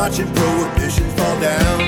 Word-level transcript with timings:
watching 0.00 0.34
prohibition 0.34 1.04
fall 1.10 1.40
down. 1.42 1.80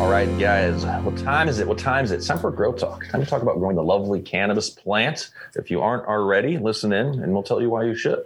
All 0.00 0.08
right, 0.10 0.38
guys, 0.38 0.86
what 1.04 1.18
time 1.18 1.48
is 1.50 1.58
it? 1.58 1.68
What 1.68 1.76
time 1.76 2.06
is 2.06 2.12
it? 2.12 2.14
It's 2.16 2.26
time 2.26 2.38
for 2.38 2.50
Grow 2.50 2.72
Talk. 2.72 3.06
Time 3.08 3.20
to 3.22 3.26
talk 3.26 3.42
about 3.42 3.58
growing 3.58 3.76
the 3.76 3.82
lovely 3.82 4.22
cannabis 4.22 4.70
plant. 4.70 5.28
If 5.54 5.70
you 5.70 5.82
aren't 5.82 6.06
already, 6.06 6.56
listen 6.56 6.94
in 6.94 7.22
and 7.22 7.34
we'll 7.34 7.42
tell 7.42 7.60
you 7.60 7.68
why 7.68 7.84
you 7.84 7.94
should. 7.94 8.24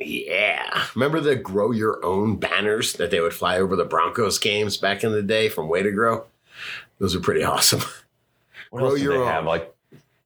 Yeah. 0.00 0.86
Remember 0.94 1.20
the 1.20 1.36
grow 1.36 1.72
your 1.72 2.02
own 2.02 2.36
banners 2.36 2.94
that 2.94 3.10
they 3.10 3.20
would 3.20 3.34
fly 3.34 3.58
over 3.58 3.76
the 3.76 3.84
Broncos 3.84 4.38
games 4.38 4.78
back 4.78 5.04
in 5.04 5.12
the 5.12 5.22
day 5.22 5.50
from 5.50 5.68
Way 5.68 5.82
to 5.82 5.90
Grow? 5.92 6.24
Those 7.00 7.14
are 7.14 7.20
pretty 7.20 7.44
awesome. 7.44 7.82
What 8.70 8.80
Grow 8.80 8.88
else 8.92 9.00
your 9.00 9.12
they 9.12 9.18
own. 9.20 9.26
have? 9.28 9.44
Like 9.44 9.74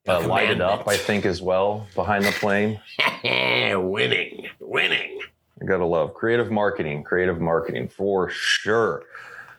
uh, 0.07 0.21
A 0.23 0.27
light 0.27 0.49
it 0.49 0.61
up. 0.61 0.87
I 0.87 0.97
think, 0.97 1.25
as 1.27 1.41
well 1.43 1.85
behind 1.93 2.23
the 2.25 2.31
plane. 2.31 2.79
winning. 3.23 4.47
Winning. 4.59 5.19
I 5.61 5.65
gotta 5.65 5.85
love 5.85 6.13
creative 6.13 6.49
marketing, 6.51 7.03
creative 7.03 7.39
marketing 7.39 7.87
for 7.89 8.29
sure. 8.29 9.03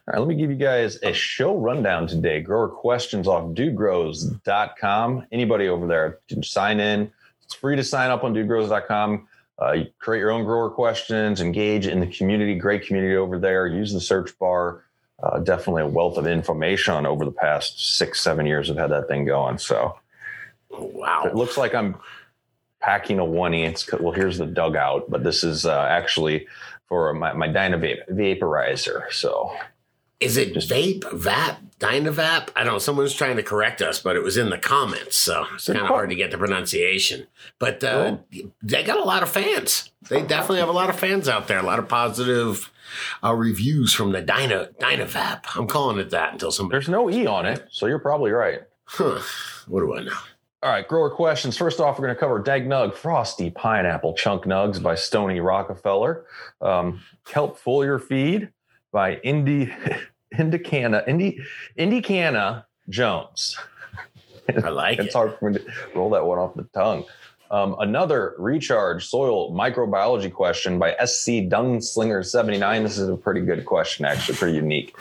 All 0.09 0.15
right, 0.15 0.19
let 0.19 0.27
me 0.29 0.35
give 0.35 0.51
you 0.51 0.57
guys 0.57 0.99
a 1.03 1.13
show 1.13 1.57
rundown 1.57 2.09
today. 2.09 2.41
Grower 2.41 2.69
questions 2.69 3.29
off 3.29 3.55
dudegrows.com. 3.55 5.27
Anybody 5.31 5.69
over 5.69 5.87
there 5.87 6.19
can 6.29 6.43
sign 6.43 6.81
in. 6.81 7.11
It's 7.45 7.55
free 7.55 7.77
to 7.77 7.85
sign 7.85 8.11
up 8.11 8.25
on 8.25 8.35
dudegrows.com. 8.35 9.29
Uh, 9.61 9.73
you 9.73 9.87
create 10.01 10.21
your 10.21 10.33
own 10.33 10.45
grower 10.45 10.71
questions, 10.71 11.41
engage 11.41 11.87
in 11.87 12.01
the 12.01 12.07
community, 12.09 12.57
great 12.57 12.85
community 12.87 13.15
over 13.15 13.39
there. 13.39 13.69
Use 13.69 13.93
the 13.93 14.01
search 14.01 14.37
bar. 14.39 14.83
Uh, 15.23 15.39
definitely 15.39 15.83
a 15.83 15.87
wealth 15.87 16.17
of 16.17 16.27
information 16.27 17.07
over 17.07 17.25
the 17.25 17.31
past 17.31 17.97
six, 17.97 18.21
seven 18.21 18.45
years 18.45 18.69
I've 18.71 18.77
had 18.77 18.91
that 18.91 19.07
thing 19.07 19.25
going. 19.25 19.59
So 19.59 19.97
Oh, 20.73 20.91
wow. 20.95 21.25
it 21.27 21.37
looks 21.37 21.57
like 21.57 21.75
I'm 21.75 21.95
packing 22.83 23.19
a 23.19 23.25
one 23.25 23.55
inch. 23.55 23.87
Well, 23.99 24.13
here's 24.13 24.39
the 24.39 24.47
dugout, 24.47 25.11
but 25.11 25.25
this 25.25 25.45
is 25.45 25.65
uh, 25.65 25.87
actually 25.89 26.47
for 26.89 27.13
my, 27.15 27.33
my 27.33 27.49
Dynavape 27.49 28.09
vaporizer. 28.11 29.11
So 29.13 29.53
Is 30.21 30.37
it 30.37 30.55
vape, 30.55 31.01
vap, 31.01 31.57
dynavap? 31.81 32.51
I 32.55 32.65
don't 32.65 32.75
know. 32.75 32.79
Someone's 32.79 33.15
trying 33.15 33.37
to 33.37 33.43
correct 33.43 33.81
us, 33.83 33.99
but 34.01 34.15
it 34.17 34.23
was 34.23 34.37
in 34.37 34.51
the 34.51 34.59
comments. 34.59 35.17
So 35.17 35.47
it's 35.55 35.67
kind 35.67 35.81
of 35.81 35.87
hard 35.87 36.11
to 36.11 36.17
get 36.17 36.31
the 36.31 36.39
pronunciation. 36.39 37.27
But 37.59 37.83
uh, 37.83 38.19
they 38.63 38.83
got 38.85 38.99
a 38.99 39.05
lot 39.05 39.23
of 39.23 39.31
fans. 39.31 39.91
They 40.09 40.21
definitely 40.23 40.59
have 40.59 40.69
a 40.69 40.73
lot 40.73 40.91
of 40.91 40.99
fans 40.99 41.29
out 41.29 41.49
there, 41.49 41.59
a 41.59 41.63
lot 41.63 41.79
of 41.79 41.89
positive 41.89 42.71
uh, 43.25 43.33
reviews 43.33 43.93
from 43.95 44.13
the 44.13 44.21
Dyna, 44.21 44.69
Dynavap. 44.81 45.45
I'm 45.57 45.67
calling 45.67 45.99
it 45.99 46.11
that 46.11 46.33
until 46.35 46.53
somebody. 46.53 46.75
there's 46.77 46.89
no 46.89 47.09
E 47.09 47.27
on 47.27 47.47
it. 47.47 47.67
So 47.71 47.87
you're 47.87 47.99
probably 47.99 48.33
right. 48.33 48.61
Huh. 48.85 49.21
What 49.67 49.81
do 49.81 49.95
I 49.97 50.03
know? 50.03 50.13
All 50.63 50.71
right, 50.71 50.87
grower 50.87 51.11
questions. 51.11 51.57
First 51.57 51.81
off, 51.81 51.99
we're 51.99 52.07
going 52.07 52.15
to 52.15 52.21
cover 52.21 52.39
Dag 52.39 52.69
Nug 52.69 52.95
Frosty 52.95 53.51
Pineapple 53.51 54.15
Chunk 54.15 54.45
Nugs 54.45 54.81
by 54.81 54.95
Stony 54.95 55.41
Rockefeller. 55.41 56.25
Um, 56.61 57.01
Kelp 57.27 57.59
Foliar 57.61 58.01
Feed 58.01 58.49
by 58.93 59.17
Indy 59.17 59.73
Indicana 60.35 61.07
Indy 61.09 61.39
Indicana 61.77 62.65
Jones. 62.89 63.59
I 64.63 64.69
like 64.69 64.99
It's 65.01 65.09
it. 65.09 65.13
hard 65.15 65.37
for 65.39 65.51
me 65.51 65.59
to 65.59 65.73
roll 65.97 66.11
that 66.11 66.25
one 66.25 66.39
off 66.39 66.55
the 66.55 66.65
tongue. 66.75 67.05
Um, 67.51 67.75
another 67.81 68.35
recharge 68.39 69.05
soil 69.07 69.53
microbiology 69.53 70.33
question 70.33 70.79
by 70.79 70.93
SC 71.05 71.49
Dunslinger 71.51 72.25
79. 72.25 72.83
This 72.85 72.99
is 72.99 73.09
a 73.09 73.17
pretty 73.17 73.41
good 73.43 73.67
question, 73.67 74.05
actually, 74.05 74.37
pretty 74.39 74.57
unique. 74.57 74.95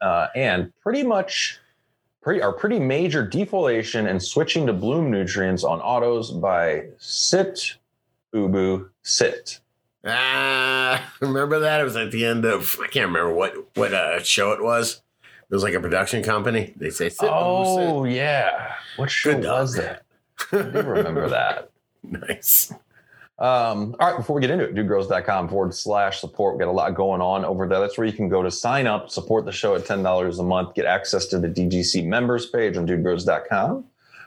Uh, 0.00 0.28
and 0.34 0.72
pretty 0.82 1.02
much 1.02 1.58
pretty, 2.26 2.42
our 2.42 2.52
pretty 2.52 2.80
major 2.80 3.24
defoliation 3.24 4.10
and 4.10 4.20
switching 4.20 4.66
to 4.66 4.72
bloom 4.72 5.12
nutrients 5.12 5.62
on 5.62 5.80
autos 5.80 6.32
by 6.32 6.82
Sit 6.98 7.76
Ubu 8.34 8.88
Sit. 9.04 9.60
Ah, 10.04 11.14
remember 11.20 11.60
that? 11.60 11.80
It 11.80 11.84
was 11.84 11.94
at 11.94 12.10
the 12.10 12.24
end 12.24 12.44
of 12.44 12.80
I 12.82 12.88
can't 12.88 13.06
remember 13.06 13.32
what 13.32 13.54
what 13.76 13.94
uh, 13.94 14.20
show 14.24 14.50
it 14.50 14.60
was. 14.60 15.02
It 15.22 15.54
was 15.54 15.62
like 15.62 15.74
a 15.74 15.80
production 15.80 16.24
company. 16.24 16.74
They 16.74 16.90
say, 16.90 17.10
sit, 17.10 17.28
Oh, 17.32 18.02
yeah. 18.02 18.72
What 18.96 19.08
show 19.08 19.38
was 19.38 19.76
that? 19.76 20.02
I 20.50 20.62
do 20.62 20.82
remember 20.82 21.28
that. 21.28 21.70
nice. 22.02 22.72
Um, 23.38 23.94
all 24.00 24.08
right, 24.08 24.16
before 24.16 24.34
we 24.34 24.40
get 24.40 24.50
into 24.50 24.64
it, 24.64 24.74
dudegrows.com 24.74 25.48
forward 25.48 25.74
slash 25.74 26.20
support. 26.20 26.54
We 26.54 26.60
got 26.60 26.70
a 26.70 26.72
lot 26.72 26.94
going 26.94 27.20
on 27.20 27.44
over 27.44 27.68
there. 27.68 27.80
That's 27.80 27.98
where 27.98 28.06
you 28.06 28.12
can 28.12 28.30
go 28.30 28.42
to 28.42 28.50
sign 28.50 28.86
up, 28.86 29.10
support 29.10 29.44
the 29.44 29.52
show 29.52 29.74
at 29.74 29.82
$10 29.82 30.38
a 30.38 30.42
month, 30.42 30.74
get 30.74 30.86
access 30.86 31.26
to 31.26 31.38
the 31.38 31.48
DGC 31.48 32.06
members 32.06 32.46
page 32.46 32.78
on 32.78 32.86
dudegrows.com, 32.86 33.84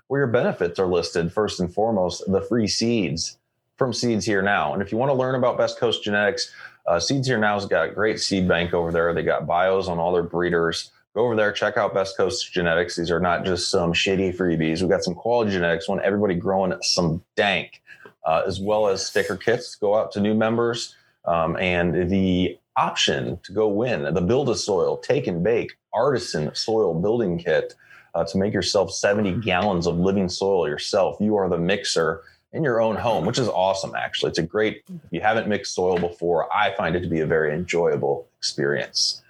where 0.08 0.22
your 0.22 0.28
benefits 0.28 0.78
are 0.78 0.86
listed. 0.86 1.34
First 1.34 1.60
and 1.60 1.74
foremost, 1.74 2.24
the 2.32 2.42
free 2.42 2.68
seeds 2.68 3.38
from 3.78 3.94
Seeds 3.94 4.26
Here 4.26 4.44
Now. 4.44 4.74
And 4.74 4.82
if 4.82 4.92
you 4.92 5.00
want 5.00 5.10
to 5.10 5.16
learn 5.16 5.34
about 5.34 5.58
Best 5.58 5.80
Coast 5.80 6.04
Genetics, 6.04 6.54
uh, 6.86 7.00
Seeds 7.00 7.28
Here 7.28 7.40
Now's 7.40 7.66
got 7.66 7.90
a 7.90 7.92
great 7.92 8.20
seed 8.20 8.48
bank 8.48 8.76
over 8.76 8.92
there. 8.92 9.12
They 9.16 9.24
got 9.24 9.48
bios 9.48 9.88
on 9.88 9.98
all 9.98 10.14
their 10.14 10.22
breeders. 10.22 10.92
Go 11.16 11.26
over 11.26 11.36
there, 11.36 11.52
check 11.52 11.78
out 11.78 11.96
Best 11.96 12.16
Coast 12.16 12.54
Genetics. 12.54 12.96
These 12.96 13.10
are 13.10 13.20
not 13.20 13.44
just 13.44 13.72
some 13.72 13.92
shitty 13.92 14.38
freebies. 14.38 14.82
We've 14.82 14.90
got 14.92 15.04
some 15.04 15.16
quality 15.16 15.50
genetics. 15.50 15.90
Want 15.90 16.02
everybody 16.04 16.36
growing 16.36 16.76
some 16.84 17.24
dank 17.36 17.82
uh, 18.26 18.44
as 18.46 18.60
well 18.60 18.88
as 18.88 19.06
sticker 19.06 19.38
kits 19.38 19.76
go 19.76 19.98
out 19.98 20.12
to 20.12 20.20
new 20.20 20.34
members 20.34 20.96
um, 21.26 21.58
and 21.58 22.10
the 22.10 22.58
option 22.78 23.38
to 23.44 23.52
go 23.52 23.68
win 23.68 24.14
the 24.14 24.22
build 24.22 24.50
a 24.50 24.56
soil 24.56 24.98
take 24.98 25.28
and 25.28 25.44
bake 25.44 25.74
artisan 25.94 26.54
soil 26.56 26.94
building 26.94 27.38
kit 27.38 27.74
uh, 28.16 28.24
to 28.24 28.38
make 28.38 28.54
yourself 28.54 28.92
70 28.92 29.34
gallons 29.42 29.88
of 29.88 29.98
living 29.98 30.30
soil 30.30 30.68
yourself. 30.68 31.18
You 31.20 31.36
are 31.36 31.50
the 31.50 31.58
mixer 31.58 32.24
in 32.52 32.64
your 32.64 32.82
own 32.82 32.96
home 32.96 33.26
which 33.26 33.38
is 33.38 33.48
awesome 33.48 33.94
actually. 33.96 34.30
It's 34.30 34.40
a 34.40 34.44
great 34.44 34.84
if 34.90 35.12
you 35.12 35.22
haven't 35.22 35.48
mixed 35.48 35.76
soil 35.76 36.00
before 36.00 36.52
i 36.52 36.76
find 36.76 36.96
it 36.96 37.02
to 37.02 37.08
be 37.08 37.20
a 37.20 37.26
very 37.26 37.54
enjoyable 37.54 38.28
experience. 38.38 39.22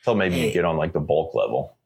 Until 0.00 0.16
maybe 0.16 0.36
you 0.36 0.50
get 0.50 0.64
on 0.64 0.76
like 0.76 0.92
the 0.92 1.00
bulk 1.00 1.34
level 1.34 1.76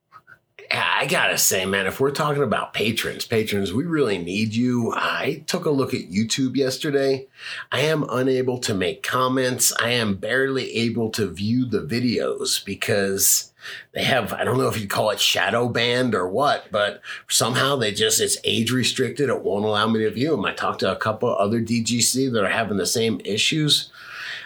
I 0.75 1.07
gotta 1.07 1.37
say, 1.37 1.67
man, 1.67 1.87
if 1.87 2.01
we're 2.01 2.13
talking 2.13 2.43
about 2.43 2.73
patrons, 2.73 3.27
patrons, 3.27 3.75
we 3.75 3.85
really 3.85 4.17
need 4.17 4.55
you. 4.55 4.93
I 4.95 5.45
took 5.47 5.67
a 5.67 5.71
look 5.71 5.93
at 5.93 6.11
YouTube 6.11 6.57
yesterday. 6.57 7.27
I 7.71 7.81
am 7.81 8.07
unable 8.09 8.59
to 8.61 8.75
make 8.75 9.03
comments. 9.03 9.73
I 9.79 9.91
am 9.91 10.15
barely 10.17 10.73
able 10.77 11.11
to 11.11 11.27
view 11.27 11.67
the 11.67 11.81
videos 11.81 12.65
because 12.65 13.53
they 13.93 14.05
have, 14.05 14.33
I 14.33 14.45
don't 14.45 14.59
know 14.59 14.69
if 14.69 14.81
you 14.81 14.89
call 14.89 15.11
it 15.11 15.21
shadow 15.21 15.69
banned 15.69 16.15
or 16.15 16.27
what, 16.29 16.71
but 16.71 17.03
somehow 17.29 17.77
they 17.77 17.93
just, 17.93 18.21
it's 18.21 18.39
age 18.45 18.71
restricted. 18.71 19.29
It 19.29 19.43
won't 19.43 19.65
allow 19.65 19.89
me 19.89 20.01
to 20.01 20.11
view 20.11 20.31
them. 20.31 20.45
I 20.45 20.55
talked 20.55 20.81
to 20.81 20.93
a 20.93 20.97
couple 20.97 21.29
other 21.37 21.61
DGC 21.61 22.33
that 22.33 22.45
are 22.45 22.49
having 22.49 22.79
the 22.79 22.87
same 22.87 23.21
issues. 23.25 23.91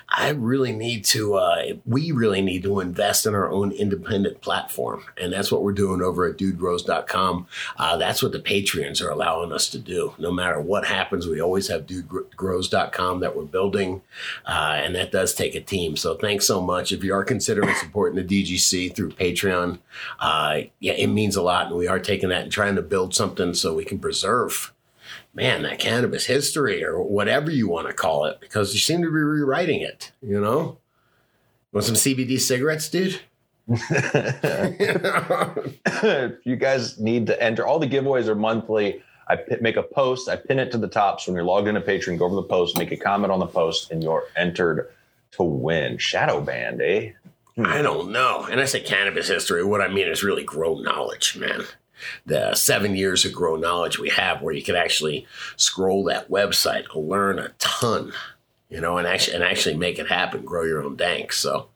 I 0.09 0.31
really 0.31 0.73
need 0.73 1.05
to, 1.07 1.35
uh, 1.35 1.63
we 1.85 2.13
really 2.13 2.41
need 2.41 2.63
to 2.63 2.81
invest 2.81 3.27
in 3.27 3.35
our 3.35 3.51
own 3.51 3.73
independent 3.73 4.41
platform. 4.41 5.05
And 5.21 5.33
that's 5.33 5.51
what 5.51 5.63
we're 5.63 5.73
doing 5.73 6.01
over 6.01 6.27
at 6.27 6.39
dudegrows.com. 6.39 7.47
Uh, 7.77 7.97
that's 7.97 8.23
what 8.23 8.33
the 8.33 8.39
Patreons 8.39 9.05
are 9.05 9.11
allowing 9.11 9.53
us 9.53 9.69
to 9.71 9.79
do. 9.79 10.15
No 10.19 10.31
matter 10.31 10.61
what 10.61 10.87
happens, 10.87 11.27
we 11.27 11.41
always 11.41 11.69
have 11.69 11.87
dudegrows.com 11.87 13.21
that 13.21 13.37
we're 13.37 13.45
building. 13.45 14.03
Uh, 14.47 14.81
and 14.83 14.95
that 14.95 15.11
does 15.11 15.35
take 15.35 15.55
a 15.57 15.61
team. 15.61 15.97
So 15.97 16.15
thanks 16.15 16.47
so 16.47 16.61
much. 16.61 16.93
If 16.93 17.03
you 17.03 17.13
are 17.13 17.25
considering 17.25 17.75
supporting 17.81 18.25
the 18.25 18.45
DGC 18.45 18.95
through 18.95 19.11
Patreon, 19.11 19.79
uh, 20.21 20.61
yeah, 20.79 20.93
it 20.93 21.09
means 21.09 21.35
a 21.35 21.43
lot. 21.43 21.67
And 21.67 21.77
we 21.77 21.89
are 21.89 21.99
taking 21.99 22.29
that 22.29 22.45
and 22.45 22.53
trying 22.53 22.77
to 22.77 22.83
build 22.83 23.15
something 23.15 23.55
so 23.55 23.75
we 23.75 23.85
can 23.85 23.99
preserve 23.99 24.73
man, 25.37 25.63
that 25.63 25.79
cannabis 25.79 26.27
history 26.27 26.83
or 26.83 27.01
whatever 27.03 27.51
you 27.51 27.69
want 27.69 27.87
to 27.87 27.93
call 27.93 28.25
it, 28.25 28.41
because 28.41 28.73
you 28.73 28.81
seem 28.81 29.03
to 29.03 29.09
be 29.09 29.13
rewriting 29.13 29.83
it, 29.83 30.11
you 30.23 30.41
know? 30.41 30.79
Want 31.73 31.85
some 31.85 31.95
CBD 31.95 32.41
cigarettes, 32.41 32.89
dude? 32.89 33.21
if 33.69 34.07
you 36.45 36.57
guys 36.57 36.99
need 36.99 37.27
to 37.27 37.41
enter, 37.43 37.67
all 37.67 37.79
the 37.79 37.87
giveaways 37.87 38.29
are 38.29 38.35
monthly. 38.35 39.03
I 39.29 39.39
make 39.61 39.77
a 39.77 39.83
post, 39.83 40.29
I 40.29 40.37
pin 40.37 40.59
it 40.59 40.73
to 40.73 40.79
the 40.79 40.89
top. 40.89 41.21
So 41.21 41.31
when 41.31 41.37
you're 41.37 41.45
logged 41.45 41.69
into 41.69 41.83
Patreon, 41.83 42.19
go 42.19 42.25
over 42.25 42.37
the 42.37 42.43
post, 42.45 42.79
make 42.79 42.93
a 42.93 42.97
comment 42.97 43.31
on 43.31 43.41
the 43.41 43.47
post, 43.47 43.91
and 43.91 44.03
you're 44.03 44.25
entered 44.37 44.91
to 45.33 45.43
win. 45.43 45.99
Shadow 45.99 46.41
banned, 46.41 46.81
eh? 46.81 47.11
I 47.59 47.83
don't 47.83 48.13
know. 48.13 48.47
And 48.51 48.61
I 48.61 48.67
say 48.67 48.81
cannabis 48.81 49.29
history. 49.29 49.65
What 49.65 49.81
I 49.81 49.89
mean 49.89 50.09
is 50.09 50.23
really 50.23 50.45
grow 50.45 50.77
knowledge, 50.79 51.37
man. 51.37 51.65
The 52.25 52.55
seven 52.55 52.97
years 52.97 53.25
of 53.25 53.33
grow 53.33 53.57
knowledge 53.57 53.99
we 53.99 54.11
have, 54.11 54.43
where 54.43 54.55
you 54.55 54.63
can 54.63 54.77
actually 54.77 55.27
scroll 55.57 56.05
that 56.05 56.31
website, 56.31 56.85
learn 56.95 57.39
a 57.39 57.51
ton, 57.59 58.13
you 58.69 58.81
know, 58.81 58.99
and 58.99 59.07
actually 59.07 59.35
and 59.35 59.45
actually 59.45 59.77
make 59.77 59.99
it 59.99 60.09
happen. 60.09 60.45
Grow 60.45 60.65
your 60.65 60.83
own 60.83 60.97
dank. 60.97 61.33
So 61.33 61.69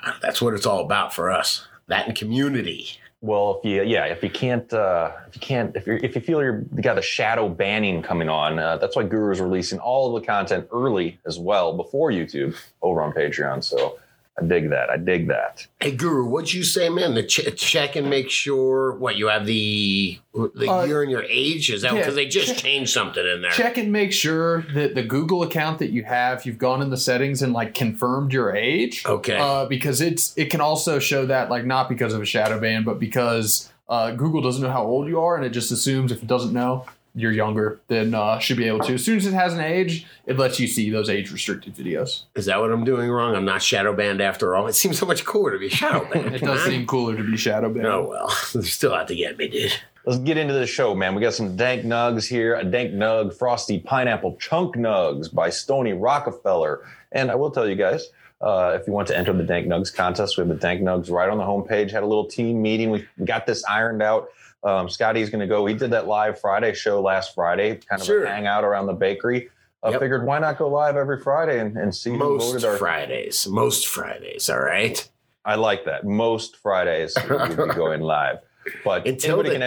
uh, 0.00 0.14
that's 0.20 0.40
what 0.40 0.54
it's 0.54 0.66
all 0.66 0.80
about 0.80 1.14
for 1.14 1.30
us. 1.30 1.66
That 1.86 2.06
and 2.06 2.16
community. 2.16 2.98
Well, 3.20 3.58
if 3.58 3.68
you 3.68 3.82
yeah, 3.82 4.04
if 4.04 4.22
you 4.22 4.30
can't 4.30 4.72
uh, 4.72 5.10
if 5.26 5.34
you 5.34 5.40
can't 5.40 5.74
if 5.74 5.86
you 5.86 5.98
if 6.02 6.14
you 6.14 6.20
feel 6.20 6.40
you're 6.40 6.64
you 6.76 6.82
got 6.82 6.98
a 6.98 7.02
shadow 7.02 7.48
banning 7.48 8.00
coming 8.00 8.28
on, 8.28 8.58
uh, 8.58 8.76
that's 8.76 8.94
why 8.94 9.02
Guru 9.02 9.32
is 9.32 9.40
releasing 9.40 9.80
all 9.80 10.14
of 10.14 10.20
the 10.20 10.26
content 10.26 10.68
early 10.72 11.18
as 11.26 11.38
well 11.38 11.76
before 11.76 12.12
YouTube 12.12 12.56
over 12.80 13.02
on 13.02 13.12
Patreon. 13.12 13.64
So 13.64 13.98
I 14.40 14.44
dig 14.44 14.70
that. 14.70 14.88
I 14.88 14.96
dig 14.96 15.28
that. 15.28 15.66
Hey, 15.80 15.90
Guru, 15.92 16.24
what'd 16.26 16.52
you 16.52 16.62
say, 16.62 16.88
man? 16.88 17.14
To 17.14 17.26
ch- 17.26 17.56
check 17.56 17.96
and 17.96 18.08
make 18.08 18.30
sure 18.30 18.92
what 18.94 19.16
you 19.16 19.26
have 19.28 19.46
the 19.46 20.18
the 20.54 20.70
Uh, 20.70 20.84
year 20.84 21.02
and 21.02 21.10
your 21.10 21.24
age 21.24 21.70
is 21.70 21.82
that 21.82 21.92
yeah, 21.92 21.98
because 21.98 22.14
they 22.14 22.26
just 22.26 22.48
check- 22.48 22.56
changed 22.58 22.92
something 22.92 23.26
in 23.26 23.42
there. 23.42 23.50
Check 23.50 23.76
and 23.78 23.90
make 23.92 24.12
sure 24.12 24.62
that 24.74 24.94
the 24.94 25.02
Google 25.02 25.42
account 25.42 25.80
that 25.80 25.90
you 25.90 26.04
have, 26.04 26.46
you've 26.46 26.58
gone 26.58 26.80
in 26.82 26.90
the 26.90 26.96
settings 26.96 27.42
and 27.42 27.52
like 27.52 27.74
confirmed 27.74 28.32
your 28.32 28.54
age. 28.54 29.02
Okay. 29.04 29.36
Uh, 29.36 29.66
because 29.66 30.00
it's 30.00 30.32
it 30.36 30.50
can 30.50 30.60
also 30.60 30.98
show 31.00 31.26
that 31.26 31.50
like 31.50 31.64
not 31.64 31.88
because 31.88 32.14
of 32.14 32.22
a 32.22 32.26
shadow 32.26 32.60
ban, 32.60 32.84
but 32.84 33.00
because 33.00 33.68
uh, 33.88 34.12
Google 34.12 34.40
doesn't 34.42 34.62
know 34.62 34.70
how 34.70 34.84
old 34.84 35.08
you 35.08 35.18
are, 35.20 35.34
and 35.36 35.44
it 35.44 35.50
just 35.50 35.72
assumes 35.72 36.12
if 36.12 36.22
it 36.22 36.28
doesn't 36.28 36.52
know 36.52 36.84
you're 37.14 37.32
younger, 37.32 37.80
then 37.88 38.14
uh, 38.14 38.38
should 38.38 38.56
be 38.56 38.66
able 38.66 38.80
to. 38.80 38.94
As 38.94 39.04
soon 39.04 39.16
as 39.16 39.26
it 39.26 39.32
has 39.32 39.54
an 39.54 39.60
age, 39.60 40.06
it 40.26 40.38
lets 40.38 40.60
you 40.60 40.66
see 40.66 40.90
those 40.90 41.08
age 41.08 41.32
restricted 41.32 41.74
videos. 41.74 42.22
Is 42.34 42.46
that 42.46 42.60
what 42.60 42.70
I'm 42.70 42.84
doing 42.84 43.10
wrong? 43.10 43.34
I'm 43.34 43.44
not 43.44 43.62
shadow 43.62 43.94
banned 43.94 44.20
after 44.20 44.54
all. 44.56 44.66
It 44.66 44.74
seems 44.74 44.98
so 44.98 45.06
much 45.06 45.24
cooler 45.24 45.52
to 45.52 45.58
be 45.58 45.68
shadow 45.68 46.08
banned. 46.12 46.34
It 46.38 46.42
does 46.42 46.64
seem 46.64 46.86
cooler 46.86 47.16
to 47.16 47.22
be 47.24 47.36
shadow 47.36 47.72
banned. 47.72 47.86
Oh 47.86 48.06
well, 48.08 48.32
they're 48.52 48.62
still 48.62 48.94
out 48.94 49.08
to 49.08 49.14
get 49.14 49.36
me, 49.36 49.48
dude. 49.48 49.72
Let's 50.04 50.20
get 50.20 50.38
into 50.38 50.54
the 50.54 50.66
show, 50.66 50.94
man. 50.94 51.14
We 51.14 51.20
got 51.20 51.34
some 51.34 51.56
dank 51.56 51.84
nugs 51.84 52.26
here. 52.26 52.54
A 52.54 52.64
dank 52.64 52.92
nug, 52.92 53.34
frosty 53.34 53.78
pineapple 53.78 54.36
chunk 54.40 54.76
nugs 54.76 55.32
by 55.32 55.50
Stony 55.50 55.92
Rockefeller. 55.92 56.80
And 57.12 57.30
I 57.30 57.34
will 57.34 57.50
tell 57.50 57.68
you 57.68 57.74
guys, 57.74 58.08
uh, 58.40 58.78
if 58.80 58.86
you 58.86 58.92
want 58.92 59.08
to 59.08 59.16
enter 59.16 59.32
the 59.32 59.42
dank 59.42 59.66
nugs 59.66 59.94
contest, 59.94 60.36
we 60.36 60.42
have 60.42 60.48
the 60.48 60.54
dank 60.54 60.80
nugs 60.80 61.10
right 61.10 61.28
on 61.28 61.38
the 61.38 61.44
homepage. 61.44 61.90
Had 61.90 62.04
a 62.04 62.06
little 62.06 62.26
team 62.26 62.62
meeting. 62.62 62.90
We 62.90 63.06
got 63.24 63.46
this 63.46 63.64
ironed 63.64 64.02
out. 64.02 64.30
Um, 64.64 64.88
Scotty's 64.88 65.30
going 65.30 65.40
to 65.40 65.46
go. 65.46 65.64
He 65.66 65.74
did 65.74 65.90
that 65.92 66.06
live 66.08 66.40
Friday 66.40 66.74
show 66.74 67.00
last 67.00 67.34
Friday, 67.34 67.76
kind 67.76 68.00
of 68.00 68.06
Sure. 68.06 68.24
a 68.24 68.28
hangout 68.30 68.64
around 68.64 68.86
the 68.86 68.92
bakery. 68.92 69.50
I 69.82 69.90
Yep. 69.90 70.00
figured 70.00 70.26
why 70.26 70.40
not 70.40 70.58
go 70.58 70.68
live 70.68 70.96
every 70.96 71.20
Friday 71.20 71.60
and, 71.60 71.76
and 71.76 71.94
see 71.94 72.10
who 72.10 72.16
Most 72.18 72.52
voted 72.52 72.64
our. 72.64 72.76
Fridays, 72.76 73.46
most 73.46 73.86
Fridays. 73.86 74.50
All 74.50 74.58
right. 74.60 75.08
I 75.44 75.54
like 75.54 75.84
that. 75.84 76.04
Most 76.04 76.56
Fridays 76.56 77.16
we'll 77.28 77.46
be 77.68 77.74
going 77.74 78.00
live. 78.00 78.38
But 78.84 79.06
Until 79.06 79.42
the 79.42 79.50
can 79.52 79.60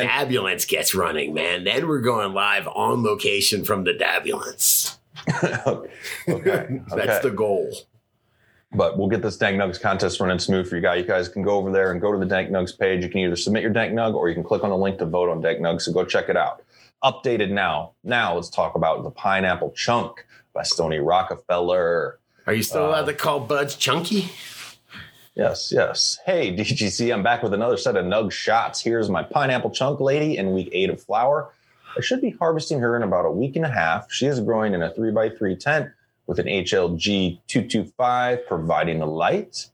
gets 0.65 0.93
running, 0.93 1.33
man. 1.33 1.63
Then 1.63 1.87
we're 1.87 2.01
going 2.01 2.33
live 2.33 2.67
on 2.67 3.01
location 3.03 3.63
from 3.63 3.85
the 3.85 3.93
dabulance. 3.93 4.97
okay. 6.27 6.81
That's 6.89 6.91
okay. 6.93 7.19
the 7.23 7.31
goal. 7.31 7.71
But 8.73 8.97
we'll 8.97 9.09
get 9.09 9.21
this 9.21 9.35
Dank 9.37 9.57
Nugs 9.57 9.79
contest 9.81 10.19
running 10.21 10.39
smooth 10.39 10.69
for 10.69 10.75
you 10.77 10.81
guys. 10.81 11.01
You 11.01 11.07
guys 11.07 11.27
can 11.27 11.43
go 11.43 11.57
over 11.57 11.71
there 11.71 11.91
and 11.91 11.99
go 11.99 12.11
to 12.13 12.17
the 12.17 12.25
Dank 12.25 12.49
Nugs 12.49 12.77
page. 12.77 13.03
You 13.03 13.09
can 13.09 13.19
either 13.19 13.35
submit 13.35 13.63
your 13.63 13.71
Dank 13.73 13.93
Nug 13.93 14.13
or 14.13 14.29
you 14.29 14.33
can 14.35 14.43
click 14.43 14.63
on 14.63 14.69
the 14.69 14.77
link 14.77 14.97
to 14.99 15.05
vote 15.05 15.29
on 15.29 15.41
Dank 15.41 15.59
Nugs. 15.59 15.81
So 15.81 15.91
go 15.91 16.05
check 16.05 16.29
it 16.29 16.37
out. 16.37 16.63
Updated 17.03 17.49
now. 17.51 17.91
Now 18.03 18.35
let's 18.35 18.49
talk 18.49 18.75
about 18.75 19.03
the 19.03 19.11
Pineapple 19.11 19.71
Chunk 19.71 20.25
by 20.53 20.63
Stony 20.63 20.99
Rockefeller. 20.99 22.19
Are 22.47 22.53
you 22.53 22.63
still 22.63 22.85
Uh, 22.85 22.89
allowed 22.89 23.05
to 23.07 23.13
call 23.13 23.39
Buds 23.41 23.75
chunky? 23.75 24.29
Yes, 25.35 25.71
yes. 25.73 26.19
Hey, 26.25 26.55
DGC, 26.55 27.13
I'm 27.13 27.23
back 27.23 27.41
with 27.43 27.53
another 27.53 27.77
set 27.77 27.95
of 27.97 28.05
Nug 28.05 28.31
shots. 28.31 28.81
Here's 28.81 29.09
my 29.09 29.23
Pineapple 29.23 29.71
Chunk 29.71 29.99
lady 29.99 30.37
in 30.37 30.53
week 30.53 30.69
eight 30.71 30.89
of 30.89 31.01
flower. 31.01 31.53
I 31.97 32.01
should 32.01 32.21
be 32.21 32.31
harvesting 32.31 32.79
her 32.79 32.95
in 32.95 33.03
about 33.03 33.25
a 33.25 33.31
week 33.31 33.55
and 33.57 33.65
a 33.65 33.69
half. 33.69 34.11
She 34.11 34.25
is 34.27 34.39
growing 34.39 34.73
in 34.73 34.81
a 34.81 34.93
three 34.93 35.11
by 35.11 35.29
three 35.29 35.55
tent 35.55 35.89
with 36.31 36.39
an 36.39 36.45
HLG 36.45 37.41
225 37.47 38.47
providing 38.47 38.99
the 38.99 39.05
light. 39.05 39.67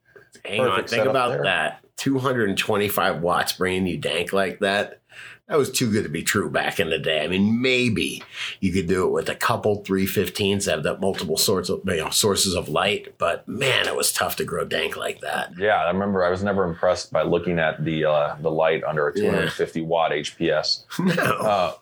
Hang 0.43 0.61
on, 0.61 0.87
think 0.87 1.05
about 1.05 1.29
there. 1.29 1.43
that. 1.43 1.83
225 1.97 3.21
watts 3.21 3.53
bringing 3.53 3.85
you 3.85 3.95
dank 3.95 4.33
like 4.33 4.57
that. 4.61 4.99
That 5.47 5.59
was 5.59 5.69
too 5.69 5.91
good 5.91 6.01
to 6.01 6.09
be 6.09 6.23
true 6.23 6.49
back 6.49 6.79
in 6.79 6.89
the 6.89 6.97
day. 6.97 7.23
I 7.23 7.27
mean, 7.27 7.61
maybe 7.61 8.23
you 8.59 8.73
could 8.73 8.87
do 8.87 9.05
it 9.05 9.11
with 9.11 9.29
a 9.29 9.35
couple 9.35 9.83
315s 9.83 10.65
that 10.65 10.71
have 10.71 10.83
that 10.83 10.99
multiple 10.99 11.37
sorts 11.37 11.69
of 11.69 11.81
you 11.85 11.97
know, 11.97 12.09
sources 12.09 12.55
of 12.55 12.69
light, 12.69 13.13
but 13.19 13.47
man, 13.47 13.87
it 13.87 13.95
was 13.95 14.11
tough 14.11 14.35
to 14.37 14.43
grow 14.43 14.65
dank 14.65 14.97
like 14.97 15.21
that. 15.21 15.53
Yeah, 15.59 15.75
I 15.75 15.91
remember 15.91 16.25
I 16.25 16.31
was 16.31 16.43
never 16.43 16.63
impressed 16.63 17.11
by 17.13 17.21
looking 17.21 17.59
at 17.59 17.85
the 17.85 18.05
uh, 18.05 18.35
the 18.41 18.49
light 18.49 18.83
under 18.83 19.07
a 19.09 19.13
250 19.13 19.81
watt 19.81 20.11
HPS. 20.11 20.85
No. 21.17 21.23
Uh, 21.23 21.73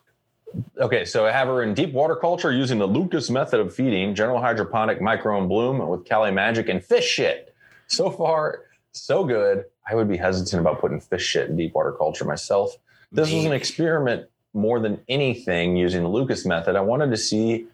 okay, 0.80 1.06
so 1.06 1.26
I 1.26 1.32
have 1.32 1.48
her 1.48 1.64
in 1.64 1.74
deep 1.74 1.94
water 1.94 2.16
culture 2.16 2.52
using 2.52 2.78
the 2.80 2.86
Lucas 2.88 3.30
method 3.30 3.60
of 3.60 3.74
feeding, 3.74 4.16
general 4.16 4.40
hydroponic 4.40 5.02
micro 5.02 5.38
and 5.40 5.48
bloom 5.50 5.86
with 5.88 6.06
Cali 6.06 6.32
Magic 6.32 6.70
and 6.70 6.84
fish 6.84 7.06
shit. 7.06 7.54
So 7.88 8.10
far, 8.10 8.62
so 8.92 9.24
good. 9.24 9.66
I 9.90 9.96
would 9.96 10.08
be 10.10 10.18
hesitant 10.18 10.60
about 10.60 10.80
putting 10.82 11.00
fish 11.00 11.26
shit 11.26 11.50
in 11.50 11.56
deep 11.58 11.74
water 11.76 11.92
culture 11.92 12.26
myself. 12.26 12.76
This 13.12 13.32
was 13.32 13.46
an 13.46 13.52
experiment 13.54 14.28
more 14.54 14.80
than 14.80 15.00
anything 15.08 15.76
using 15.76 16.02
the 16.04 16.10
Lucas 16.10 16.46
method. 16.46 16.76
I 16.76 16.82
wanted 16.82 17.12
to 17.12 17.18
see 17.18 17.68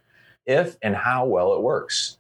if 0.46 0.76
and 0.82 0.96
how 0.96 1.26
well 1.26 1.54
it 1.54 1.62
works. 1.62 2.18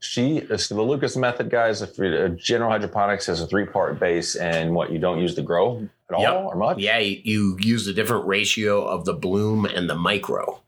She, 0.00 0.44
so 0.56 0.74
the 0.74 0.82
Lucas 0.82 1.16
method, 1.16 1.48
guys, 1.50 1.80
if 1.80 1.96
you- 1.98 2.06
uh, 2.06 2.28
general 2.28 2.70
hydroponics 2.70 3.26
has 3.26 3.40
a 3.40 3.46
three 3.46 3.66
part 3.66 3.98
base 4.00 4.34
and 4.36 4.74
what 4.74 4.90
you 4.92 4.98
don't 4.98 5.18
use 5.20 5.34
to 5.36 5.42
grow 5.42 5.88
at 6.14 6.20
Yep. 6.20 6.32
all 6.34 6.46
or 6.48 6.56
much. 6.56 6.78
Yeah, 6.78 6.98
you, 6.98 7.20
you 7.24 7.56
use 7.60 7.86
a 7.86 7.92
different 7.92 8.26
ratio 8.26 8.84
of 8.84 9.04
the 9.04 9.12
bloom 9.14 9.64
and 9.64 9.88
the 9.88 9.94
micro, 9.94 10.60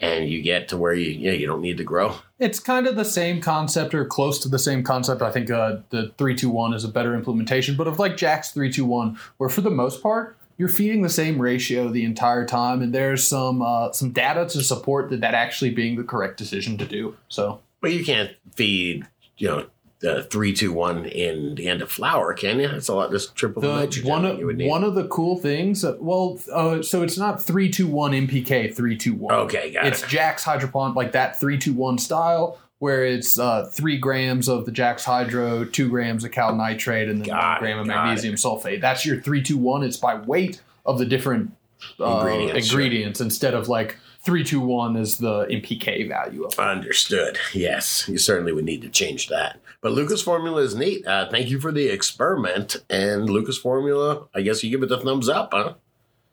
and 0.00 0.28
you 0.28 0.42
get 0.42 0.68
to 0.68 0.76
where 0.76 0.94
you 0.94 1.10
yeah 1.10 1.32
you 1.32 1.46
don't 1.46 1.60
need 1.62 1.78
to 1.78 1.84
grow. 1.84 2.14
It's 2.38 2.58
kind 2.58 2.86
of 2.86 2.96
the 2.96 3.04
same 3.04 3.40
concept 3.40 3.94
or 3.94 4.04
close 4.04 4.38
to 4.40 4.48
the 4.48 4.58
same 4.58 4.82
concept. 4.82 5.22
I 5.22 5.30
think 5.30 5.50
uh, 5.50 5.76
the 5.90 6.12
321 6.18 6.74
is 6.74 6.84
a 6.84 6.88
better 6.88 7.14
implementation, 7.14 7.76
but 7.76 7.86
of 7.86 7.98
like 7.98 8.16
Jack's 8.16 8.50
321, 8.50 9.16
where 9.36 9.48
for 9.48 9.60
the 9.60 9.70
most 9.70 10.02
part, 10.02 10.36
you're 10.58 10.68
feeding 10.68 11.02
the 11.02 11.08
same 11.08 11.40
ratio 11.40 11.88
the 11.88 12.04
entire 12.04 12.44
time, 12.44 12.82
and 12.82 12.92
there's 12.94 13.26
some 13.26 13.62
uh, 13.62 13.92
some 13.92 14.10
data 14.10 14.46
to 14.46 14.62
support 14.62 15.10
that 15.10 15.20
that 15.20 15.34
actually 15.34 15.70
being 15.70 15.96
the 15.96 16.04
correct 16.04 16.36
decision 16.36 16.76
to 16.78 16.84
do. 16.84 17.16
So 17.28 17.60
But 17.80 17.92
you 17.92 18.04
can't 18.04 18.30
feed 18.54 19.06
you 19.38 19.48
know 19.48 19.66
the 20.02 20.24
three 20.24 20.52
two 20.52 20.72
one 20.72 21.06
in 21.06 21.54
the 21.54 21.68
end 21.68 21.80
of 21.80 21.90
flower, 21.90 22.34
can 22.34 22.58
you? 22.60 22.68
That's 22.68 22.88
a 22.88 22.94
lot. 22.94 23.10
Just 23.10 23.34
triple 23.34 23.62
the, 23.62 23.68
nitrogen 23.68 24.10
one 24.10 24.22
that 24.24 24.38
you 24.38 24.46
would 24.46 24.56
of 24.56 24.58
need. 24.58 24.68
one 24.68 24.84
of 24.84 24.94
the 24.94 25.06
cool 25.06 25.38
things, 25.38 25.84
uh, 25.84 25.96
well, 26.00 26.38
uh, 26.52 26.82
so 26.82 27.02
it's 27.02 27.16
not 27.16 27.42
321 27.42 28.12
NPK 28.12 28.74
321. 28.74 29.34
Okay, 29.34 29.70
got 29.70 29.86
it's 29.86 30.00
it. 30.00 30.04
It's 30.04 30.12
Jack's 30.12 30.44
Hydroponic, 30.44 30.96
like 30.96 31.12
that 31.12 31.38
321 31.40 31.98
style, 31.98 32.58
where 32.80 33.06
it's 33.06 33.38
uh, 33.38 33.64
three 33.72 33.96
grams 33.96 34.48
of 34.48 34.66
the 34.66 34.72
Jack's 34.72 35.04
Hydro, 35.04 35.64
two 35.64 35.88
grams 35.88 36.24
of 36.24 36.32
cal 36.32 36.54
nitrate, 36.54 37.08
and 37.08 37.20
then 37.20 37.28
Got 37.28 37.60
one 37.60 37.60
gram 37.60 37.78
of 37.78 37.86
magnesium 37.86 38.34
sulfate. 38.34 38.80
That's 38.80 39.06
your 39.06 39.20
321. 39.20 39.84
It's 39.84 39.96
by 39.96 40.16
weight 40.16 40.60
of 40.84 40.98
the 40.98 41.06
different 41.06 41.52
uh, 42.00 42.18
Ingredients, 42.18 42.68
ingredients, 42.68 43.20
instead 43.20 43.54
of 43.54 43.68
like 43.68 43.96
321 44.24 44.96
is 44.96 45.18
the 45.18 45.46
NPK 45.46 46.08
value 46.08 46.44
of 46.44 46.52
it. 46.52 46.58
Understood. 46.58 47.38
Yes, 47.52 48.08
you 48.08 48.18
certainly 48.18 48.52
would 48.52 48.64
need 48.64 48.82
to 48.82 48.88
change 48.88 49.28
that. 49.28 49.58
But 49.80 49.92
Lucas 49.92 50.22
Formula 50.22 50.62
is 50.62 50.76
neat. 50.76 51.04
Uh, 51.06 51.28
thank 51.28 51.50
you 51.50 51.58
for 51.58 51.72
the 51.72 51.88
experiment. 51.88 52.76
And 52.88 53.28
Lucas 53.28 53.58
Formula, 53.58 54.26
I 54.34 54.42
guess 54.42 54.62
you 54.62 54.70
give 54.70 54.82
it 54.84 54.88
the 54.88 55.00
thumbs 55.00 55.28
up, 55.28 55.50
huh? 55.52 55.74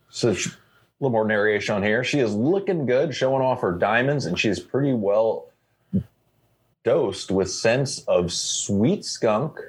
So 0.09 0.33
sh- 0.33 0.47
a 0.47 0.51
little 0.99 1.11
more 1.11 1.25
narration 1.25 1.75
on 1.75 1.83
here. 1.83 2.03
She 2.03 2.19
is 2.19 2.33
looking 2.35 2.85
good, 2.85 3.15
showing 3.15 3.41
off 3.41 3.61
her 3.61 3.71
diamonds, 3.71 4.27
and 4.27 4.37
she's 4.37 4.59
pretty 4.59 4.93
well 4.93 5.47
dosed 6.83 7.31
with 7.31 7.49
scents 7.51 7.99
of 8.07 8.31
sweet 8.31 9.03
skunk, 9.03 9.59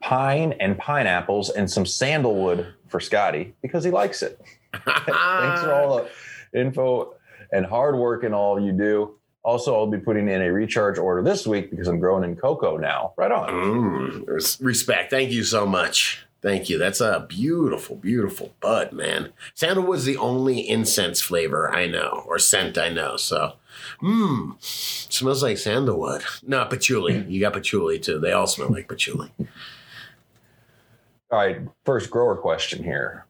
pine, 0.00 0.54
and 0.58 0.78
pineapples, 0.78 1.50
and 1.50 1.70
some 1.70 1.84
sandalwood 1.84 2.72
for 2.88 2.98
Scotty 2.98 3.54
because 3.60 3.84
he 3.84 3.90
likes 3.90 4.22
it. 4.22 4.40
Thanks 4.72 5.62
for 5.62 5.74
all 5.74 5.96
the 5.96 6.10
info 6.54 7.14
and 7.52 7.66
hard 7.66 7.96
work 7.96 8.24
and 8.24 8.34
all 8.34 8.60
you 8.60 8.72
do. 8.72 9.16
Also, 9.42 9.74
I'll 9.74 9.86
be 9.86 9.98
putting 9.98 10.28
in 10.28 10.42
a 10.42 10.52
recharge 10.52 10.98
order 10.98 11.22
this 11.22 11.46
week 11.46 11.70
because 11.70 11.88
I'm 11.88 11.98
growing 11.98 12.24
in 12.24 12.36
cocoa 12.36 12.76
now. 12.76 13.14
Right 13.16 13.32
on. 13.32 13.48
Mm, 13.48 14.60
respect. 14.60 15.10
Thank 15.10 15.30
you 15.30 15.44
so 15.44 15.64
much. 15.64 16.26
Thank 16.42 16.68
you. 16.68 16.78
That's 16.78 17.00
a 17.00 17.26
beautiful, 17.28 17.96
beautiful 17.96 18.52
bud, 18.60 18.92
man. 18.92 19.32
Sandalwood's 19.54 20.04
the 20.04 20.16
only 20.16 20.66
incense 20.66 21.20
flavor 21.20 21.70
I 21.74 21.86
know, 21.86 22.24
or 22.26 22.38
scent 22.38 22.78
I 22.78 22.88
know. 22.88 23.16
So, 23.16 23.54
mmm, 24.02 24.60
smells 24.62 25.42
like 25.42 25.58
sandalwood. 25.58 26.22
No, 26.46 26.64
patchouli. 26.64 27.24
You 27.28 27.40
got 27.40 27.52
patchouli 27.52 27.98
too. 27.98 28.18
They 28.18 28.32
all 28.32 28.46
smell 28.46 28.70
like 28.70 28.88
patchouli. 28.88 29.30
All 31.30 31.38
right, 31.38 31.60
first 31.84 32.10
grower 32.10 32.36
question 32.36 32.82
here. 32.82 33.26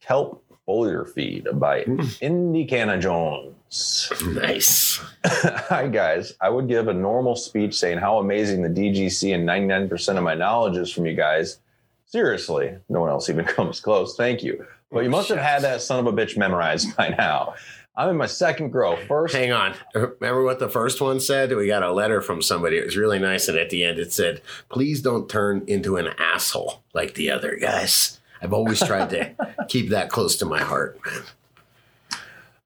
Kelp 0.00 0.44
foliar 0.70 1.08
feed 1.08 1.48
by 1.54 1.82
hmm. 1.82 2.00
Indiana 2.20 2.98
Jones. 2.98 4.12
Nice. 4.26 5.00
Hi, 5.24 5.88
guys. 5.88 6.34
I 6.40 6.48
would 6.48 6.68
give 6.68 6.88
a 6.88 6.94
normal 6.94 7.36
speech 7.36 7.76
saying 7.76 7.98
how 7.98 8.18
amazing 8.18 8.62
the 8.62 8.68
DGC 8.68 9.34
and 9.34 9.48
99% 9.48 10.16
of 10.16 10.22
my 10.22 10.34
knowledge 10.34 10.76
is 10.76 10.92
from 10.92 11.06
you 11.06 11.14
guys. 11.14 11.58
Seriously, 12.06 12.76
no 12.88 13.00
one 13.00 13.10
else 13.10 13.28
even 13.28 13.44
comes 13.56 13.80
close. 13.80 14.16
Thank 14.16 14.42
you. 14.42 14.64
But 14.92 15.04
you 15.04 15.10
must 15.10 15.28
have 15.28 15.38
had 15.38 15.62
that 15.62 15.82
son 15.82 16.04
of 16.04 16.06
a 16.06 16.16
bitch 16.16 16.36
memorized 16.36 16.96
by 16.96 17.08
now. 17.08 17.54
I'm 17.96 18.08
in 18.08 18.16
my 18.16 18.26
second 18.26 18.70
grow. 18.70 18.96
First, 19.06 19.34
Hang 19.34 19.52
on. 19.52 19.74
Remember 19.94 20.42
what 20.42 20.58
the 20.58 20.68
first 20.68 21.00
one 21.00 21.20
said? 21.20 21.54
We 21.54 21.66
got 21.66 21.82
a 21.82 21.92
letter 21.92 22.22
from 22.22 22.40
somebody. 22.40 22.78
It 22.78 22.84
was 22.84 22.96
really 22.96 23.18
nice. 23.18 23.48
And 23.48 23.58
at 23.58 23.70
the 23.70 23.84
end, 23.84 23.98
it 23.98 24.12
said, 24.12 24.40
please 24.68 25.02
don't 25.02 25.28
turn 25.28 25.64
into 25.66 25.96
an 25.96 26.08
asshole 26.18 26.82
like 26.94 27.14
the 27.14 27.30
other 27.30 27.56
guys. 27.56 28.19
I've 28.42 28.52
always 28.52 28.80
tried 28.80 29.10
to 29.10 29.34
keep 29.68 29.90
that 29.90 30.10
close 30.10 30.36
to 30.38 30.46
my 30.46 30.60
heart, 30.60 30.98
man. 31.04 31.22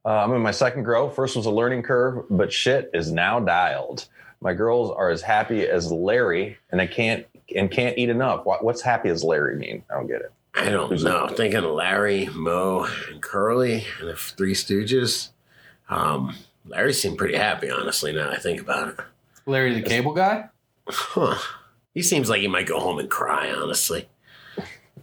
Uh, 0.04 0.23
I'm 0.23 0.33
in 0.33 0.43
my 0.43 0.50
second 0.50 0.83
grow. 0.83 1.09
First 1.09 1.35
was 1.37 1.47
a 1.47 1.50
learning 1.50 1.83
curve, 1.83 2.25
but 2.28 2.52
shit 2.52 2.90
is 2.93 3.11
now 3.11 3.40
dialed. 3.40 4.07
My 4.40 4.52
girls 4.52 4.90
are 4.90 5.09
as 5.09 5.23
happy 5.23 5.66
as 5.66 5.90
Larry, 5.90 6.59
and 6.71 6.81
I 6.81 6.87
can't 6.87 7.26
and 7.54 7.71
can't 7.71 7.97
eat 7.99 8.09
enough. 8.11 8.45
What, 8.45 8.62
what's 8.64 8.83
happy 8.83 9.09
as 9.09 9.25
Larry 9.25 9.57
mean? 9.57 9.83
I 9.90 9.95
don't 9.95 10.07
get 10.07 10.21
it. 10.21 10.33
I 10.54 10.69
don't 10.69 10.88
Who's 10.90 11.02
know. 11.04 11.26
that? 11.26 11.37
Thinking 11.37 11.59
of 11.59 11.64
Larry, 11.64 12.26
Moe, 12.35 12.87
and 13.11 13.23
Curly, 13.23 13.87
and 14.00 14.09
the 14.09 14.14
Three 14.14 14.54
Stooges. 14.54 15.31
Um, 15.88 16.37
Larry 16.66 16.93
seemed 16.93 17.19
pretty 17.19 17.37
happy, 17.37 17.71
honestly. 17.71 18.12
Now 18.12 18.31
I 18.31 18.37
think 18.38 18.61
about 18.61 18.88
it. 18.88 18.97
Larry 19.47 19.75
the 19.75 19.83
Cable 19.83 20.12
Guy. 20.14 20.49
Huh. 20.87 21.38
He 21.95 22.02
seems 22.02 22.28
like 22.28 22.40
he 22.40 22.49
might 22.49 22.66
go 22.66 22.81
home 22.81 22.99
and 22.99 23.11
cry, 23.11 23.50
honestly. 23.50 24.09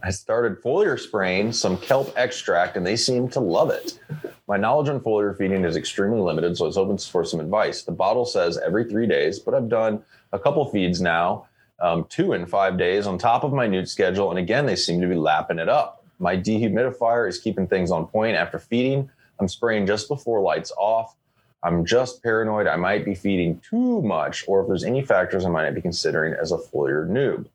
I 0.04 0.10
started 0.10 0.60
foliar 0.60 0.98
spraying 0.98 1.52
some 1.52 1.78
kelp 1.78 2.12
extract, 2.16 2.76
and 2.76 2.84
they 2.84 2.96
seem 2.96 3.28
to 3.30 3.40
love 3.40 3.70
it. 3.70 4.00
My 4.48 4.56
knowledge 4.56 4.88
on 4.88 4.98
foliar 4.98 5.36
feeding 5.38 5.64
is 5.64 5.76
extremely 5.76 6.20
limited, 6.20 6.56
so 6.56 6.64
I 6.64 6.66
was 6.66 6.76
hoping 6.76 6.98
for 6.98 7.24
some 7.24 7.38
advice. 7.38 7.82
The 7.82 7.92
bottle 7.92 8.24
says 8.24 8.58
every 8.58 8.84
three 8.84 9.06
days, 9.06 9.38
but 9.38 9.54
I've 9.54 9.68
done 9.68 10.02
a 10.32 10.40
couple 10.40 10.68
feeds 10.70 11.00
now, 11.00 11.46
um, 11.78 12.04
two 12.08 12.32
in 12.32 12.46
five 12.46 12.76
days, 12.76 13.06
on 13.06 13.16
top 13.16 13.44
of 13.44 13.52
my 13.52 13.68
newt 13.68 13.88
schedule, 13.88 14.30
and 14.30 14.40
again, 14.40 14.66
they 14.66 14.74
seem 14.74 15.00
to 15.00 15.06
be 15.06 15.14
lapping 15.14 15.60
it 15.60 15.68
up. 15.68 16.04
My 16.18 16.36
dehumidifier 16.36 17.28
is 17.28 17.38
keeping 17.38 17.68
things 17.68 17.92
on 17.92 18.08
point 18.08 18.36
after 18.36 18.58
feeding. 18.58 19.08
I'm 19.38 19.48
spraying 19.48 19.86
just 19.86 20.08
before 20.08 20.40
lights 20.40 20.72
off. 20.76 21.14
I'm 21.62 21.84
just 21.84 22.24
paranoid 22.24 22.66
I 22.66 22.74
might 22.74 23.04
be 23.04 23.14
feeding 23.14 23.60
too 23.60 24.02
much, 24.02 24.44
or 24.48 24.62
if 24.62 24.66
there's 24.66 24.84
any 24.84 25.04
factors 25.04 25.44
I 25.44 25.48
might 25.48 25.64
not 25.64 25.76
be 25.76 25.80
considering 25.80 26.34
as 26.34 26.50
a 26.50 26.58
foliar 26.58 27.08
noob. 27.08 27.46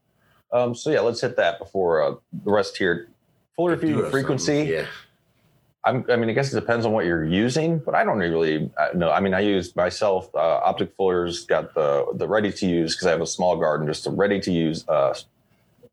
Um, 0.51 0.73
so 0.75 0.89
yeah, 0.89 1.01
let's 1.01 1.21
hit 1.21 1.35
that 1.37 1.59
before 1.59 2.01
uh, 2.01 2.15
the 2.43 2.51
rest 2.51 2.77
here. 2.77 3.09
Foliar 3.57 3.79
Do 3.79 4.09
frequency. 4.09 4.45
something. 4.45 4.67
Yeah. 4.67 4.85
I'm, 5.83 6.05
I 6.09 6.17
mean, 6.17 6.29
I 6.29 6.33
guess 6.33 6.51
it 6.51 6.59
depends 6.59 6.85
on 6.85 6.91
what 6.91 7.05
you're 7.05 7.25
using, 7.25 7.79
but 7.79 7.95
I 7.95 8.03
don't 8.03 8.17
really 8.19 8.69
uh, 8.77 8.89
know. 8.93 9.09
I 9.09 9.21
mean, 9.21 9.33
I 9.33 9.39
use 9.39 9.75
myself. 9.75 10.29
Uh, 10.35 10.59
Optic 10.63 10.95
Foliar's 10.97 11.45
got 11.45 11.73
the 11.73 12.05
the 12.15 12.27
ready 12.27 12.51
to 12.51 12.67
use 12.67 12.93
because 12.93 13.07
I 13.07 13.11
have 13.11 13.21
a 13.21 13.27
small 13.27 13.55
garden, 13.55 13.87
just 13.87 14.05
a 14.05 14.11
ready 14.11 14.39
to 14.41 14.51
use 14.51 14.87
uh, 14.89 15.13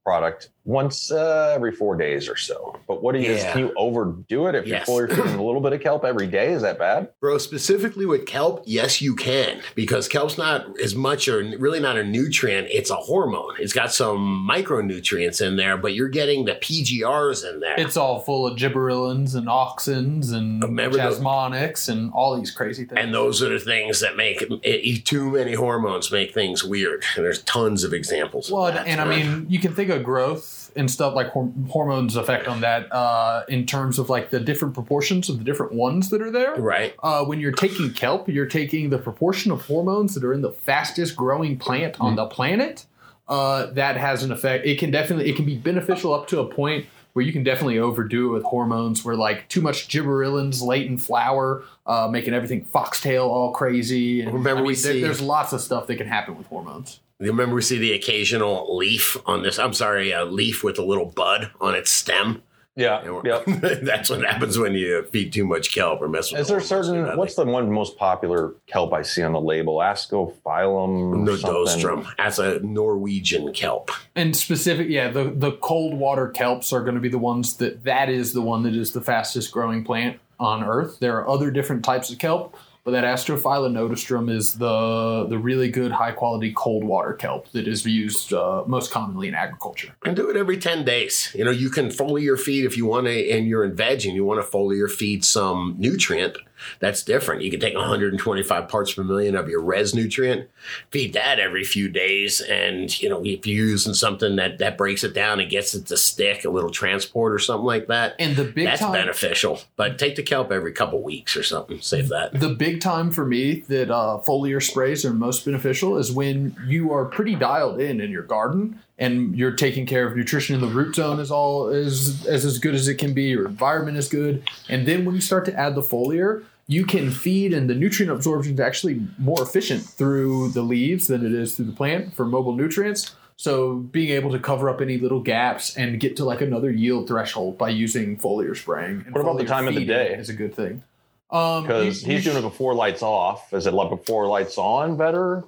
product 0.03 0.51
once 0.65 1.11
uh, 1.13 1.53
every 1.55 1.73
four 1.73 1.95
days 1.97 2.29
or 2.29 2.37
so. 2.37 2.79
But 2.89 3.03
what 3.03 3.15
do 3.15 3.21
you? 3.21 3.33
Yeah. 3.33 3.53
Can 3.53 3.61
you 3.61 3.73
overdo 3.77 4.47
it 4.47 4.55
if 4.55 4.67
Yes. 4.67 4.89
you're 4.89 5.07
foliar 5.09 5.15
feeding 5.17 5.35
a 5.39 5.45
little 5.45 5.61
bit 5.61 5.73
of 5.75 5.81
kelp 5.83 6.05
every 6.05 6.27
day? 6.27 6.53
Is 6.53 6.63
that 6.63 6.79
bad? 6.79 7.11
Bro, 7.21 7.39
specifically 7.39 8.07
with 8.07 8.25
kelp, 8.27 8.63
yes, 8.67 9.03
you 9.03 9.15
can 9.15 9.61
because 9.75 10.09
kelp's 10.09 10.39
not 10.39 10.79
as 10.81 10.95
much 10.95 11.29
or 11.29 11.39
really 11.59 11.81
not 11.81 11.97
a 11.99 12.05
nutrient. 12.05 12.69
It's 12.71 12.91
a 12.91 12.97
hormone. 12.97 13.55
It's 13.59 13.73
got 13.75 13.93
some 13.93 14.47
micronutrients 14.51 15.45
in 15.47 15.57
there, 15.57 15.77
but 15.77 15.95
you're 15.95 16.09
getting 16.09 16.45
the 16.47 16.55
PGRs 16.55 17.49
in 17.49 17.61
there. 17.61 17.79
It's 17.79 17.97
all 17.97 18.21
full 18.21 18.47
of 18.47 18.57
gibberellins 18.59 19.35
and 19.35 19.47
auxins 19.47 20.33
and 20.33 20.63
Remember 20.63 20.97
jasmonics 20.99 21.89
and 21.89 22.11
all 22.13 22.37
these 22.39 22.51
crazy 22.51 22.85
things. 22.85 22.99
and 23.01 23.15
those 23.15 23.43
are 23.43 23.49
the 23.51 23.59
things 23.59 24.01
that 24.01 24.17
make 24.17 24.43
it, 24.43 24.51
it- 24.63 25.05
too 25.05 25.33
many 25.33 25.53
hormones 25.55 26.11
make 26.11 26.33
things 26.33 26.65
weird. 26.65 27.05
And 27.17 27.25
there's 27.25 27.43
tons 27.43 27.85
of 27.85 27.93
examples. 27.93 28.51
well, 28.51 28.69
of 28.69 28.75
that. 28.75 28.87
and 28.87 29.01
I 29.01 29.05
mean, 29.05 29.47
you 29.51 29.59
can 29.59 29.75
think 29.75 29.91
of 29.91 30.03
growth 30.03 30.54
and 30.77 30.91
stuff 30.91 31.15
like 31.15 31.29
hor- 31.29 31.53
hormones 31.69 32.17
effect 32.17 32.49
on 32.49 32.61
that 32.63 32.93
uh, 32.93 33.45
in 33.49 33.65
terms 33.67 33.99
of 33.99 34.11
like 34.11 34.31
the 34.31 34.41
different 34.41 34.75
proportions 34.75 35.29
of 35.29 35.39
the 35.39 35.45
different 35.45 35.73
ones 35.73 36.11
that 36.11 36.21
are 36.21 36.31
there. 36.31 36.55
right? 36.57 36.95
Uh, 37.03 37.25
when 37.25 37.39
you're 37.41 37.53
taking 37.53 37.93
kelp, 37.93 38.29
you're 38.29 38.47
taking 38.47 38.91
the 38.91 38.99
proportion 38.99 39.53
of 39.53 39.63
hormones 39.67 40.15
that 40.15 40.25
are 40.25 40.33
in 40.33 40.43
the 40.43 40.51
fastest 40.53 41.15
growing 41.17 41.57
plant 41.57 42.01
on 42.01 42.17
the 42.17 42.27
planet. 42.27 42.87
Uh, 43.29 43.67
that 43.73 43.97
has 43.97 44.23
an 44.23 44.31
effect. 44.33 44.67
It 44.67 44.79
can 44.79 44.91
definitely 44.91 45.31
it 45.31 45.37
can 45.37 45.45
be 45.47 45.57
beneficial 45.57 46.13
up 46.13 46.27
to 46.29 46.41
a 46.41 46.47
point 46.47 46.87
where 47.15 47.25
you 47.25 47.33
can 47.33 47.45
definitely 47.45 47.79
overdo 47.79 48.31
it 48.31 48.33
with 48.35 48.43
hormones, 48.43 49.05
where 49.05 49.15
like 49.15 49.49
too 49.49 49.61
much 49.63 49.87
gibberellins 49.89 50.61
late 50.61 50.87
in 50.87 50.99
flower, 50.99 51.63
uh, 51.87 52.09
making 52.11 52.35
everything 52.35 52.65
foxtail 52.65 53.23
all 53.25 53.53
crazy. 53.53 54.21
And 54.21 54.29
Remember 54.35 54.51
I 54.51 54.55
mean, 54.57 54.65
we 54.67 54.75
there- 54.75 54.93
see- 54.95 55.01
there's 55.01 55.21
lots 55.23 55.53
of 55.53 55.61
stuff 55.61 55.87
that 55.87 55.97
can 55.97 56.09
happen 56.09 56.37
with 56.37 56.49
hormones. 56.49 56.99
You 57.25 57.31
remember 57.33 57.55
we 57.57 57.63
see 57.63 57.79
the 57.79 57.93
occasional 57.93 58.77
leaf 58.77 59.17
on 59.27 59.43
this. 59.43 59.59
I'm 59.59 59.73
sorry, 59.75 60.13
a 60.13 60.25
leaf 60.25 60.63
with 60.65 60.79
a 60.79 60.85
little 60.85 61.07
bud 61.07 61.51
on 61.61 61.75
its 61.75 61.91
stem. 61.91 62.43
Yeah. 62.77 63.03
And 63.03 63.15
we're- 63.15 63.79
That's 63.83 64.11
what 64.11 64.25
happens 64.25 64.59
when 64.59 64.75
you 64.75 65.05
feed 65.13 65.33
too 65.33 65.47
much 65.47 65.73
kelp 65.73 66.03
or 66.03 66.09
mess 66.09 66.33
with. 66.33 66.41
Is 66.41 66.49
there 66.49 66.59
certain? 66.61 67.03
nothing. 67.05 67.19
What's 67.19 67.37
the 67.37 67.45
one 67.45 67.71
most 67.71 67.97
popular 67.97 68.55
kelp 68.67 68.93
I 68.93 69.03
see 69.03 69.23
on 69.23 69.33
the 69.33 69.41
label? 69.41 69.77
Ascophyllum. 69.77 71.29
or 71.29 71.37
something? 71.37 71.55
Nodostrum? 71.55 72.07
That's 72.19 72.39
a 72.39 72.59
Norwegian 72.61 73.53
kelp. 73.53 73.91
And 74.15 74.35
specific, 74.37 74.89
yeah, 74.89 75.09
the 75.11 75.25
the 75.35 75.53
cold 75.53 75.95
water 75.95 76.33
kelps 76.35 76.73
are 76.73 76.81
going 76.83 76.97
to 76.97 77.01
be 77.01 77.09
the 77.09 77.19
ones 77.19 77.57
that 77.59 77.85
that 77.85 78.09
is 78.09 78.33
the 78.33 78.43
one 78.43 78.63
that 78.65 78.75
is 78.75 78.93
the 78.93 79.01
fastest 79.01 79.53
growing 79.53 79.85
plant 79.85 80.19
on 80.41 80.65
Earth. 80.65 80.99
There 81.01 81.17
are 81.19 81.29
other 81.29 81.51
different 81.53 81.85
types 81.85 82.11
of 82.11 82.19
kelp, 82.19 82.57
but 82.85 82.91
that 82.91 83.05
Ascophyllum 83.05 83.73
nodosum 83.73 84.31
is 84.31 84.55
the 84.55 85.27
the 85.29 85.39
really 85.39 85.71
good 85.71 85.91
high 85.91 86.13
quality 86.13 86.53
cold 86.55 86.85
water 86.85 87.15
kelp 87.15 87.51
that 87.53 87.67
is 87.67 87.85
used 87.87 88.33
uh, 88.33 88.63
most 88.67 88.91
commonly 88.91 89.27
in 89.27 89.35
agriculture. 89.35 89.97
And 90.05 90.15
do 90.15 90.29
it 90.31 90.37
every 90.37 90.59
10 90.59 90.85
days. 90.85 91.31
You 91.35 91.45
know, 91.45 91.51
you 91.51 91.71
can 91.71 91.89
foliar 91.89 92.39
feed 92.39 92.67
if 92.67 92.77
you 92.77 92.85
want 92.85 93.07
to, 93.07 93.31
and 93.31 93.49
you're 93.49 93.65
in 93.65 93.75
veg 93.75 94.05
and 94.05 94.15
you 94.15 94.25
want 94.25 94.45
to 94.45 94.49
foliar 94.49 94.91
feed 94.91 95.25
some 95.25 95.77
nutrient. 95.79 96.37
That's 96.81 97.03
different. 97.03 97.43
You 97.43 97.51
can 97.51 97.61
take 97.61 97.75
125 97.75 98.69
parts 98.69 98.95
per 98.95 99.05
million 99.05 99.37
of 99.37 99.49
your 99.49 99.61
res 99.61 99.95
nutrient, 99.95 100.49
feed 100.91 101.13
that 101.15 101.39
every 101.39 101.65
few 101.65 101.89
days. 101.89 102.41
And, 102.41 103.01
you 103.03 103.09
know, 103.09 103.25
if 103.25 103.47
you're 103.47 103.67
using 103.67 103.95
something 103.95 104.37
that, 104.37 104.59
that 104.59 104.77
breaks 104.77 105.05
it 105.05 105.15
down 105.15 105.41
and 105.41 105.51
gets 105.51 105.75
it 105.75 105.87
to 105.87 105.97
stick, 105.97 106.45
a 106.45 106.51
little 106.51 106.71
transport 106.71 107.33
or 107.33 107.39
something 107.39 107.67
like 107.67 107.87
that, 107.89 108.15
And 108.19 108.37
the 108.37 108.45
big 108.45 108.67
that's 108.67 108.81
time 108.81 108.93
beneficial. 108.93 109.61
But 109.77 109.99
take 109.99 110.17
the 110.17 110.23
kelp 110.23 110.51
every 110.53 110.73
couple 110.73 111.03
weeks 111.03 111.37
or 111.37 111.43
something. 111.43 111.81
Save 111.81 112.09
that. 112.09 112.39
the 112.39 112.49
big 112.51 112.81
time 112.81 113.11
for 113.11 113.25
me 113.25 113.61
that 113.69 113.91
uh, 113.91 114.21
foliar 114.27 114.63
sprays 114.63 115.05
are 115.05 115.13
most 115.13 115.45
beneficial 115.45 115.97
is 115.99 116.13
when 116.13 116.57
you 116.67 116.93
are 116.93 117.05
pretty 117.05 117.35
dialed 117.35 117.81
in 117.81 118.01
in 118.01 118.11
your 118.11 118.23
garden 118.23 118.81
and 118.99 119.37
you're 119.37 119.53
taking 119.53 119.87
care 119.87 120.07
of 120.07 120.17
nutrition 120.17 120.55
in 120.55 120.61
the 120.61 120.67
root 120.69 120.95
zone 120.95 121.19
is 121.19 121.31
all 121.31 121.69
is 121.69 122.27
as 122.27 122.45
as 122.45 122.59
good 122.59 122.75
as 122.75 122.87
it 122.89 122.95
can 122.97 123.13
be 123.13 123.25
your 123.25 123.47
environment 123.47 123.97
is 123.97 124.09
good 124.09 124.43
and 124.69 124.87
then 124.87 125.05
when 125.05 125.15
you 125.15 125.21
start 125.21 125.45
to 125.45 125.55
add 125.59 125.75
the 125.75 125.83
foliar 125.83 126.45
you 126.67 126.85
can 126.87 127.11
feed 127.11 127.53
and 127.53 127.69
the 127.69 127.75
nutrient 127.75 128.11
absorption 128.13 128.55
is 128.55 128.61
actually 128.61 129.07
more 129.19 129.43
efficient 129.43 129.83
through 129.83 130.49
the 130.51 130.63
leaves 130.63 131.07
than 131.09 131.25
it 131.25 131.33
is 131.33 131.55
through 131.55 131.67
the 131.67 131.73
plant 131.73 132.15
for 132.15 132.25
mobile 132.25 132.55
nutrients 132.55 133.15
so 133.37 133.75
being 133.77 134.11
able 134.11 134.31
to 134.31 134.39
cover 134.39 134.71
up 134.71 134.81
any 134.81 134.97
little 134.97 135.21
gaps 135.21 135.77
and 135.77 135.99
get 136.01 136.17
to 136.17 136.25
like 136.25 136.41
another 136.41 136.71
yield 136.71 137.07
threshold 137.09 137.59
by 137.59 137.69
using 137.69 138.17
foliar 138.17 138.57
spraying 138.57 139.03
and 139.05 139.13
What 139.15 139.21
about 139.23 139.39
the 139.39 139.45
time 139.45 139.67
of 139.69 139.75
the 139.75 139.85
day? 139.85 140.15
is 140.15 140.29
a 140.29 140.35
good 140.35 140.55
thing 140.55 140.83
um, 141.31 141.65
Because 141.65 142.03
you- 142.03 142.09
you 142.11 142.15
he's 142.17 142.25
doing 142.25 142.37
it 142.39 142.43
before 142.43 142.75
lights 142.75 143.03
off. 143.03 143.53
Is 143.53 143.67
it 143.67 143.75
like 143.75 143.91
before 143.91 144.27
lights 144.29 144.57
on 144.57 144.97
better? 144.97 145.43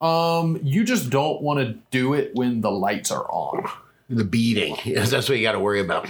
Um, 0.00 0.58
you 0.62 0.84
just 0.84 1.10
don't 1.10 1.42
want 1.42 1.60
to 1.60 1.74
do 1.90 2.14
it 2.14 2.34
when 2.34 2.60
the 2.60 2.70
lights 2.70 3.10
are 3.10 3.24
on. 3.30 3.68
The 4.08 4.24
beating. 4.24 4.76
Yes, 4.84 5.10
that's 5.12 5.28
what 5.28 5.38
you 5.38 5.42
got 5.44 5.52
to 5.52 5.60
worry 5.60 5.80
about. 5.80 6.08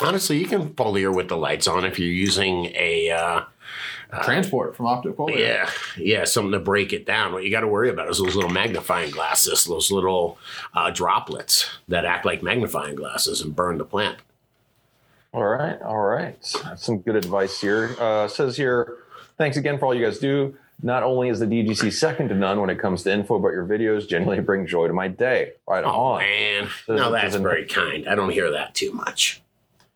Honestly, 0.00 0.38
you 0.38 0.46
can 0.46 0.70
foliar 0.74 1.14
with 1.14 1.28
the 1.28 1.36
lights 1.36 1.66
on 1.66 1.84
if 1.84 1.98
you're 1.98 2.08
using 2.08 2.66
a. 2.74 3.10
Uh, 3.10 3.42
Transport 4.22 4.76
from 4.76 4.86
optic 4.86 5.16
foliar. 5.16 5.38
Yeah, 5.38 5.70
yeah, 5.98 6.24
something 6.24 6.52
to 6.52 6.58
break 6.60 6.92
it 6.92 7.04
down. 7.06 7.32
What 7.32 7.44
you 7.44 7.50
got 7.50 7.60
to 7.60 7.68
worry 7.68 7.90
about 7.90 8.08
is 8.08 8.18
those 8.18 8.34
little 8.34 8.50
magnifying 8.50 9.10
glasses, 9.10 9.64
those 9.64 9.90
little 9.90 10.38
uh, 10.74 10.90
droplets 10.90 11.68
that 11.88 12.04
act 12.04 12.24
like 12.24 12.42
magnifying 12.42 12.94
glasses 12.94 13.40
and 13.40 13.54
burn 13.54 13.78
the 13.78 13.84
plant. 13.84 14.18
All 15.32 15.44
right, 15.44 15.80
all 15.82 15.98
right. 16.02 16.36
That's 16.64 16.84
some 16.84 16.98
good 17.00 17.16
advice 17.16 17.60
here. 17.60 17.94
Uh, 18.00 18.26
says 18.28 18.56
here, 18.56 18.96
thanks 19.36 19.56
again 19.56 19.78
for 19.78 19.86
all 19.86 19.94
you 19.94 20.04
guys 20.04 20.18
do. 20.18 20.56
Not 20.82 21.02
only 21.02 21.28
is 21.30 21.40
the 21.40 21.46
DGC 21.46 21.92
second 21.92 22.28
to 22.28 22.34
none 22.34 22.60
when 22.60 22.70
it 22.70 22.78
comes 22.78 23.02
to 23.04 23.12
info 23.12 23.36
about 23.36 23.52
your 23.52 23.66
videos, 23.66 24.08
genuinely 24.08 24.42
bring 24.42 24.66
joy 24.66 24.86
to 24.86 24.92
my 24.92 25.08
day. 25.08 25.52
Right 25.66 25.82
Oh 25.84 25.88
on. 25.88 26.18
man, 26.20 26.68
Doesn't- 26.86 26.96
no, 26.96 27.10
that's 27.10 27.34
very 27.36 27.66
kind. 27.66 28.06
I 28.08 28.14
don't 28.14 28.30
hear 28.30 28.50
that 28.52 28.74
too 28.74 28.92
much. 28.92 29.42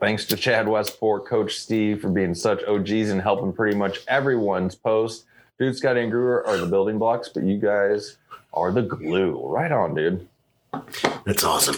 Thanks 0.01 0.25
to 0.27 0.37
Chad 0.37 0.67
Westport, 0.67 1.27
Coach 1.27 1.59
Steve 1.59 2.01
for 2.01 2.09
being 2.09 2.35
such 2.35 2.65
OGs 2.65 3.11
and 3.11 3.21
helping 3.21 3.53
pretty 3.53 3.77
much 3.77 3.99
everyone's 4.09 4.75
post. 4.75 5.27
Dude, 5.59 5.77
Scotty 5.77 6.01
and 6.01 6.11
Guru 6.11 6.43
are 6.47 6.57
the 6.57 6.67
building 6.67 6.99
blocks, 6.99 7.29
but 7.29 7.43
you 7.43 7.59
guys 7.59 8.17
are 8.55 8.73
the 8.73 8.81
glue. 8.83 9.39
Right 9.47 9.71
on, 9.71 9.95
dude. 9.95 10.27
That's 11.27 11.45
awesome. 11.45 11.77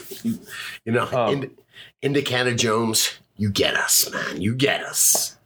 You 0.84 0.92
know, 0.92 1.08
Um, 1.12 1.50
Indiana 2.00 2.54
Jones, 2.54 3.18
you 3.36 3.50
get 3.50 3.74
us, 3.74 4.08
man. 4.12 4.40
You 4.40 4.54
get 4.54 4.82
us. 4.84 5.36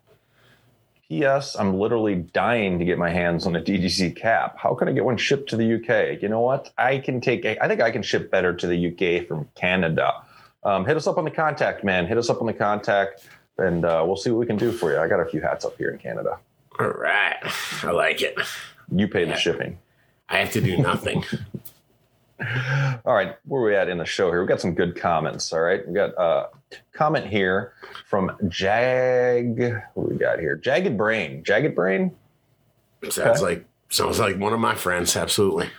P.S. 1.09 1.55
I'm 1.57 1.79
literally 1.79 2.17
dying 2.17 2.79
to 2.81 2.85
get 2.85 2.99
my 2.99 3.11
hands 3.11 3.47
on 3.47 3.55
a 3.55 3.61
DGC 3.61 4.17
cap. 4.17 4.59
How 4.59 4.75
can 4.75 4.89
I 4.89 4.93
get 4.93 5.05
one 5.05 5.17
shipped 5.17 5.49
to 5.51 5.57
the 5.57 5.75
UK? 5.77 6.21
You 6.21 6.29
know 6.29 6.41
what? 6.41 6.73
I 6.77 6.99
can 6.99 7.21
take. 7.21 7.47
I 7.47 7.69
think 7.69 7.81
I 7.81 7.93
can 7.93 8.03
ship 8.03 8.31
better 8.31 8.53
to 8.53 8.67
the 8.67 8.89
UK 8.89 9.27
from 9.29 9.49
Canada. 9.55 10.13
Um, 10.67 10.85
hit 10.85 10.97
us 10.97 11.07
up 11.07 11.17
on 11.17 11.25
the 11.25 11.31
contact, 11.31 11.85
man. 11.85 12.07
Hit 12.09 12.19
us 12.19 12.29
up 12.29 12.41
on 12.41 12.47
the 12.49 12.53
contact, 12.53 13.29
and 13.57 13.85
uh, 13.85 14.03
we'll 14.05 14.17
see 14.17 14.31
what 14.31 14.41
we 14.41 14.47
can 14.47 14.57
do 14.57 14.73
for 14.73 14.93
you. 14.93 14.99
I 14.99 15.07
got 15.07 15.21
a 15.21 15.25
few 15.25 15.41
hats 15.41 15.65
up 15.65 15.77
here 15.79 15.91
in 15.91 15.99
Canada. 15.99 16.39
All 16.81 16.89
right, 16.89 17.37
I 17.85 17.93
like 17.93 18.21
it. 18.21 18.37
You 18.91 19.07
pay 19.07 19.25
the 19.25 19.37
shipping. 19.37 19.79
I 20.29 20.39
have 20.39 20.51
to 20.53 20.61
do 20.61 20.77
nothing. 20.77 21.25
All 23.07 23.15
right, 23.15 23.37
where 23.47 23.63
are 23.63 23.65
we 23.65 23.77
at 23.77 23.89
in 23.89 23.99
the 23.99 24.05
show 24.05 24.31
here? 24.31 24.43
We 24.43 24.49
got 24.49 24.61
some 24.61 24.75
good 24.75 24.97
comments. 24.97 25.53
All 25.53 25.61
right, 25.61 25.87
we 25.87 25.95
got 25.95 26.11
a 26.19 26.49
comment 26.93 27.27
here 27.29 27.73
from 28.05 28.37
Jag. 28.49 29.59
What 29.95 30.11
we 30.11 30.17
got 30.17 30.41
here? 30.41 30.57
Jagged 30.57 30.99
Brain. 30.99 31.45
Jagged 31.45 31.77
Brain. 31.77 32.11
Sounds 33.05 33.19
Okay. 33.19 33.41
like 33.41 33.65
Sounds 33.89 34.19
like 34.19 34.37
one 34.37 34.53
of 34.53 34.59
my 34.59 34.75
friends. 34.75 35.17
Absolutely. 35.17 35.71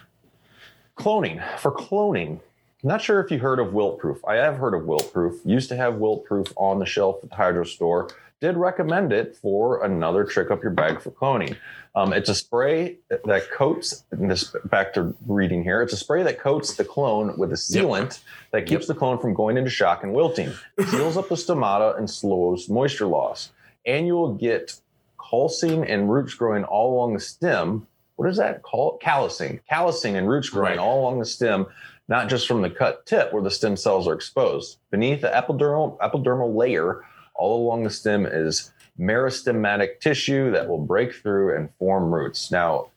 Cloning. 0.98 1.44
For 1.60 1.72
cloning, 1.74 2.40
not 2.88 3.02
sure 3.02 3.20
if 3.22 3.32
you 3.32 3.40
heard 3.40 3.60
of 3.60 3.74
Wilt-Pruf. 3.74 4.20
I 4.28 4.36
have 4.36 4.58
heard 4.58 4.74
of 4.74 4.86
Wilt-Pruf. 4.86 5.36
Used 5.46 5.70
to 5.70 5.76
have 5.76 5.96
Wilt-Pruf 5.96 6.52
on 6.56 6.80
the 6.80 6.86
shelf 6.86 7.18
at 7.24 7.30
the 7.30 7.36
hydro 7.36 7.64
store. 7.64 8.10
Did 8.40 8.56
recommend 8.56 9.12
it 9.14 9.36
for 9.36 9.84
another 9.84 10.24
trick 10.24 10.52
up 10.52 10.62
your 10.62 10.72
bag 10.72 11.02
for 11.02 11.10
cloning. 11.10 11.58
Um, 11.96 12.14
it's 12.14 12.30
a 12.30 12.36
spray 12.36 12.98
that 13.10 13.50
coats. 13.52 14.06
And 14.12 14.30
this 14.30 14.56
back 14.66 14.94
to 14.94 15.16
reading 15.26 15.64
here. 15.64 15.82
It's 15.82 15.94
a 15.94 15.98
spray 15.98 16.22
that 16.22 16.40
coats 16.40 16.76
the 16.76 16.86
clone 16.86 17.36
with 17.38 17.52
a 17.52 17.56
sealant 17.56 18.20
that 18.52 18.68
keeps 18.68 18.86
the 18.86 18.94
clone 18.94 19.18
from 19.18 19.34
going 19.34 19.58
into 19.58 19.72
shock 19.72 20.04
and 20.04 20.14
wilting, 20.14 20.52
seals 20.90 21.18
up 21.18 21.30
the 21.30 21.36
stomata, 21.36 21.98
and 21.98 22.08
slows 22.08 22.70
moisture 22.70 23.08
loss. 23.08 23.52
And 23.88 24.06
you 24.06 24.14
will 24.14 24.36
get 24.36 24.80
calcing 25.20 25.84
and 25.88 26.12
roots 26.12 26.36
growing 26.36 26.64
all 26.64 26.94
along 26.94 27.16
the 27.16 27.20
stem. 27.20 27.88
What 28.18 28.30
is 28.30 28.38
that 28.38 28.62
called? 28.62 29.02
Callousing, 29.02 29.62
callousing 29.68 30.16
and 30.16 30.30
roots 30.30 30.50
growing 30.50 30.72
Right. 30.72 30.80
all 30.80 31.02
along 31.02 31.18
the 31.20 31.26
stem 31.26 31.66
not 32.08 32.30
just 32.30 32.48
from 32.48 32.62
the 32.62 32.70
cut 32.70 33.06
tip 33.06 33.34
where 33.34 33.44
the 33.44 33.52
stem 33.52 33.76
cells 33.76 34.08
are 34.08 34.14
exposed. 34.14 34.78
Beneath 34.92 35.22
the 35.22 35.28
epidermal, 35.30 35.98
epidermal 36.00 36.56
layer, 36.56 37.04
all 37.36 37.66
along 37.66 37.84
the 37.84 37.90
stem 37.90 38.26
is 38.26 38.72
meristematic 39.00 40.00
tissue 40.00 40.52
that 40.52 40.68
will 40.68 40.80
break 40.80 41.14
through 41.14 41.56
and 41.56 41.70
form 41.78 42.14
roots. 42.14 42.52
Now, 42.52 42.88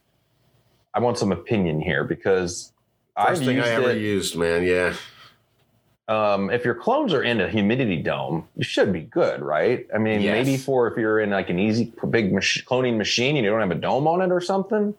I 0.94 1.00
want 1.00 1.18
some 1.18 1.32
opinion 1.32 1.80
here 1.80 2.04
because 2.04 2.72
First 3.16 3.40
I've 3.42 3.46
thing 3.46 3.56
used 3.56 3.68
I 3.68 3.72
ever 3.72 3.90
it. 3.90 3.98
used, 3.98 4.36
man. 4.36 4.62
Yeah. 4.64 4.94
Um, 6.08 6.50
if 6.50 6.64
your 6.64 6.74
clones 6.74 7.12
are 7.12 7.22
in 7.22 7.40
a 7.40 7.48
humidity 7.48 7.96
dome, 7.96 8.48
you 8.56 8.64
should 8.64 8.92
be 8.92 9.02
good, 9.02 9.40
right? 9.42 9.86
I 9.94 9.98
mean, 9.98 10.20
Yes. 10.22 10.32
maybe 10.44 10.56
for 10.56 10.88
if 10.88 10.96
you're 10.98 11.20
in 11.20 11.30
like 11.30 11.50
an 11.50 11.58
easy 11.60 11.92
big 12.08 12.32
mach- 12.32 12.64
cloning 12.66 12.96
machine 12.96 13.36
and 13.36 13.44
you 13.44 13.50
don't 13.50 13.60
have 13.60 13.70
a 13.70 13.74
dome 13.76 14.08
on 14.08 14.20
it 14.22 14.32
or 14.32 14.40
something. 14.40 14.94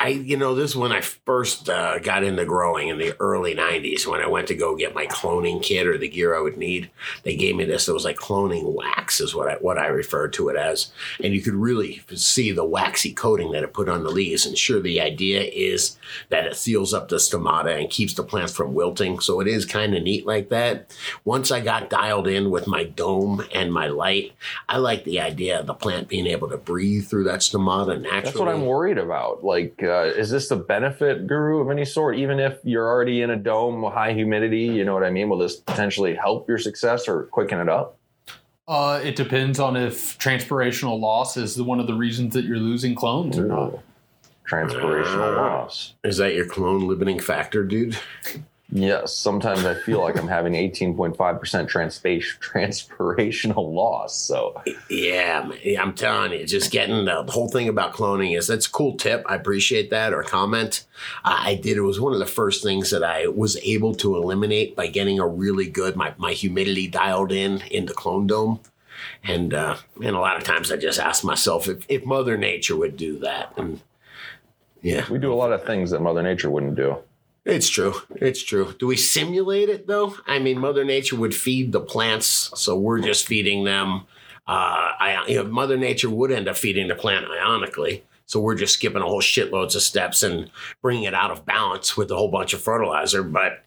I, 0.00 0.08
you 0.08 0.36
know, 0.36 0.54
this 0.54 0.70
is 0.70 0.76
when 0.76 0.92
I 0.92 1.00
first 1.00 1.68
uh, 1.68 1.98
got 1.98 2.22
into 2.22 2.44
growing 2.44 2.88
in 2.88 2.98
the 2.98 3.16
early 3.18 3.54
90s 3.56 4.06
when 4.06 4.20
I 4.20 4.28
went 4.28 4.46
to 4.48 4.54
go 4.54 4.76
get 4.76 4.94
my 4.94 5.06
cloning 5.06 5.60
kit 5.60 5.88
or 5.88 5.98
the 5.98 6.08
gear 6.08 6.36
I 6.36 6.40
would 6.40 6.56
need. 6.56 6.88
They 7.24 7.34
gave 7.34 7.56
me 7.56 7.64
this. 7.64 7.88
It 7.88 7.92
was 7.92 8.04
like 8.04 8.16
cloning 8.16 8.74
wax, 8.76 9.20
is 9.20 9.34
what 9.34 9.48
I, 9.48 9.54
what 9.54 9.76
I 9.76 9.88
referred 9.88 10.32
to 10.34 10.50
it 10.50 10.56
as. 10.56 10.92
And 11.22 11.34
you 11.34 11.40
could 11.40 11.54
really 11.54 12.00
see 12.14 12.52
the 12.52 12.64
waxy 12.64 13.12
coating 13.12 13.50
that 13.52 13.64
it 13.64 13.72
put 13.72 13.88
on 13.88 14.04
the 14.04 14.10
leaves. 14.10 14.46
And 14.46 14.56
sure, 14.56 14.80
the 14.80 15.00
idea 15.00 15.40
is 15.40 15.98
that 16.28 16.46
it 16.46 16.54
seals 16.54 16.94
up 16.94 17.08
the 17.08 17.16
stomata 17.16 17.76
and 17.76 17.90
keeps 17.90 18.14
the 18.14 18.22
plants 18.22 18.52
from 18.54 18.74
wilting. 18.74 19.18
So 19.18 19.40
it 19.40 19.48
is 19.48 19.66
kind 19.66 19.96
of 19.96 20.04
neat 20.04 20.24
like 20.24 20.48
that. 20.50 20.96
Once 21.24 21.50
I 21.50 21.60
got 21.60 21.90
dialed 21.90 22.28
in 22.28 22.50
with 22.50 22.68
my 22.68 22.84
dome 22.84 23.44
and 23.52 23.72
my 23.72 23.88
light, 23.88 24.32
I 24.68 24.76
like 24.76 25.02
the 25.02 25.20
idea 25.20 25.58
of 25.58 25.66
the 25.66 25.74
plant 25.74 26.06
being 26.06 26.28
able 26.28 26.48
to 26.50 26.56
breathe 26.56 27.06
through 27.08 27.24
that 27.24 27.40
stomata 27.40 28.00
naturally. 28.00 28.20
That's 28.20 28.36
what 28.36 28.48
I'm 28.48 28.64
worried 28.64 28.98
about. 28.98 29.42
Like, 29.42 29.82
uh, 29.88 30.02
is 30.04 30.30
this 30.30 30.50
a 30.50 30.56
benefit 30.56 31.26
guru 31.26 31.60
of 31.60 31.70
any 31.70 31.84
sort? 31.84 32.16
Even 32.16 32.38
if 32.38 32.58
you're 32.62 32.88
already 32.88 33.22
in 33.22 33.30
a 33.30 33.36
dome, 33.36 33.82
with 33.82 33.94
high 33.94 34.12
humidity, 34.12 34.64
you 34.64 34.84
know 34.84 34.94
what 34.94 35.04
I 35.04 35.10
mean? 35.10 35.28
Will 35.28 35.38
this 35.38 35.56
potentially 35.56 36.14
help 36.14 36.48
your 36.48 36.58
success 36.58 37.08
or 37.08 37.24
quicken 37.24 37.60
it 37.60 37.68
up? 37.68 37.98
Uh, 38.66 39.00
it 39.02 39.16
depends 39.16 39.58
on 39.58 39.76
if 39.76 40.18
transpirational 40.18 41.00
loss 41.00 41.36
is 41.36 41.54
the, 41.54 41.64
one 41.64 41.80
of 41.80 41.86
the 41.86 41.94
reasons 41.94 42.34
that 42.34 42.44
you're 42.44 42.58
losing 42.58 42.94
clones 42.94 43.38
or 43.38 43.46
not. 43.46 43.78
Transpirational 44.48 45.36
loss. 45.36 45.94
Is 46.04 46.18
that 46.18 46.34
your 46.34 46.46
clone 46.46 46.86
limiting 46.86 47.18
factor, 47.18 47.64
dude? 47.64 47.98
Yes, 48.70 49.16
sometimes 49.16 49.64
I 49.64 49.72
feel 49.72 50.02
like 50.02 50.18
I'm 50.18 50.28
having 50.28 50.52
18.5% 50.52 51.16
transpa- 51.16 52.38
transpirational 52.40 53.72
loss. 53.72 54.14
So, 54.14 54.62
Yeah, 54.90 55.80
I'm 55.80 55.94
telling 55.94 56.32
you, 56.32 56.46
just 56.46 56.70
getting 56.70 57.06
the, 57.06 57.24
whole 57.28 57.48
thing 57.48 57.68
about 57.68 57.94
cloning 57.94 58.36
is 58.36 58.46
that's 58.46 58.66
a 58.66 58.70
cool 58.70 58.96
tip. 58.96 59.24
I 59.26 59.36
appreciate 59.36 59.88
that 59.90 60.12
or 60.12 60.22
comment. 60.22 60.84
I 61.24 61.54
did. 61.54 61.78
It 61.78 61.82
was 61.82 61.98
one 61.98 62.12
of 62.12 62.18
the 62.18 62.26
first 62.26 62.62
things 62.62 62.90
that 62.90 63.02
I 63.02 63.26
was 63.26 63.56
able 63.62 63.94
to 63.96 64.16
eliminate 64.16 64.76
by 64.76 64.88
getting 64.88 65.18
a 65.18 65.26
really 65.26 65.68
good 65.68 65.96
my 65.96 66.14
my 66.18 66.32
humidity 66.32 66.88
dialed 66.88 67.32
in 67.32 67.62
in 67.70 67.86
the 67.86 67.94
clone 67.94 68.26
dome. 68.26 68.60
And 69.24 69.54
uh, 69.54 69.76
and 69.96 70.16
a 70.16 70.20
lot 70.20 70.36
of 70.36 70.44
times 70.44 70.72
I 70.72 70.76
just 70.76 70.98
ask 70.98 71.24
myself 71.24 71.68
if 71.68 71.84
if 71.88 72.04
Mother 72.04 72.36
Nature 72.36 72.76
would 72.76 72.96
do 72.96 73.18
that. 73.20 73.52
And 73.56 73.80
yeah, 74.82 75.08
we 75.10 75.18
do 75.18 75.32
a 75.32 75.36
lot 75.36 75.52
of 75.52 75.64
things 75.64 75.90
that 75.90 76.00
Mother 76.00 76.22
Nature 76.22 76.50
wouldn't 76.50 76.76
do. 76.76 76.98
It's 77.44 77.68
true. 77.68 77.94
It's 78.16 78.42
true. 78.42 78.74
Do 78.78 78.86
we 78.86 78.96
simulate 78.96 79.68
it 79.68 79.86
though? 79.86 80.14
I 80.26 80.38
mean, 80.38 80.58
Mother 80.58 80.84
Nature 80.84 81.16
would 81.16 81.34
feed 81.34 81.72
the 81.72 81.80
plants, 81.80 82.50
so 82.54 82.76
we're 82.76 83.00
just 83.00 83.26
feeding 83.26 83.64
them. 83.64 84.06
Uh, 84.46 84.92
I, 84.98 85.24
you 85.28 85.36
know, 85.36 85.44
Mother 85.44 85.76
Nature 85.76 86.10
would 86.10 86.30
end 86.30 86.48
up 86.48 86.56
feeding 86.56 86.88
the 86.88 86.94
plant 86.94 87.26
ionically, 87.26 88.02
so 88.26 88.40
we're 88.40 88.54
just 88.54 88.74
skipping 88.74 89.02
a 89.02 89.06
whole 89.06 89.22
shitloads 89.22 89.74
of 89.74 89.82
steps 89.82 90.22
and 90.22 90.50
bringing 90.82 91.04
it 91.04 91.14
out 91.14 91.30
of 91.30 91.46
balance 91.46 91.96
with 91.96 92.10
a 92.10 92.16
whole 92.16 92.30
bunch 92.30 92.54
of 92.54 92.60
fertilizer. 92.60 93.22
But 93.22 93.64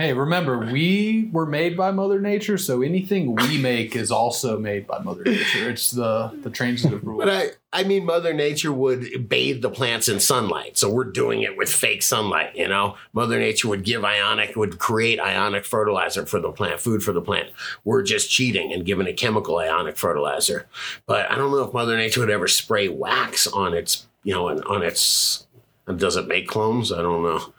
Hey, 0.00 0.14
remember, 0.14 0.56
we 0.56 1.28
were 1.30 1.44
made 1.44 1.76
by 1.76 1.90
Mother 1.90 2.22
Nature, 2.22 2.56
so 2.56 2.80
anything 2.80 3.34
we 3.34 3.58
make 3.62 3.94
is 3.94 4.10
also 4.10 4.58
made 4.58 4.86
by 4.86 4.98
Mother 5.00 5.24
Nature. 5.24 5.68
It's 5.68 5.90
the, 5.90 6.32
the 6.42 6.48
transitive 6.48 7.06
rule. 7.06 7.18
but 7.18 7.28
I, 7.28 7.48
I 7.70 7.82
mean, 7.82 8.06
Mother 8.06 8.32
Nature 8.32 8.72
would 8.72 9.28
bathe 9.28 9.60
the 9.60 9.68
plants 9.68 10.08
in 10.08 10.18
sunlight, 10.18 10.78
so 10.78 10.88
we're 10.88 11.04
doing 11.04 11.42
it 11.42 11.54
with 11.54 11.70
fake 11.70 12.02
sunlight. 12.02 12.56
You 12.56 12.66
know, 12.66 12.96
Mother 13.12 13.38
Nature 13.38 13.68
would 13.68 13.84
give 13.84 14.02
ionic, 14.02 14.56
would 14.56 14.78
create 14.78 15.20
ionic 15.20 15.66
fertilizer 15.66 16.24
for 16.24 16.40
the 16.40 16.50
plant, 16.50 16.80
food 16.80 17.02
for 17.02 17.12
the 17.12 17.20
plant. 17.20 17.50
We're 17.84 18.02
just 18.02 18.30
cheating 18.30 18.72
and 18.72 18.86
giving 18.86 19.06
a 19.06 19.12
chemical 19.12 19.58
ionic 19.58 19.98
fertilizer. 19.98 20.66
But 21.04 21.30
I 21.30 21.34
don't 21.34 21.50
know 21.50 21.64
if 21.64 21.74
Mother 21.74 21.98
Nature 21.98 22.20
would 22.20 22.30
ever 22.30 22.48
spray 22.48 22.88
wax 22.88 23.46
on 23.46 23.74
its, 23.74 24.06
you 24.24 24.32
know, 24.32 24.48
on, 24.48 24.62
on 24.62 24.82
its. 24.82 25.46
Does 25.94 26.16
it 26.16 26.26
make 26.26 26.48
clones? 26.48 26.90
I 26.90 27.02
don't 27.02 27.22
know. 27.22 27.52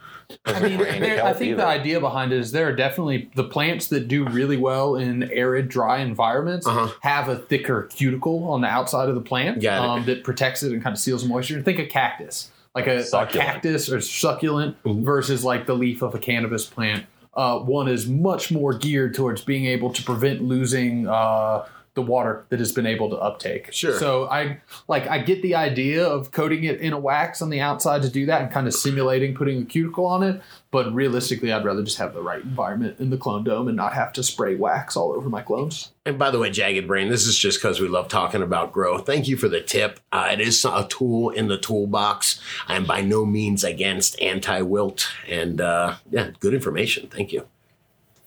I 0.45 0.59
mean, 0.67 0.77
there, 0.77 1.23
I 1.25 1.33
think 1.33 1.51
either. 1.51 1.57
the 1.57 1.65
idea 1.67 1.99
behind 1.99 2.31
it 2.33 2.39
is 2.39 2.51
there 2.51 2.67
are 2.67 2.75
definitely 2.75 3.29
the 3.35 3.43
plants 3.43 3.87
that 3.87 4.07
do 4.07 4.25
really 4.27 4.57
well 4.57 4.95
in 4.95 5.23
arid, 5.31 5.69
dry 5.69 5.99
environments 5.99 6.65
Uh-huh. 6.67 6.89
have 7.01 7.29
a 7.29 7.35
thicker 7.37 7.83
cuticle 7.83 8.43
on 8.45 8.61
the 8.61 8.67
outside 8.67 9.09
of 9.09 9.15
the 9.15 9.21
plant 9.21 9.63
um, 9.65 10.05
that 10.05 10.23
protects 10.23 10.63
it 10.63 10.71
and 10.71 10.81
kind 10.83 10.93
of 10.93 10.99
seals 10.99 11.25
moisture. 11.25 11.61
Think 11.61 11.79
a 11.79 11.85
cactus, 11.85 12.51
like 12.75 12.87
a, 12.87 13.03
a 13.13 13.25
cactus 13.27 13.91
or 13.91 13.99
succulent 14.01 14.81
Mhm. 14.83 15.03
versus 15.03 15.43
like 15.43 15.65
the 15.65 15.75
leaf 15.75 16.01
of 16.01 16.15
a 16.15 16.19
cannabis 16.19 16.65
plant. 16.65 17.05
Uh, 17.33 17.59
one 17.59 17.87
is 17.87 18.07
much 18.07 18.51
more 18.51 18.73
geared 18.73 19.13
towards 19.13 19.41
being 19.41 19.65
able 19.65 19.91
to 19.93 20.03
prevent 20.03 20.41
losing 20.41 21.07
uh, 21.07 21.63
the 21.93 22.01
water 22.01 22.45
that 22.49 22.59
has 22.59 22.71
been 22.71 22.85
able 22.85 23.09
to 23.09 23.17
uptake. 23.17 23.73
Sure. 23.73 23.97
So 23.99 24.25
I 24.29 24.61
like 24.87 25.07
I 25.07 25.19
get 25.19 25.41
the 25.41 25.55
idea 25.55 26.05
of 26.05 26.31
coating 26.31 26.63
it 26.63 26.79
in 26.79 26.93
a 26.93 26.99
wax 26.99 27.41
on 27.41 27.49
the 27.49 27.59
outside 27.59 28.01
to 28.03 28.09
do 28.09 28.25
that 28.27 28.41
and 28.41 28.51
kind 28.51 28.65
of 28.65 28.73
simulating 28.73 29.35
putting 29.35 29.61
a 29.61 29.65
cuticle 29.65 30.05
on 30.05 30.23
it. 30.23 30.41
But 30.71 30.93
realistically, 30.93 31.51
I'd 31.51 31.65
rather 31.65 31.83
just 31.83 31.97
have 31.97 32.13
the 32.13 32.21
right 32.21 32.41
environment 32.41 32.99
in 32.99 33.09
the 33.09 33.17
clone 33.17 33.43
dome 33.43 33.67
and 33.67 33.75
not 33.75 33.93
have 33.93 34.13
to 34.13 34.23
spray 34.23 34.55
wax 34.55 34.95
all 34.95 35.11
over 35.11 35.29
my 35.29 35.41
clones. 35.41 35.91
And 36.05 36.17
by 36.17 36.31
the 36.31 36.39
way, 36.39 36.49
Jagged 36.49 36.87
Brain, 36.87 37.09
this 37.09 37.27
is 37.27 37.37
just 37.37 37.61
because 37.61 37.81
we 37.81 37.89
love 37.89 38.07
talking 38.07 38.41
about 38.41 38.71
growth. 38.71 39.05
Thank 39.05 39.27
you 39.27 39.35
for 39.35 39.49
the 39.49 39.59
tip. 39.59 39.99
Uh, 40.13 40.29
it 40.31 40.39
is 40.39 40.63
a 40.63 40.87
tool 40.89 41.29
in 41.29 41.49
the 41.49 41.57
toolbox. 41.57 42.39
I 42.67 42.75
am 42.77 42.85
by 42.85 43.01
no 43.01 43.25
means 43.25 43.65
against 43.65 44.19
anti 44.21 44.61
wilt. 44.61 45.11
And 45.27 45.59
uh, 45.59 45.95
yeah, 46.09 46.31
good 46.39 46.53
information. 46.53 47.07
Thank 47.07 47.33
you. 47.33 47.47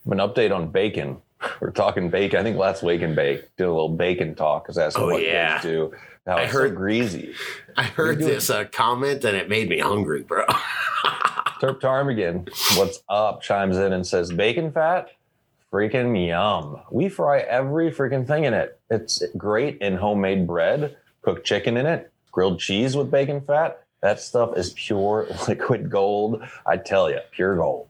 An 0.05 0.19
update 0.19 0.55
on 0.55 0.69
bacon. 0.69 1.23
We're 1.61 1.71
talking 1.71 2.11
bacon. 2.11 2.41
I 2.41 2.43
think 2.43 2.57
last 2.57 2.83
Wake 2.83 3.03
and 3.03 3.15
Bake 3.17 3.57
did 3.57 3.65
a 3.65 3.73
little 3.73 3.89
bacon 3.89 4.35
talk 4.35 4.65
because 4.65 4.77
that's 4.77 4.97
Oh, 4.97 5.07
what 5.07 5.23
yeah. 5.23 5.55
kids 5.61 5.65
do. 5.65 5.93
How 6.27 6.37
I 6.37 6.47
heard- 6.47 6.71
so 6.71 6.77
greasy. 6.77 7.35
I 7.77 7.83
heard 7.85 8.19
this 8.19 8.49
uh, 8.51 8.65
comment 8.73 9.25
and 9.25 9.37
it 9.37 9.49
made 9.49 9.69
me 9.69 9.79
hungry, 9.79 10.23
bro. 10.23 10.45
Terp 11.61 11.81
Ptarmigan, 11.81 12.49
what's 12.79 13.03
up? 13.09 13.41
Chimes 13.43 13.77
in 13.77 13.93
and 13.93 14.07
says, 14.07 14.33
bacon 14.33 14.73
fat, 14.73 15.09
freaking 15.73 16.27
yum. 16.27 16.81
We 16.91 17.09
fry 17.09 17.41
every 17.41 17.91
freaking 17.91 18.27
thing 18.27 18.45
in 18.45 18.55
it. 18.55 18.79
It's 18.91 19.23
great 19.37 19.79
in 19.81 19.97
homemade 19.97 20.47
bread, 20.47 20.97
cooked 21.23 21.47
chicken 21.47 21.77
in 21.77 21.87
it, 21.87 22.11
grilled 22.33 22.59
cheese 22.61 22.97
with 22.97 23.11
bacon 23.11 23.41
fat. 23.41 23.81
That 24.03 24.21
stuff 24.21 24.57
is 24.59 24.73
pure 24.75 25.27
liquid 25.49 25.91
gold. 25.91 26.43
I 26.67 26.77
tell 26.77 27.09
you, 27.11 27.21
pure 27.33 27.57
gold. 27.57 27.89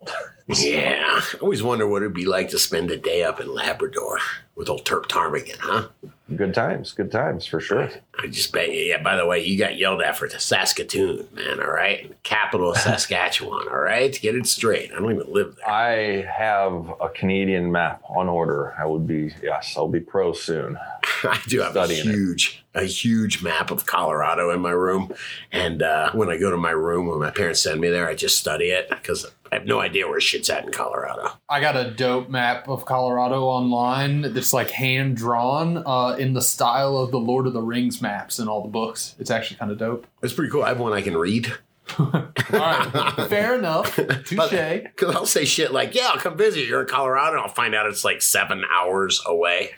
Yeah. 0.48 1.20
I 1.22 1.36
always 1.40 1.62
wonder 1.62 1.86
what 1.86 2.02
it'd 2.02 2.14
be 2.14 2.26
like 2.26 2.50
to 2.50 2.58
spend 2.58 2.90
a 2.90 2.96
day 2.96 3.22
up 3.22 3.40
in 3.40 3.52
Labrador 3.52 4.18
with 4.54 4.68
old 4.68 4.84
Terp 4.84 5.06
Ptarmigan, 5.06 5.56
huh? 5.58 5.88
Good 6.36 6.54
times, 6.54 6.92
good 6.92 7.10
times 7.10 7.44
for 7.44 7.60
sure. 7.60 7.90
I 8.18 8.28
just 8.28 8.52
bet 8.52 8.72
you. 8.72 8.80
Yeah, 8.80 9.02
by 9.02 9.16
the 9.16 9.26
way, 9.26 9.44
you 9.44 9.58
got 9.58 9.76
yelled 9.76 10.00
at 10.00 10.16
for 10.16 10.28
the 10.28 10.38
Saskatoon, 10.38 11.28
man, 11.32 11.60
all 11.60 11.70
right? 11.70 12.14
Capital 12.22 12.70
of 12.70 12.78
Saskatchewan, 12.78 13.68
all 13.68 13.78
right? 13.78 14.18
Get 14.20 14.34
it 14.34 14.46
straight. 14.46 14.92
I 14.92 15.00
don't 15.00 15.12
even 15.12 15.32
live 15.32 15.56
there. 15.56 15.68
I 15.68 16.26
have 16.30 16.92
a 17.00 17.08
Canadian 17.08 17.70
map 17.70 18.02
on 18.08 18.28
order. 18.28 18.74
I 18.78 18.86
would 18.86 19.06
be, 19.06 19.34
yes, 19.42 19.74
I'll 19.76 19.88
be 19.88 20.00
pro 20.00 20.32
soon. 20.32 20.78
I 21.30 21.40
do 21.48 21.60
have 21.60 21.72
Studying 21.72 22.06
a 22.06 22.10
it. 22.10 22.14
huge, 22.14 22.64
a 22.74 22.84
huge 22.84 23.42
map 23.42 23.70
of 23.70 23.86
Colorado 23.86 24.50
in 24.50 24.60
my 24.60 24.70
room, 24.70 25.12
and 25.52 25.82
uh, 25.82 26.12
when 26.12 26.28
I 26.28 26.36
go 26.38 26.50
to 26.50 26.56
my 26.56 26.70
room 26.70 27.06
when 27.06 27.18
my 27.18 27.30
parents 27.30 27.60
send 27.60 27.80
me 27.80 27.88
there, 27.88 28.08
I 28.08 28.14
just 28.14 28.38
study 28.38 28.66
it 28.66 28.88
because 28.88 29.26
I 29.50 29.56
have 29.56 29.66
no 29.66 29.80
idea 29.80 30.08
where 30.08 30.20
shit's 30.20 30.50
at 30.50 30.64
in 30.64 30.72
Colorado. 30.72 31.30
I 31.48 31.60
got 31.60 31.76
a 31.76 31.90
dope 31.90 32.28
map 32.28 32.68
of 32.68 32.84
Colorado 32.86 33.44
online 33.44 34.32
that's 34.34 34.52
like 34.52 34.70
hand 34.70 35.16
drawn 35.16 35.82
uh, 35.86 36.16
in 36.18 36.32
the 36.34 36.42
style 36.42 36.96
of 36.96 37.10
the 37.12 37.20
Lord 37.20 37.46
of 37.46 37.52
the 37.52 37.62
Rings 37.62 38.02
maps 38.02 38.38
in 38.38 38.48
all 38.48 38.62
the 38.62 38.68
books. 38.68 39.14
It's 39.18 39.30
actually 39.30 39.56
kind 39.58 39.70
of 39.70 39.78
dope. 39.78 40.06
It's 40.22 40.32
pretty 40.32 40.50
cool. 40.50 40.62
I 40.64 40.68
have 40.68 40.80
one 40.80 40.92
I 40.92 41.02
can 41.02 41.16
read. 41.16 41.52
All 41.98 42.24
right, 42.50 43.14
fair 43.28 43.58
enough. 43.58 43.94
Touche. 44.24 44.50
Because 44.50 45.14
I'll 45.14 45.26
say 45.26 45.44
shit 45.44 45.70
like, 45.70 45.94
"Yeah, 45.94 46.08
I'll 46.14 46.18
come 46.18 46.34
visit. 46.36 46.66
You're 46.66 46.80
in 46.80 46.86
Colorado." 46.88 47.32
And 47.36 47.40
I'll 47.42 47.52
find 47.52 47.74
out 47.74 47.84
it's 47.86 48.04
like 48.04 48.22
seven 48.22 48.64
hours 48.74 49.20
away. 49.26 49.72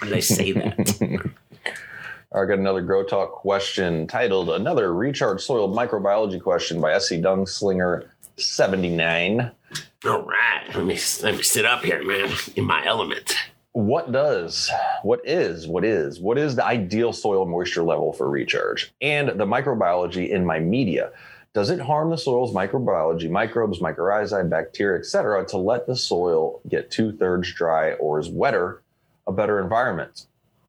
When 0.00 0.10
they 0.10 0.20
say 0.20 0.52
that, 0.52 1.30
I 2.34 2.44
got 2.44 2.58
another 2.58 2.82
Grow 2.82 3.02
Talk 3.02 3.32
question 3.32 4.06
titled 4.06 4.50
Another 4.50 4.92
Recharge 4.92 5.40
Soil 5.40 5.74
Microbiology 5.74 6.42
Question 6.42 6.80
by 6.80 6.98
SC 6.98 7.14
Dungslinger 7.14 8.08
79. 8.36 9.50
all 10.04 10.22
right, 10.22 10.66
let 10.74 10.84
me 10.84 10.98
let 11.22 11.36
me 11.36 11.42
sit 11.42 11.64
up 11.64 11.82
here, 11.82 12.04
man, 12.04 12.30
in 12.56 12.64
my 12.64 12.84
element. 12.84 13.34
What 13.72 14.10
does, 14.10 14.70
what 15.02 15.20
is, 15.24 15.66
what 15.66 15.84
is, 15.84 16.18
what 16.18 16.38
is 16.38 16.56
the 16.56 16.64
ideal 16.64 17.12
soil 17.12 17.44
moisture 17.46 17.82
level 17.82 18.12
for 18.12 18.28
recharge? 18.28 18.92
And 19.00 19.28
the 19.28 19.46
microbiology 19.46 20.30
in 20.30 20.46
my 20.46 20.58
media. 20.58 21.12
Does 21.52 21.70
it 21.70 21.80
harm 21.80 22.10
the 22.10 22.18
soil's 22.18 22.54
microbiology, 22.54 23.30
microbes, 23.30 23.80
mycorrhizae, 23.80 24.48
bacteria, 24.50 24.98
etc., 24.98 25.46
to 25.48 25.56
let 25.56 25.86
the 25.86 25.96
soil 25.96 26.60
get 26.68 26.90
two 26.90 27.16
thirds 27.16 27.52
dry 27.54 27.92
or 27.94 28.18
is 28.18 28.28
wetter 28.28 28.82
a 29.26 29.32
better 29.32 29.60
environment? 29.60 30.26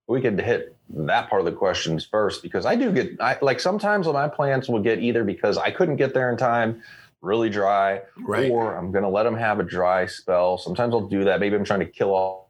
We 0.08 0.22
could 0.22 0.40
hit 0.40 0.76
that 0.90 1.30
part 1.30 1.42
of 1.42 1.46
the 1.46 1.52
questions 1.52 2.06
first 2.06 2.42
because 2.42 2.66
I 2.66 2.76
do 2.76 2.92
get, 2.92 3.20
I, 3.20 3.38
like 3.42 3.60
sometimes 3.60 4.08
my 4.08 4.28
plants 4.28 4.70
will 4.70 4.82
get 4.82 5.00
either 5.00 5.24
because 5.24 5.58
I 5.58 5.70
couldn't 5.72 5.98
get 5.98 6.14
there 6.14 6.32
in 6.32 6.38
time, 6.38 6.82
really 7.22 7.50
dry, 7.50 8.02
Right. 8.18 8.50
or 8.50 8.76
I'm 8.78 8.92
going 8.92 9.04
to 9.04 9.10
let 9.10 9.24
them 9.24 9.36
have 9.36 9.60
a 9.60 9.64
dry 9.64 10.06
spell. 10.06 10.58
Sometimes 10.58 10.94
I'll 10.94 11.08
do 11.08 11.26
that. 11.26 11.40
Maybe 11.40 11.56
I'm 11.56 11.66
trying 11.66 11.82
to 11.82 11.86
kill 11.86 12.14
all. 12.16 12.50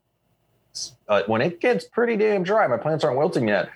Uh, 1.08 1.24
when 1.26 1.42
it 1.42 1.60
gets 1.60 1.86
pretty 1.86 2.16
damn 2.16 2.44
dry, 2.44 2.68
my 2.68 2.78
plants 2.78 3.04
aren't 3.04 3.18
wilting 3.18 3.48
yet. 3.48 3.70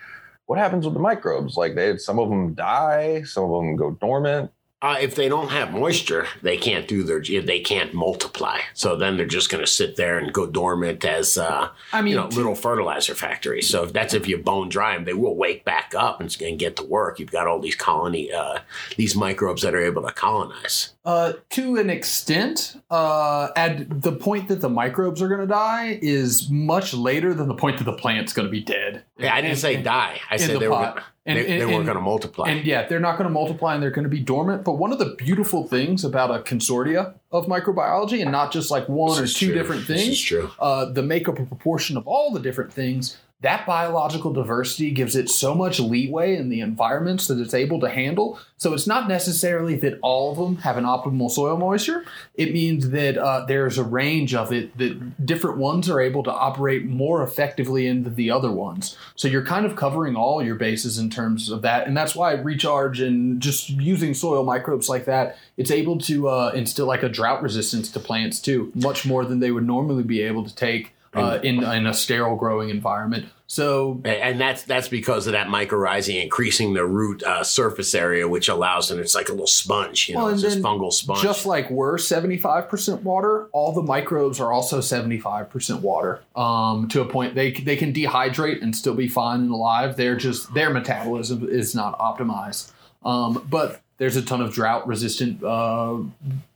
What 0.46 0.58
happens 0.60 0.84
with 0.84 0.94
the 0.94 1.00
microbes? 1.00 1.56
Like 1.56 1.74
they, 1.74 1.96
some 1.96 2.20
of 2.20 2.28
them 2.28 2.54
die, 2.54 3.22
some 3.22 3.44
of 3.44 3.50
them 3.50 3.74
go 3.74 3.90
dormant. 3.92 4.52
Uh, 4.82 4.96
if 5.00 5.14
they 5.14 5.28
don't 5.28 5.50
have 5.50 5.72
moisture, 5.72 6.26
they 6.42 6.56
can't 6.56 6.88
do 6.88 7.04
their. 7.04 7.20
They 7.20 7.60
can't 7.60 7.94
multiply. 7.94 8.58
So 8.74 8.96
then 8.96 9.16
they're 9.16 9.26
just 9.26 9.48
going 9.48 9.64
to 9.64 9.70
sit 9.70 9.94
there 9.94 10.18
and 10.18 10.32
go 10.32 10.44
dormant 10.44 11.04
as 11.04 11.38
uh, 11.38 11.68
I 11.92 12.02
mean, 12.02 12.14
you 12.14 12.16
know 12.16 12.26
little 12.26 12.56
fertilizer 12.56 13.14
factories. 13.14 13.68
So 13.68 13.84
if 13.84 13.92
that's 13.92 14.12
if 14.12 14.26
you 14.26 14.38
bone 14.38 14.68
dry 14.68 14.94
them, 14.94 15.04
they 15.04 15.12
will 15.12 15.36
wake 15.36 15.64
back 15.64 15.94
up 15.96 16.20
and, 16.20 16.36
and 16.42 16.58
get 16.58 16.74
to 16.76 16.84
work. 16.84 17.20
You've 17.20 17.30
got 17.30 17.46
all 17.46 17.60
these 17.60 17.76
colony, 17.76 18.32
uh, 18.32 18.58
these 18.96 19.14
microbes 19.14 19.62
that 19.62 19.74
are 19.74 19.84
able 19.84 20.02
to 20.02 20.12
colonize. 20.12 20.94
Uh, 21.04 21.32
to 21.50 21.76
an 21.78 21.90
extent, 21.90 22.80
uh, 22.88 23.48
at 23.56 24.02
the 24.02 24.12
point 24.12 24.46
that 24.46 24.60
the 24.60 24.68
microbes 24.70 25.20
are 25.20 25.26
going 25.26 25.40
to 25.40 25.46
die 25.48 25.98
is 26.00 26.48
much 26.48 26.94
later 26.94 27.34
than 27.34 27.48
the 27.48 27.54
point 27.56 27.76
that 27.78 27.84
the 27.84 27.92
plant's 27.92 28.32
going 28.32 28.46
to 28.46 28.52
be 28.52 28.60
dead. 28.62 29.02
Yeah, 29.18 29.32
I 29.32 29.36
didn't 29.40 29.50
And- 29.52 29.58
say 29.58 29.74
and- 29.76 29.84
die. 29.84 30.20
I 30.30 30.36
said 30.36 30.54
the 30.54 30.60
they 30.60 30.68
were. 30.68 30.74
Gonna, 30.76 31.02
And- 31.26 31.38
they, 31.38 31.58
they 31.58 31.66
weren't 31.66 31.86
going 31.86 31.96
to 31.96 32.00
multiply. 32.00 32.48
And 32.50 32.64
yeah, 32.64 32.86
they're 32.86 33.00
not 33.00 33.18
going 33.18 33.26
to 33.28 33.32
multiply 33.32 33.74
and 33.74 33.82
they're 33.82 33.90
going 33.90 34.04
to 34.04 34.08
be 34.10 34.20
dormant. 34.20 34.62
But 34.64 34.74
one 34.74 34.92
of 34.92 35.00
the 35.00 35.16
beautiful 35.16 35.66
things 35.66 36.04
about 36.04 36.30
a 36.30 36.38
consortia 36.44 37.14
of 37.32 37.46
microbiology, 37.46 38.22
and 38.22 38.30
not 38.30 38.52
just 38.52 38.70
like 38.70 38.88
one 38.88 39.18
or 39.18 39.22
This 39.22 39.30
is 39.32 39.36
two 39.36 39.46
true. 39.46 39.54
different 39.56 39.84
things, 39.84 40.32
uh, 40.60 40.84
the 40.84 41.02
makeup 41.02 41.36
and 41.38 41.48
proportion 41.48 41.96
of 41.96 42.06
all 42.06 42.30
the 42.32 42.40
different 42.40 42.72
things, 42.72 43.16
that 43.42 43.66
biological 43.66 44.32
diversity 44.32 44.92
gives 44.92 45.16
it 45.16 45.28
so 45.28 45.54
much 45.54 45.80
leeway 45.80 46.36
in 46.36 46.48
the 46.48 46.60
environments 46.60 47.26
that 47.26 47.40
it's 47.40 47.54
able 47.54 47.80
to 47.80 47.90
handle. 47.90 48.38
So 48.56 48.72
it's 48.72 48.86
not 48.86 49.08
necessarily 49.08 49.74
that 49.76 49.98
all 50.00 50.30
of 50.30 50.38
them 50.38 50.62
have 50.62 50.76
an 50.76 50.84
optimal 50.84 51.28
soil 51.28 51.56
moisture. 51.56 52.04
It 52.34 52.52
means 52.52 52.90
that 52.90 53.18
uh, 53.18 53.44
there's 53.46 53.78
a 53.78 53.84
range 53.84 54.32
of 54.32 54.52
it 54.52 54.78
that 54.78 55.26
different 55.26 55.58
ones 55.58 55.90
are 55.90 56.00
able 56.00 56.22
to 56.22 56.32
operate 56.32 56.84
more 56.84 57.22
effectively 57.24 57.88
than 57.88 58.14
the 58.14 58.30
other 58.30 58.52
ones. 58.52 58.96
So 59.16 59.26
you're 59.26 59.44
kind 59.44 59.66
of 59.66 59.74
covering 59.74 60.14
all 60.14 60.40
your 60.42 60.54
bases 60.54 60.96
in 60.96 61.10
terms 61.10 61.50
of 61.50 61.62
that. 61.62 61.88
And 61.88 61.96
that's 61.96 62.14
why 62.14 62.32
recharge 62.34 63.00
and 63.00 63.42
just 63.42 63.68
using 63.70 64.14
soil 64.14 64.44
microbes 64.44 64.88
like 64.88 65.04
that, 65.06 65.36
it's 65.56 65.72
able 65.72 65.98
to 65.98 66.28
uh, 66.28 66.52
instill 66.54 66.86
like 66.86 67.02
a 67.02 67.08
drought 67.08 67.42
resistance 67.42 67.90
to 67.90 67.98
plants 67.98 68.40
too, 68.40 68.70
much 68.76 69.04
more 69.04 69.24
than 69.24 69.40
they 69.40 69.50
would 69.50 69.66
normally 69.66 70.04
be 70.04 70.22
able 70.22 70.44
to 70.44 70.54
take 70.54 70.94
uh, 71.14 71.38
in, 71.42 71.62
in 71.62 71.86
a 71.86 71.94
sterile 71.94 72.36
growing 72.36 72.70
environment. 72.70 73.26
So 73.46 74.00
And- 74.04 74.40
that's 74.40 74.62
that's 74.62 74.88
because 74.88 75.26
of 75.26 75.34
that 75.34 75.48
mycorrhizae 75.48 76.22
increasing 76.22 76.72
the 76.72 76.86
root 76.86 77.22
uh, 77.22 77.44
surface 77.44 77.94
area, 77.94 78.26
which 78.26 78.48
allows 78.48 78.90
and 78.90 78.98
it's 78.98 79.14
like 79.14 79.28
a 79.28 79.32
little 79.32 79.46
sponge, 79.46 80.08
you 80.08 80.14
know, 80.14 80.24
Well, 80.24 80.32
it's 80.32 80.42
this 80.42 80.56
fungal 80.56 80.90
sponge. 80.90 81.20
Just 81.20 81.44
like 81.44 81.70
we're 81.70 81.98
75% 81.98 83.02
water, 83.02 83.48
all 83.52 83.72
the 83.72 83.82
microbes 83.82 84.40
are 84.40 84.50
also 84.52 84.78
75% 84.78 85.80
water. 85.82 86.22
Um, 86.34 86.88
to 86.88 87.02
a 87.02 87.04
point 87.04 87.34
they 87.34 87.52
they 87.52 87.76
can 87.76 87.92
dehydrate 87.92 88.62
and 88.62 88.74
still 88.74 88.94
be 88.94 89.08
fine 89.08 89.40
and 89.40 89.50
alive. 89.50 89.96
They're 89.96 90.16
just 90.16 90.54
their 90.54 90.70
metabolism 90.70 91.46
is 91.46 91.74
not 91.74 91.98
optimized. 91.98 92.72
Um, 93.04 93.46
but 93.50 93.82
there's 93.98 94.16
a 94.16 94.22
ton 94.22 94.40
of 94.40 94.54
drought 94.54 94.86
resistant 94.86 95.44
uh, 95.44 95.98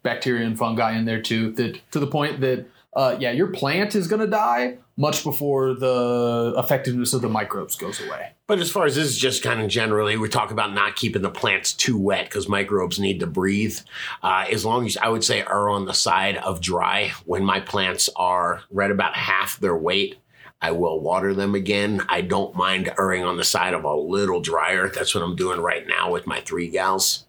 bacteria 0.03 0.47
and 0.47 0.57
fungi 0.59 0.97
in 0.97 1.05
there 1.05 1.21
too. 1.21 1.53
That 1.53 1.79
to 1.91 2.01
the 2.01 2.07
point 2.07 2.41
that 2.41 2.67
uh, 2.95 3.17
yeah, 3.21 3.31
your 3.31 3.49
plant 3.49 3.95
is 3.95 4.09
going 4.09 4.21
to 4.21 4.27
die 4.27 4.79
much 4.97 5.23
before 5.23 5.75
the 5.75 6.55
effectiveness 6.57 7.13
of 7.13 7.21
the 7.21 7.29
microbes 7.29 7.77
goes 7.77 8.01
away. 8.01 8.33
But 8.47 8.59
as 8.59 8.71
far 8.71 8.87
as 8.87 8.95
this 8.95 9.07
is 9.07 9.19
just 9.19 9.43
kind 9.43 9.61
of 9.61 9.69
generally, 9.69 10.17
we 10.17 10.29
talk 10.29 10.51
about 10.51 10.73
not 10.73 10.97
keeping 10.97 11.21
the 11.21 11.31
plants 11.31 11.75
too 11.75 11.99
wet 11.99 12.25
because 12.25 12.49
microbes 12.49 12.99
need 12.99 13.21
to 13.21 13.27
breathe. 13.27 13.79
Uh, 14.23 14.47
as 14.51 14.65
long 14.65 14.87
as 14.87 14.97
I 14.97 15.09
would 15.09 15.25
say 15.25 15.43
are 15.43 15.69
on 15.69 15.85
the 15.85 15.93
side 15.93 16.39
of 16.39 16.63
dry, 16.63 17.13
when 17.27 17.45
my 17.45 17.61
plants 17.61 18.09
are 18.17 18.63
right 18.71 18.91
about 18.91 19.15
half 19.15 19.59
their 19.59 19.77
weight, 19.77 20.17
I 20.63 20.71
will 20.71 21.01
water 21.01 21.35
them 21.35 21.55
again. 21.55 22.03
I 22.09 22.23
don't 22.23 22.57
mind 22.57 22.91
erring 22.99 23.25
on 23.25 23.37
the 23.37 23.45
side 23.45 23.75
of 23.75 23.85
a 23.85 23.95
little 23.95 24.41
drier. 24.41 24.89
That's 24.89 25.15
what 25.15 25.23
I'm 25.23 25.37
doing 25.37 25.61
right 25.61 25.87
now 25.87 26.11
with 26.11 26.27
my 26.27 26.41
three 26.41 26.69
gals 26.69 27.27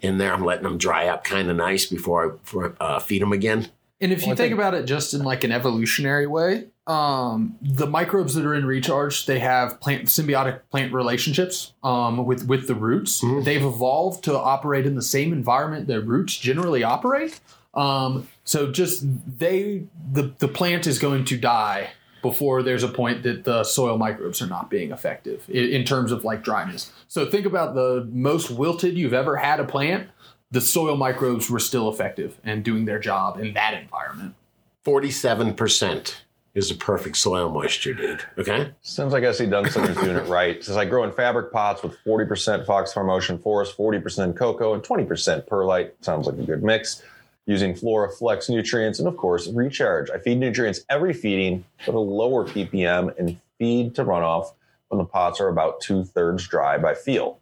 in 0.00 0.18
there. 0.18 0.34
I'm 0.34 0.44
letting 0.44 0.64
them 0.64 0.76
dry 0.76 1.06
up 1.06 1.24
kind 1.24 1.48
of 1.48 1.56
nice 1.56 1.86
before 1.86 2.38
I 2.54 2.66
uh, 2.84 2.98
feed 2.98 3.22
them 3.22 3.32
again. 3.32 3.70
And 4.00 4.12
if 4.12 4.20
you 4.22 4.26
Well, 4.28 4.32
I 4.34 4.36
think 4.36 4.50
think- 4.50 4.60
about 4.60 4.74
it 4.74 4.84
just 4.84 5.14
in 5.14 5.24
like 5.24 5.42
an 5.42 5.52
evolutionary 5.52 6.26
way, 6.26 6.66
um, 6.86 7.56
the 7.62 7.86
microbes 7.86 8.34
that 8.34 8.44
are 8.44 8.54
in 8.54 8.66
recharge, 8.66 9.26
they 9.26 9.38
have 9.38 9.80
plant 9.80 10.04
symbiotic 10.04 10.60
plant 10.70 10.92
relationships 10.92 11.72
um, 11.82 12.24
with 12.26 12.46
with 12.46 12.66
the 12.68 12.74
roots. 12.74 13.22
Mhm. 13.22 13.44
They've 13.44 13.64
evolved 13.64 14.22
to 14.24 14.38
operate 14.38 14.86
in 14.86 14.94
the 14.96 15.02
same 15.02 15.32
environment 15.32 15.86
that 15.88 16.02
roots 16.02 16.36
generally 16.36 16.84
operate. 16.84 17.40
Um, 17.74 18.28
so 18.44 18.70
just 18.70 19.04
they 19.38 19.84
the 20.12 20.32
the 20.38 20.48
plant 20.48 20.86
is 20.86 20.98
going 20.98 21.24
to 21.26 21.36
die 21.38 21.88
before 22.22 22.62
there's 22.62 22.82
a 22.82 22.88
point 22.88 23.22
that 23.22 23.44
the 23.44 23.62
soil 23.62 23.96
microbes 23.98 24.42
are 24.42 24.46
not 24.46 24.68
being 24.68 24.90
effective 24.90 25.44
in, 25.48 25.64
in 25.70 25.84
terms 25.84 26.10
of 26.12 26.24
like 26.24 26.42
dryness. 26.42 26.90
So 27.08 27.24
think 27.24 27.46
about 27.46 27.74
the 27.74 28.06
most 28.12 28.50
wilted 28.50 28.96
you've 28.98 29.14
ever 29.14 29.36
had 29.36 29.60
a 29.60 29.64
plant. 29.64 30.08
The 30.50 30.60
soil 30.60 30.96
microbes 30.96 31.50
were 31.50 31.58
still 31.58 31.88
effective 31.90 32.38
and 32.44 32.64
doing 32.64 32.84
their 32.84 32.98
job 32.98 33.38
in 33.38 33.54
that 33.54 33.74
environment. 33.74 34.34
Forty-seven 34.84 35.54
percent 35.54 36.22
is 36.56 36.70
the 36.70 36.74
perfect 36.74 37.16
soil 37.16 37.50
moisture, 37.50 37.92
dude. 37.92 38.22
Okay. 38.38 38.70
Sounds 38.80 39.12
like 39.12 39.22
SC 39.34 39.44
Dunslinger's 39.44 39.96
doing 39.96 40.16
it 40.16 40.26
right. 40.26 40.56
It 40.56 40.64
says 40.64 40.76
I 40.78 40.86
grow 40.86 41.04
in 41.04 41.12
fabric 41.12 41.52
pots 41.52 41.82
with 41.82 41.98
40% 42.06 42.64
FoxFarm 42.64 43.14
Ocean 43.14 43.38
Forest, 43.38 43.76
40% 43.76 44.34
cocoa, 44.34 44.72
and 44.72 44.82
20% 44.82 45.46
perlite. 45.46 46.02
Sounds 46.02 46.26
like 46.26 46.38
a 46.38 46.42
good 46.42 46.62
mix. 46.62 47.02
Using 47.44 47.74
Flora 47.74 48.10
Flex 48.10 48.48
nutrients 48.48 48.98
and, 49.00 49.06
of 49.06 49.18
course, 49.18 49.48
recharge. 49.48 50.08
I 50.10 50.18
feed 50.18 50.38
nutrients 50.38 50.80
every 50.88 51.12
feeding 51.12 51.62
with 51.86 51.94
a 51.94 52.00
lower 52.00 52.46
ppm 52.46 53.16
and 53.18 53.38
feed 53.58 53.94
to 53.96 54.04
runoff 54.04 54.54
when 54.88 54.98
the 54.98 55.04
pots 55.04 55.40
are 55.40 55.48
about 55.48 55.82
two 55.82 56.04
thirds 56.04 56.48
dry 56.48 56.78
by 56.78 56.94
feel. 56.94 57.38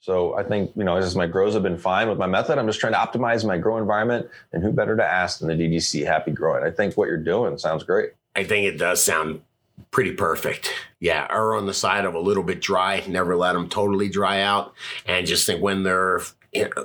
So 0.00 0.36
I 0.36 0.44
think, 0.44 0.70
you 0.76 0.84
know, 0.84 0.96
as 0.96 1.16
my 1.16 1.26
grows 1.26 1.54
have 1.54 1.62
been 1.62 1.78
fine 1.78 2.08
with 2.08 2.18
my 2.18 2.26
method, 2.26 2.58
I'm 2.58 2.66
just 2.66 2.80
trying 2.80 2.92
to 2.92 2.98
optimize 2.98 3.44
my 3.44 3.58
grow 3.58 3.78
environment. 3.78 4.28
And 4.52 4.62
who 4.62 4.72
better 4.72 4.96
to 4.96 5.04
ask 5.04 5.40
than 5.40 5.48
the 5.48 5.54
DGC 5.54 6.06
Happy 6.06 6.30
Growing? 6.30 6.64
I 6.64 6.70
think 6.70 6.96
what 6.96 7.08
you're 7.08 7.16
doing 7.16 7.58
sounds 7.58 7.82
great. 7.82 8.12
I 8.36 8.44
think 8.44 8.66
it 8.66 8.78
does 8.78 9.02
sound 9.02 9.42
pretty 9.90 10.12
perfect. 10.12 10.72
Yeah, 11.00 11.26
err 11.30 11.54
on 11.54 11.66
the 11.66 11.74
side 11.74 12.04
of 12.04 12.14
a 12.14 12.20
little 12.20 12.42
bit 12.42 12.60
dry. 12.60 13.02
Never 13.06 13.36
let 13.36 13.52
them 13.52 13.68
totally 13.68 14.08
dry 14.08 14.40
out, 14.40 14.74
and 15.06 15.26
just 15.26 15.46
think 15.46 15.62
when 15.62 15.82
they're 15.82 16.20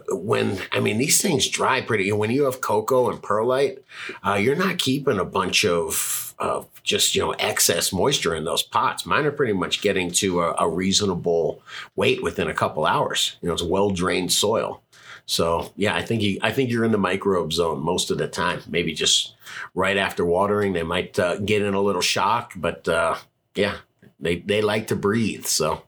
when 0.09 0.59
I 0.71 0.79
mean 0.79 0.97
these 0.97 1.21
things 1.21 1.47
dry 1.47 1.81
pretty. 1.81 2.11
When 2.11 2.31
you 2.31 2.43
have 2.43 2.61
cocoa 2.61 3.09
and 3.09 3.21
perlite, 3.21 3.79
uh, 4.25 4.35
you're 4.35 4.55
not 4.55 4.77
keeping 4.77 5.19
a 5.19 5.25
bunch 5.25 5.65
of 5.65 6.35
of 6.39 6.67
just 6.83 7.15
you 7.15 7.21
know 7.21 7.31
excess 7.33 7.93
moisture 7.93 8.35
in 8.35 8.43
those 8.43 8.63
pots. 8.63 9.05
Mine 9.05 9.25
are 9.25 9.31
pretty 9.31 9.53
much 9.53 9.81
getting 9.81 10.11
to 10.11 10.41
a, 10.41 10.55
a 10.59 10.69
reasonable 10.69 11.61
weight 11.95 12.21
within 12.21 12.47
a 12.49 12.53
couple 12.53 12.85
hours. 12.85 13.37
You 13.41 13.47
know, 13.47 13.53
it's 13.53 13.63
well 13.63 13.89
drained 13.91 14.31
soil. 14.33 14.81
So 15.25 15.71
yeah, 15.77 15.95
I 15.95 16.01
think 16.01 16.21
you 16.21 16.39
I 16.41 16.51
think 16.51 16.69
you're 16.69 16.83
in 16.83 16.91
the 16.91 16.97
microbe 16.97 17.53
zone 17.53 17.79
most 17.79 18.11
of 18.11 18.17
the 18.17 18.27
time. 18.27 18.61
Maybe 18.67 18.93
just 18.93 19.35
right 19.73 19.95
after 19.95 20.25
watering, 20.25 20.73
they 20.73 20.83
might 20.83 21.17
uh, 21.17 21.37
get 21.37 21.61
in 21.61 21.73
a 21.73 21.81
little 21.81 22.01
shock, 22.01 22.51
but 22.57 22.87
uh, 22.89 23.15
yeah, 23.55 23.77
They 24.19 24.37
they 24.39 24.61
like 24.61 24.87
to 24.87 24.95
breathe. 24.95 25.45
So 25.45 25.83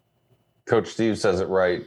Coach 0.65 0.88
Steve 0.88 1.17
says 1.17 1.41
it 1.41 1.49
right. 1.49 1.83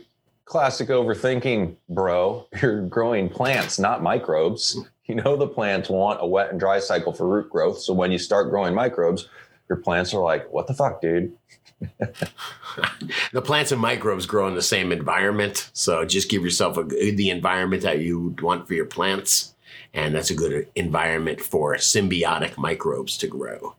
Classic 0.49 0.89
overthinking, 0.89 1.77
bro. 1.91 2.47
You're 2.63 2.81
growing 2.87 3.29
plants, 3.29 3.79
not 3.79 4.03
microbes. 4.03 4.79
You 5.05 5.15
know 5.17 5.37
the 5.37 5.47
plants 5.47 5.91
want 5.91 6.21
a 6.23 6.27
wet 6.27 6.51
and 6.51 6.59
dry 6.59 6.79
cycle 6.81 7.13
for 7.13 7.29
root 7.29 7.51
growth. 7.51 7.81
So 7.81 7.93
when 7.93 8.11
you 8.13 8.19
start 8.19 8.49
growing 8.49 8.75
microbes, 8.75 9.29
your 9.69 9.77
plants 9.77 10.15
are 10.15 10.23
like, 10.23 10.51
what 10.51 10.67
the 10.67 10.73
fuck, 10.73 11.03
dude? 11.03 11.37
the 11.99 13.43
plants 13.43 13.73
and 13.73 13.81
microbes 13.81 14.25
grow 14.25 14.49
in 14.49 14.55
the 14.55 14.63
same 14.63 14.91
environment. 14.91 15.69
So 15.75 16.07
just 16.07 16.31
give 16.31 16.43
yourself 16.43 16.79
a, 16.79 16.83
the 16.85 17.29
environment 17.29 17.83
that 17.83 17.99
you 17.99 18.35
want 18.41 18.67
for 18.67 18.73
your 18.73 18.87
plants. 18.87 19.55
And 19.93 20.15
that's 20.15 20.31
a 20.31 20.35
good 20.35 20.67
environment 20.75 21.43
for 21.43 21.75
symbiotic 21.75 22.57
microbes 22.57 23.19
to 23.19 23.27
grow. 23.27 23.77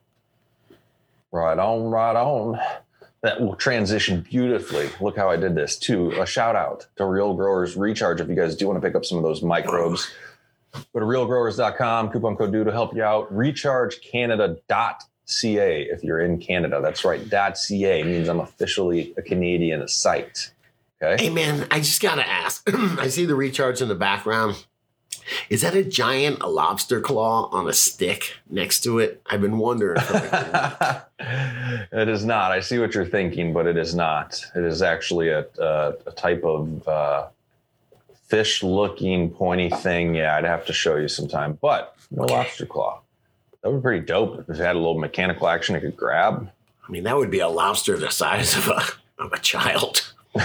Right 1.31 1.57
on, 1.57 1.89
right 1.89 2.15
on. 2.15 2.59
That 3.21 3.41
will 3.41 3.55
transition 3.55 4.21
beautifully. 4.21 4.89
Look 5.01 5.17
how 5.17 5.29
I 5.29 5.35
did 5.35 5.53
this 5.53 5.77
to 5.79 6.11
A 6.21 6.25
shout 6.25 6.55
out 6.55 6.87
to 6.95 7.03
Real 7.05 7.33
Growers 7.33 7.75
Recharge 7.75 8.21
if 8.21 8.29
you 8.29 8.35
guys 8.35 8.55
do 8.55 8.67
want 8.67 8.81
to 8.81 8.87
pick 8.87 8.95
up 8.95 9.03
some 9.03 9.17
of 9.17 9.25
those 9.25 9.43
microbes. 9.43 10.09
Go 10.93 10.99
to 10.99 11.05
realgrowers.com, 11.05 12.11
coupon 12.11 12.37
code 12.37 12.53
DO 12.53 12.63
to 12.63 12.71
help 12.71 12.95
you 12.95 13.03
out. 13.03 13.33
Rechargecanada.ca 13.33 15.81
if 15.81 16.03
you're 16.03 16.21
in 16.21 16.39
Canada. 16.39 16.79
That's 16.81 17.03
right. 17.03 17.21
.ca 17.55 18.03
means 18.03 18.29
I'm 18.29 18.39
officially 18.39 19.13
a 19.17 19.21
Canadian 19.21 19.85
site. 19.87 20.51
Okay. 21.01 21.23
Hey 21.23 21.29
man, 21.29 21.65
I 21.71 21.79
just 21.79 22.01
gotta 22.01 22.27
ask. 22.27 22.69
I 22.73 23.07
see 23.07 23.25
the 23.25 23.35
recharge 23.35 23.81
in 23.81 23.87
the 23.87 23.95
background. 23.95 24.65
Is 25.49 25.61
that 25.61 25.75
a 25.75 25.83
giant 25.83 26.39
lobster 26.47 26.99
claw 27.01 27.49
on 27.51 27.67
a 27.67 27.73
stick 27.73 28.35
next 28.49 28.81
to 28.81 28.99
it? 28.99 29.21
I've 29.25 29.41
been 29.41 29.57
wondering. 29.57 29.99
For 30.01 30.13
like 30.13 30.31
a 30.33 31.05
week. 31.19 31.27
it 31.91 32.09
is 32.09 32.25
not. 32.25 32.51
I 32.51 32.59
see 32.59 32.79
what 32.79 32.93
you're 32.93 33.05
thinking, 33.05 33.53
but 33.53 33.67
it 33.67 33.77
is 33.77 33.93
not. 33.95 34.43
It 34.55 34.63
is 34.63 34.81
actually 34.81 35.29
a, 35.29 35.45
a, 35.59 35.93
a 36.07 36.11
type 36.15 36.43
of 36.43 36.87
uh, 36.87 37.27
fish 38.27 38.63
looking 38.63 39.29
pointy 39.29 39.69
thing. 39.69 40.15
Yeah, 40.15 40.35
I'd 40.35 40.45
have 40.45 40.65
to 40.67 40.73
show 40.73 40.95
you 40.97 41.07
sometime, 41.07 41.57
but 41.61 41.95
no 42.11 42.23
Okay. 42.23 42.33
lobster 42.35 42.65
claw. 42.65 43.01
That 43.61 43.71
would 43.71 43.79
be 43.79 43.83
pretty 43.83 44.05
dope 44.05 44.39
if 44.39 44.49
it 44.49 44.57
had 44.57 44.75
a 44.75 44.79
little 44.79 44.97
mechanical 44.97 45.47
action 45.47 45.75
it 45.75 45.81
could 45.81 45.97
grab. 45.97 46.49
I 46.87 46.91
mean, 46.91 47.03
that 47.03 47.17
would 47.17 47.29
be 47.29 47.39
a 47.39 47.49
lobster 47.49 47.97
the 47.97 48.09
size 48.09 48.55
of 48.57 48.67
a 48.67 48.81
of 49.21 49.33
a 49.33 49.37
child. 49.39 50.13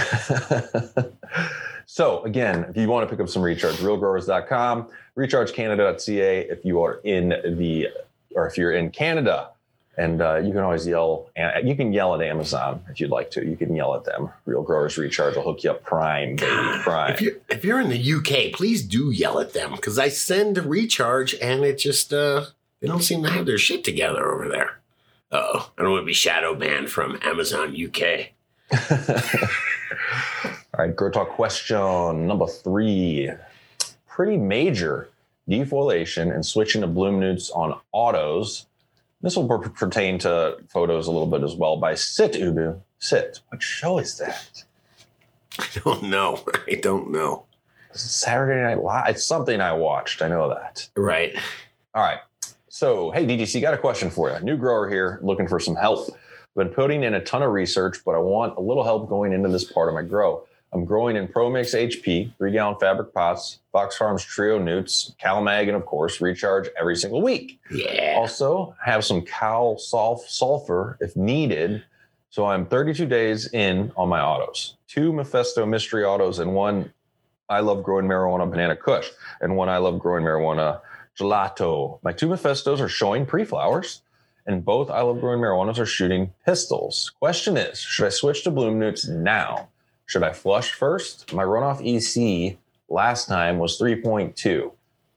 so 1.95 2.21
again, 2.23 2.65
if 2.67 2.75
you 2.75 2.89
want 2.89 3.07
to 3.07 3.15
pick 3.15 3.23
up 3.23 3.29
some 3.29 3.41
recharge, 3.41 3.77
realgrowers.com, 3.77 4.89
rechargecanada.ca 5.15 6.41
if 6.41 6.65
you 6.65 6.83
are 6.83 6.99
in 7.05 7.29
the 7.29 7.87
or 8.35 8.45
if 8.45 8.57
you're 8.57 8.73
in 8.73 8.91
Canada. 8.91 9.51
And 9.97 10.21
uh, 10.21 10.39
you 10.39 10.51
can 10.51 10.59
always 10.59 10.85
yell. 10.85 11.29
and 11.37 11.65
You 11.65 11.73
can 11.73 11.93
yell 11.93 12.13
at 12.13 12.21
Amazon 12.21 12.83
if 12.89 12.99
you'd 12.99 13.11
like 13.11 13.31
to. 13.31 13.47
You 13.47 13.55
can 13.55 13.73
yell 13.73 13.95
at 13.95 14.03
them. 14.03 14.29
Real 14.43 14.61
Growers 14.61 14.97
Recharge 14.97 15.37
will 15.37 15.43
hook 15.43 15.63
you 15.63 15.71
up 15.71 15.85
prime, 15.85 16.35
baby, 16.35 16.79
prime. 16.81 17.13
If 17.13 17.21
you're 17.21 17.35
if 17.47 17.63
you're 17.63 17.79
in 17.79 17.87
the 17.87 18.13
UK, 18.15 18.51
please 18.51 18.83
do 18.83 19.09
yell 19.11 19.39
at 19.39 19.53
them 19.53 19.71
because 19.71 19.97
I 19.97 20.09
send 20.09 20.57
recharge 20.57 21.33
and 21.35 21.63
it 21.63 21.77
just 21.77 22.11
uh 22.11 22.47
they 22.81 22.87
don't 22.87 23.03
seem 23.03 23.23
to 23.23 23.29
have 23.29 23.45
their 23.45 23.57
shit 23.57 23.85
together 23.85 24.33
over 24.33 24.49
there. 24.49 24.79
Oh, 25.31 25.71
I 25.77 25.81
don't 25.81 25.91
want 25.91 26.01
to 26.01 26.07
be 26.07 26.13
shadow 26.13 26.55
banned 26.55 26.89
from 26.89 27.17
Amazon 27.23 27.73
UK. 27.73 28.31
All 30.77 30.83
right, 30.85 30.93
Grow 30.93 31.09
Talk 31.09 31.29
question 31.29 32.27
number 32.27 32.47
three. 32.47 33.31
Pretty 34.09 34.35
major 34.35 35.07
defoliation 35.49 36.33
and 36.35 36.45
switching 36.45 36.81
to 36.81 36.87
bloom 36.87 37.17
newts 37.17 37.49
on 37.51 37.79
autos. 37.93 38.65
This 39.21 39.37
will 39.37 39.47
per- 39.47 39.69
pertain 39.69 40.19
to 40.19 40.57
photos 40.67 41.07
a 41.07 41.11
little 41.11 41.27
bit 41.27 41.43
as 41.43 41.55
well 41.55 41.77
by 41.77 41.95
Sit 41.95 42.33
Ubu. 42.33 42.81
Sit. 42.99 43.39
What 43.47 43.63
show 43.63 43.99
is 43.99 44.17
that? 44.17 44.65
I 45.57 45.67
don't 45.81 46.03
know. 46.03 46.43
I 46.67 46.75
don't 46.75 47.09
know. 47.09 47.45
Is 47.93 48.03
it 48.03 48.09
Saturday 48.09 48.61
Night 48.61 48.83
Live? 48.83 49.11
It's 49.11 49.25
something 49.25 49.61
I 49.61 49.71
watched. 49.71 50.21
I 50.21 50.27
know 50.27 50.49
that. 50.49 50.89
Right. 50.97 51.37
All 51.93 52.03
right. 52.03 52.19
So, 52.67 53.11
hey, 53.11 53.25
DGC, 53.25 53.61
got 53.61 53.73
a 53.73 53.77
question 53.77 54.09
for 54.09 54.29
you. 54.29 54.37
New 54.41 54.57
grower 54.57 54.89
here, 54.89 55.19
looking 55.23 55.47
for 55.47 55.61
some 55.61 55.77
help. 55.77 56.09
Been 56.57 56.67
putting 56.67 57.03
in 57.03 57.13
a 57.13 57.23
ton 57.23 57.43
of 57.43 57.53
research, 57.53 57.99
but 58.03 58.13
I 58.15 58.17
want 58.17 58.57
a 58.57 58.61
little 58.61 58.83
help 58.83 59.07
going 59.07 59.31
into 59.31 59.47
this 59.47 59.63
part 59.63 59.87
of 59.87 59.95
my 59.95 60.01
grow. 60.01 60.45
I'm 60.75 60.83
growing 60.83 61.15
in 61.15 61.29
ProMix 61.29 61.73
HP, 61.73 62.35
three 62.37 62.51
gallon 62.51 62.75
fabric 62.81 63.13
pots, 63.13 63.59
Fox 63.71 63.95
Farms 63.95 64.25
Trio 64.25 64.59
Newts, 64.59 65.15
CalMag, 65.23 65.67
and 65.67 65.77
of 65.77 65.85
course, 65.85 66.19
recharge 66.19 66.67
every 66.77 66.97
single 66.97 67.21
week. 67.21 67.61
Yeah. 67.71 68.15
Also, 68.17 68.75
have 68.83 69.05
some 69.05 69.21
Cal 69.21 69.75
Sulf 69.75 70.27
sulfur 70.27 70.97
if 70.99 71.15
needed. 71.15 71.81
So 72.29 72.45
I'm 72.45 72.65
32 72.65 73.05
days 73.05 73.53
in 73.53 73.93
on 73.95 74.09
my 74.09 74.19
autos. 74.19 74.75
Two 74.89 75.13
Mephisto 75.13 75.65
mystery 75.65 76.03
autos 76.03 76.39
and 76.39 76.53
one 76.53 76.91
I 77.47 77.61
love 77.61 77.81
growing 77.81 78.05
marijuana 78.05 78.49
banana 78.49 78.75
kush 78.75 79.09
and 79.39 79.55
one 79.55 79.69
I 79.69 79.77
love 79.77 79.97
growing 79.99 80.25
marijuana 80.25 80.81
gelato. 81.17 81.99
My 82.03 82.11
two 82.11 82.27
Mephistos 82.27 82.81
are 82.81 82.89
showing 82.89 83.25
pre-flowers 83.25 84.01
and 84.45 84.65
both 84.65 84.89
I 84.91 85.03
love 85.03 85.21
growing 85.21 85.39
marijuanas 85.39 85.79
are 85.79 85.85
shooting 85.85 86.33
pistols. 86.45 87.13
Question 87.19 87.55
is, 87.55 87.79
should 87.79 88.07
I 88.07 88.09
switch 88.09 88.43
to 88.43 88.51
bloom 88.51 88.77
newts 88.77 89.07
now? 89.07 89.69
Should 90.05 90.23
I 90.23 90.33
flush 90.33 90.71
first? 90.73 91.33
My 91.33 91.43
runoff 91.43 91.81
EC 91.81 92.57
last 92.89 93.27
time 93.27 93.57
was 93.57 93.79
3.2 93.79 94.71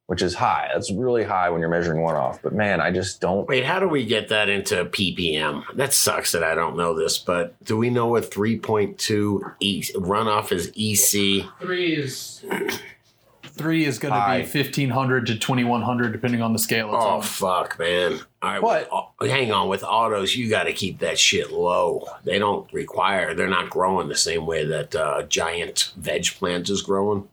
which 0.09 0.22
is 0.22 0.35
high. 0.35 0.70
That's 0.72 0.90
really 0.90 1.22
high 1.22 1.51
when 1.51 1.61
you're 1.61 1.68
measuring 1.68 2.01
one 2.01 2.16
off. 2.16 2.40
But 2.40 2.55
man, 2.55 2.81
I 2.81 2.90
just 2.90 3.20
don't. 3.20 3.46
Wait, 3.46 3.62
how 3.62 3.79
do 3.79 3.87
we 3.87 4.07
get 4.07 4.31
that 4.31 4.48
into 4.48 4.87
ppm? 4.87 5.64
That 5.74 5.92
sucks 5.92 6.33
that 6.33 6.42
I 6.42 6.55
don't 6.55 6.79
know 6.79 6.98
this, 6.98 7.18
but 7.18 7.62
do 7.62 7.77
we 7.77 7.90
know 7.90 8.07
what 8.07 8.31
3.2 8.31 9.55
e- 9.61 9.83
runoff 9.96 10.51
is 10.51 10.68
EC? 10.74 11.44
Three 11.61 11.94
is 11.94 12.42
three 13.58 13.84
is 13.84 13.98
going 13.98 14.14
to 14.14 14.38
be 14.38 14.46
fifteen 14.46 14.88
hundred 14.90 15.26
to 15.26 15.38
twenty 15.38 15.64
one 15.64 15.82
hundred, 15.82 16.12
depending 16.12 16.40
on 16.40 16.52
the 16.54 16.58
scale. 16.58 16.94
It's 16.94 17.04
Oh 17.04 17.08
on. 17.16 17.22
fuck, 17.22 17.78
man! 17.78 18.20
All 18.40 18.50
right, 18.50 18.60
But- 18.90 18.90
with 19.20 19.30
hang 19.30 19.52
on. 19.52 19.68
With 19.68 19.82
autos, 19.84 20.34
you 20.36 20.48
got 20.48 20.64
to 20.64 20.72
keep 20.72 21.00
that 21.00 21.18
shit 21.18 21.50
low. 21.52 22.06
They 22.24 22.38
don't 22.38 22.72
require. 22.72 23.34
They're 23.34 23.48
not 23.48 23.68
growing 23.68 24.08
the 24.08 24.16
same 24.16 24.46
way 24.46 24.64
that 24.64 24.94
uh, 24.94 25.24
giant 25.24 25.92
veg 25.96 26.24
plant 26.38 26.70
is 26.70 26.80
growing. 26.82 27.28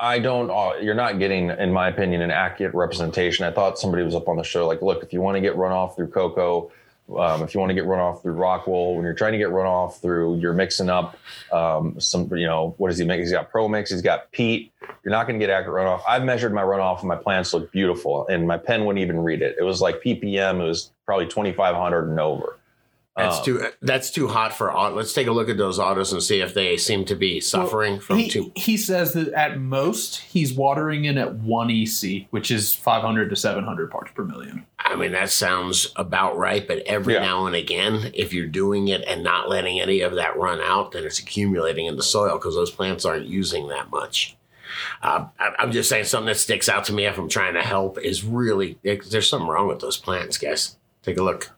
I 0.00 0.18
don't. 0.20 0.50
Uh, 0.50 0.78
you're 0.80 0.94
not 0.94 1.18
getting, 1.18 1.50
in 1.50 1.72
my 1.72 1.88
opinion, 1.88 2.22
an 2.22 2.30
accurate 2.30 2.74
representation. 2.74 3.44
I 3.44 3.50
thought 3.50 3.78
somebody 3.78 4.04
was 4.04 4.14
up 4.14 4.28
on 4.28 4.36
the 4.36 4.44
show. 4.44 4.66
Like, 4.66 4.80
look, 4.80 5.02
if 5.02 5.12
you 5.12 5.20
want 5.20 5.36
to 5.36 5.40
get 5.40 5.56
runoff 5.56 5.96
through 5.96 6.08
cocoa, 6.08 6.70
um, 7.16 7.42
if 7.42 7.54
you 7.54 7.60
want 7.60 7.70
to 7.70 7.74
get 7.74 7.84
runoff 7.84 8.22
through 8.22 8.34
rockwool, 8.34 8.94
when 8.94 9.04
you're 9.04 9.14
trying 9.14 9.32
to 9.32 9.38
get 9.38 9.48
runoff 9.48 10.00
through, 10.00 10.38
you're 10.38 10.52
mixing 10.52 10.90
up 10.90 11.16
um, 11.50 11.98
some. 11.98 12.28
You 12.36 12.46
know, 12.46 12.74
what 12.78 12.88
does 12.88 12.98
he 12.98 13.04
make? 13.04 13.20
He's 13.20 13.32
got 13.32 13.50
pro 13.50 13.68
mix. 13.68 13.90
He's 13.90 14.02
got 14.02 14.30
peat. 14.32 14.72
You're 15.02 15.12
not 15.12 15.26
going 15.26 15.40
to 15.40 15.44
get 15.44 15.50
accurate 15.50 15.84
runoff. 15.84 16.02
I've 16.06 16.24
measured 16.24 16.52
my 16.52 16.62
runoff, 16.62 17.00
and 17.00 17.08
my 17.08 17.16
plants 17.16 17.54
look 17.54 17.72
beautiful, 17.72 18.26
and 18.28 18.46
my 18.46 18.58
pen 18.58 18.84
wouldn't 18.84 19.02
even 19.02 19.20
read 19.20 19.40
it. 19.40 19.56
It 19.58 19.62
was 19.62 19.80
like 19.80 20.02
ppm. 20.02 20.60
It 20.60 20.64
was 20.64 20.92
probably 21.06 21.26
2,500 21.26 22.10
and 22.10 22.20
over. 22.20 22.57
That's 23.18 23.38
Um, 23.38 23.44
too. 23.44 23.66
That's 23.82 24.10
too 24.10 24.28
hot 24.28 24.56
for 24.56 24.72
auto. 24.74 24.94
Let's 24.96 25.12
take 25.12 25.26
a 25.26 25.32
look 25.32 25.48
at 25.48 25.56
those 25.58 25.78
autos 25.78 26.12
and 26.12 26.22
see 26.22 26.40
if 26.40 26.54
they 26.54 26.76
seem 26.76 27.04
to 27.06 27.14
be 27.16 27.40
suffering 27.40 27.98
from 28.00 28.18
he, 28.18 28.28
too. 28.30 28.52
he 28.54 28.76
says 28.76 29.12
that 29.14 29.28
at 29.34 29.58
most 29.58 30.18
he's 30.20 30.52
watering 30.54 31.04
in 31.04 31.18
at 31.18 31.34
one 31.34 31.70
EC, 31.70 32.28
which 32.30 32.50
is 32.50 32.74
five 32.74 33.02
hundred 33.02 33.28
to 33.30 33.36
seven 33.36 33.64
hundred 33.64 33.90
parts 33.90 34.12
per 34.14 34.24
million. 34.24 34.64
I 34.78 34.94
mean, 34.96 35.12
that 35.12 35.30
sounds 35.30 35.92
about 35.96 36.38
right. 36.38 36.66
But 36.66 36.78
every 36.86 37.14
Yeah. 37.14 37.20
now 37.20 37.46
and 37.46 37.56
again, 37.56 38.12
if 38.14 38.32
you're 38.32 38.46
doing 38.46 38.88
it 38.88 39.02
and 39.06 39.22
not 39.24 39.48
letting 39.48 39.80
any 39.80 40.00
of 40.00 40.14
that 40.14 40.36
run 40.38 40.60
out, 40.60 40.92
then 40.92 41.04
it's 41.04 41.18
accumulating 41.18 41.86
in 41.86 41.96
the 41.96 42.02
soil 42.02 42.38
because 42.38 42.54
those 42.54 42.70
plants 42.70 43.04
aren't 43.04 43.26
using 43.26 43.68
that 43.68 43.90
much. 43.90 44.36
Uh, 45.02 45.24
I- 45.40 45.54
I'm 45.58 45.72
just 45.72 45.88
saying 45.88 46.04
something 46.04 46.26
that 46.26 46.36
sticks 46.36 46.68
out 46.68 46.84
to 46.84 46.92
me 46.92 47.06
if 47.06 47.18
I'm 47.18 47.28
trying 47.28 47.54
to 47.54 47.62
help 47.62 47.98
is 47.98 48.22
really 48.22 48.78
there's 48.82 49.28
something 49.28 49.48
wrong 49.48 49.66
with 49.66 49.80
those 49.80 49.96
plants, 49.96 50.38
guys. 50.38 50.76
Take 51.02 51.16
a 51.16 51.22
look. 51.22 51.50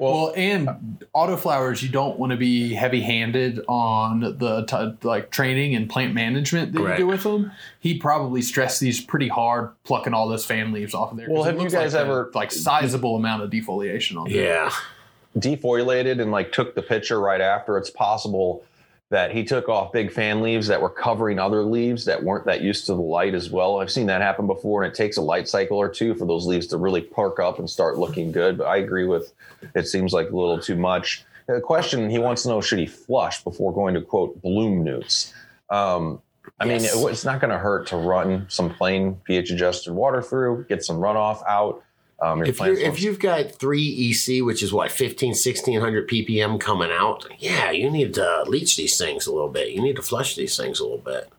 Well, 0.00 0.32
and 0.34 1.04
autoflowers, 1.14 1.82
you 1.82 1.90
don't 1.90 2.18
want 2.18 2.30
to 2.30 2.36
be 2.38 2.72
heavy-handed 2.72 3.60
on 3.68 4.20
the 4.38 4.64
t- 4.64 5.06
like 5.06 5.30
training 5.30 5.74
and 5.74 5.90
plant 5.90 6.14
management 6.14 6.72
that 6.72 6.78
Correct. 6.78 6.98
you 6.98 7.04
do 7.04 7.08
with 7.08 7.22
them. 7.22 7.52
He 7.80 7.98
probably 7.98 8.40
stressed 8.40 8.80
these 8.80 9.00
pretty 9.00 9.28
hard, 9.28 9.70
plucking 9.84 10.14
all 10.14 10.26
those 10.26 10.46
fan 10.46 10.72
leaves 10.72 10.94
off 10.94 11.10
of 11.12 11.18
there. 11.18 11.26
'cause 11.26 11.34
Well, 11.34 11.42
have 11.44 11.60
you 11.60 11.68
guys 11.68 11.92
like 11.92 12.00
a, 12.02 12.04
ever- 12.06 12.30
like 12.34 12.50
sizable 12.50 13.14
amount 13.16 13.42
of 13.42 13.50
defoliation 13.50 14.16
on 14.16 14.30
there? 14.30 14.42
Yeah. 14.42 14.70
defoliated 15.38 16.20
and 16.20 16.32
like 16.32 16.50
took 16.50 16.74
the 16.74 16.82
picture 16.82 17.20
right 17.20 17.40
after, 17.40 17.78
it's 17.78 17.90
possible 17.90 18.64
that 19.10 19.32
he 19.32 19.44
took 19.44 19.68
off 19.68 19.92
big 19.92 20.12
fan 20.12 20.40
leaves 20.40 20.68
that 20.68 20.80
were 20.80 20.88
covering 20.88 21.38
other 21.38 21.62
leaves 21.64 22.04
that 22.04 22.22
weren't 22.22 22.46
that 22.46 22.60
used 22.62 22.86
to 22.86 22.94
the 22.94 23.00
light 23.00 23.34
as 23.34 23.50
well. 23.50 23.80
I've 23.80 23.90
seen 23.90 24.06
that 24.06 24.22
happen 24.22 24.46
before, 24.46 24.84
and 24.84 24.92
it 24.92 24.96
takes 24.96 25.16
a 25.16 25.20
light 25.22 25.48
cycle 25.48 25.76
or 25.78 25.88
two 25.88 26.14
for 26.14 26.24
those 26.26 26.46
leaves 26.46 26.68
to 26.68 26.76
really 26.76 27.00
perk 27.00 27.40
up 27.40 27.58
and 27.58 27.68
start 27.68 27.98
looking 27.98 28.30
good. 28.30 28.58
But 28.58 28.68
I 28.68 28.76
agree 28.76 29.06
with 29.06 29.32
it 29.74 29.88
seems 29.88 30.12
like 30.12 30.30
a 30.30 30.36
little 30.36 30.60
too 30.60 30.76
much. 30.76 31.24
The 31.48 31.60
question 31.60 32.08
he 32.08 32.20
wants 32.20 32.44
to 32.44 32.48
know 32.50 32.60
should 32.60 32.78
he 32.78 32.86
flush 32.86 33.42
before 33.42 33.74
going 33.74 33.94
to 33.94 34.00
quote 34.00 34.40
bloom 34.40 34.84
newts? 34.84 35.34
Um, 35.68 36.22
I 36.60 36.66
Yes. 36.66 36.94
mean, 36.94 37.06
it, 37.06 37.10
it's 37.10 37.24
not 37.24 37.40
going 37.40 37.50
to 37.50 37.58
hurt 37.58 37.88
to 37.88 37.96
run 37.96 38.46
some 38.48 38.72
plain 38.72 39.16
pH 39.24 39.50
adjusted 39.50 39.92
water 39.92 40.22
through, 40.22 40.66
get 40.68 40.84
some 40.84 40.98
runoff 40.98 41.42
out. 41.48 41.82
Um, 42.22 42.44
If, 42.44 42.60
you 42.60 42.76
if 42.76 43.02
you've 43.02 43.18
got 43.18 43.52
three 43.52 44.10
EC, 44.10 44.44
which 44.44 44.62
is 44.62 44.72
what 44.72 44.92
15, 44.92 45.30
1600 45.30 46.08
ppm 46.08 46.60
coming 46.60 46.90
out, 46.90 47.26
yeah, 47.38 47.70
you 47.70 47.90
need 47.90 48.14
to 48.14 48.44
leach 48.46 48.76
these 48.76 48.98
things 48.98 49.26
a 49.26 49.32
little 49.32 49.48
bit. 49.48 49.70
You 49.70 49.80
need 49.80 49.96
to 49.96 50.02
flush 50.02 50.36
these 50.36 50.56
things 50.56 50.80
a 50.80 50.82
little 50.82 50.98
bit. 50.98 51.30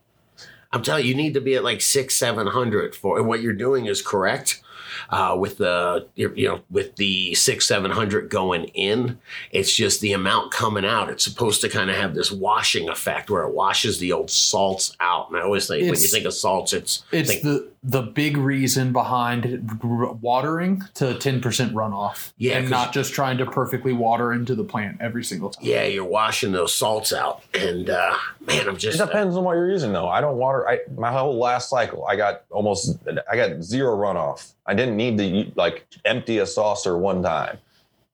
I'm 0.73 0.81
telling 0.81 1.03
you, 1.03 1.09
you 1.09 1.15
need 1.15 1.33
to 1.33 1.41
be 1.41 1.55
at 1.55 1.63
like 1.63 1.81
six, 1.81 2.15
seven 2.15 2.47
hundred 2.47 2.95
for 2.95 3.17
and 3.17 3.27
what 3.27 3.41
you're 3.41 3.53
doing 3.53 3.85
is 3.85 4.01
correct. 4.01 4.61
Uh, 5.09 5.35
with 5.39 5.57
the 5.57 6.07
you 6.15 6.31
you 6.35 6.47
know 6.47 6.61
with 6.69 6.95
the 6.97 7.33
six 7.35 7.67
seven 7.67 7.91
hundred 7.91 8.29
going 8.29 8.65
in, 8.65 9.17
it's 9.51 9.73
just 9.75 10.01
the 10.01 10.13
amount 10.13 10.51
coming 10.51 10.85
out. 10.85 11.09
It's 11.09 11.23
supposed 11.23 11.61
to 11.61 11.69
kind 11.69 11.89
of 11.89 11.95
have 11.95 12.13
this 12.15 12.31
washing 12.31 12.89
effect 12.89 13.29
where 13.29 13.43
it 13.43 13.53
washes 13.53 13.99
the 13.99 14.11
old 14.11 14.29
salts 14.29 14.95
out. 14.99 15.29
And 15.29 15.37
I 15.37 15.41
always 15.41 15.67
think 15.67 15.81
when 15.89 15.99
you 15.99 16.07
think 16.07 16.25
of 16.25 16.33
salts, 16.33 16.73
it's 16.73 17.03
It's 17.11 17.29
think- 17.31 17.43
the 17.43 17.69
the 17.83 18.03
big 18.03 18.37
reason 18.37 18.93
behind 18.93 19.79
watering 20.21 20.83
to 20.95 21.17
ten 21.17 21.41
percent 21.41 21.73
runoff. 21.73 22.31
Yeah, 22.37 22.57
and 22.57 22.65
'cause- 22.65 22.71
not 22.71 22.93
just 22.93 23.13
trying 23.13 23.37
to 23.39 23.45
perfectly 23.45 23.93
water 23.93 24.33
into 24.33 24.55
the 24.55 24.63
plant 24.63 24.97
every 25.01 25.23
single 25.23 25.49
time. 25.49 25.63
yeah, 25.65 25.83
you're 25.85 26.05
washing 26.05 26.51
those 26.51 26.73
salts 26.73 27.11
out. 27.13 27.41
And 27.53 27.89
uh, 27.89 28.15
man, 28.45 28.67
I'm 28.67 28.75
It 28.75 28.79
just 28.79 28.97
depends 28.97 29.35
on 29.35 29.43
what 29.43 29.53
you're 29.53 29.71
using, 29.71 29.93
though. 29.93 30.07
I 30.07 30.21
don't 30.21 30.37
water. 30.37 30.67
I 30.67 30.79
my 30.95 31.11
whole 31.11 31.37
last 31.39 31.69
cycle, 31.69 32.05
I 32.05 32.15
got 32.15 32.43
almost, 32.49 32.97
I 33.31 33.35
got 33.35 33.61
zero 33.63 33.95
runoff. 33.97 34.51
I 34.65 34.73
didn't 34.75 34.90
need 34.95 35.17
to 35.17 35.51
like 35.55 35.87
empty 36.05 36.39
a 36.39 36.45
saucer 36.45 36.97
one 36.97 37.23
time. 37.23 37.57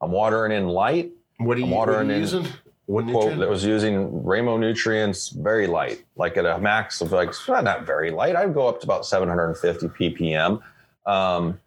I'm 0.02 0.12
watering 0.12 0.52
in 0.52 0.68
light. 0.68 1.12
What 1.38 1.58
are 1.58 1.62
you, 1.62 1.68
what 1.68 1.90
are 1.90 2.04
you 2.04 2.12
in- 2.12 2.20
using? 2.22 2.48
What 2.88 3.06
Quote 3.06 3.38
that 3.40 3.50
was 3.50 3.66
using 3.66 4.24
Remo 4.24 4.56
nutrients 4.56 5.28
very 5.28 5.68
light, 5.68 6.06
like 6.16 6.38
at 6.38 6.46
a 6.46 6.58
max 6.58 7.02
of 7.02 7.12
like 7.12 7.34
well, 7.46 7.62
not 7.62 7.86
very 7.86 8.12
light. 8.12 8.38
I'd 8.38 8.54
go 8.54 8.66
up 8.66 8.80
to 8.80 8.86
about 8.86 9.06
750 9.06 9.88
ppm. 9.90 10.62
Um, 11.06 11.60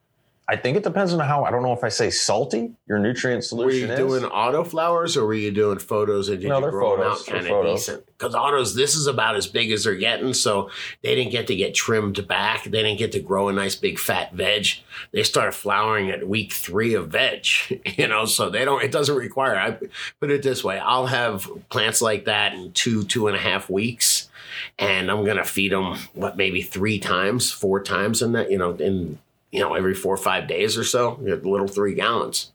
I 0.50 0.56
think 0.56 0.76
it 0.76 0.82
depends 0.82 1.12
on 1.14 1.20
how. 1.20 1.44
I 1.44 1.52
don't 1.52 1.62
know 1.62 1.72
if 1.72 1.84
I 1.84 1.90
say 1.90 2.10
salty. 2.10 2.72
Your 2.88 2.98
nutrient 2.98 3.44
solution. 3.44 3.66
Were 3.66 3.86
you 3.86 3.92
is. 3.92 3.96
doing 4.20 4.24
auto 4.24 4.64
flowers 4.64 5.16
or 5.16 5.24
were 5.24 5.34
you 5.34 5.52
doing 5.52 5.78
photos 5.78 6.28
and 6.28 6.40
did 6.40 6.48
No, 6.48 6.58
you 6.58 6.70
grow 6.72 6.96
them 6.96 7.04
photos. 7.06 7.28
out 7.28 7.32
kind 7.32 7.46
of 7.46 7.64
decent? 7.66 8.04
Because 8.06 8.34
autos, 8.34 8.74
this 8.74 8.96
is 8.96 9.06
about 9.06 9.36
as 9.36 9.46
big 9.46 9.70
as 9.70 9.84
they're 9.84 9.94
getting, 9.94 10.34
so 10.34 10.68
they 11.02 11.14
didn't 11.14 11.30
get 11.30 11.46
to 11.46 11.54
get 11.54 11.72
trimmed 11.72 12.26
back. 12.26 12.64
They 12.64 12.82
didn't 12.82 12.98
get 12.98 13.12
to 13.12 13.20
grow 13.20 13.48
a 13.48 13.52
nice 13.52 13.76
big 13.76 13.96
fat 14.00 14.32
veg. 14.34 14.66
They 15.12 15.22
start 15.22 15.54
flowering 15.54 16.10
at 16.10 16.26
week 16.26 16.52
three 16.52 16.94
of 16.94 17.10
veg, 17.10 17.46
you 17.96 18.08
know. 18.08 18.24
So 18.24 18.50
they 18.50 18.64
don't. 18.64 18.82
It 18.82 18.90
doesn't 18.90 19.14
require. 19.14 19.54
I 19.56 19.78
put 20.18 20.32
it 20.32 20.42
this 20.42 20.64
way: 20.64 20.80
I'll 20.80 21.06
have 21.06 21.48
plants 21.68 22.02
like 22.02 22.24
that 22.24 22.54
in 22.54 22.72
two, 22.72 23.04
two 23.04 23.28
and 23.28 23.36
a 23.36 23.40
half 23.40 23.70
weeks, 23.70 24.28
and 24.80 25.12
I'm 25.12 25.24
gonna 25.24 25.44
feed 25.44 25.70
them 25.70 25.96
what 26.14 26.36
maybe 26.36 26.60
three 26.60 26.98
times, 26.98 27.52
four 27.52 27.80
times 27.80 28.20
in 28.20 28.32
that, 28.32 28.50
you 28.50 28.58
know, 28.58 28.72
in 28.72 29.20
you 29.50 29.60
know 29.60 29.74
every 29.74 29.94
four 29.94 30.14
or 30.14 30.18
five 30.18 30.46
days 30.48 30.76
or 30.76 30.84
so, 30.84 31.18
little 31.20 31.68
three 31.68 31.94
gallons. 31.94 32.52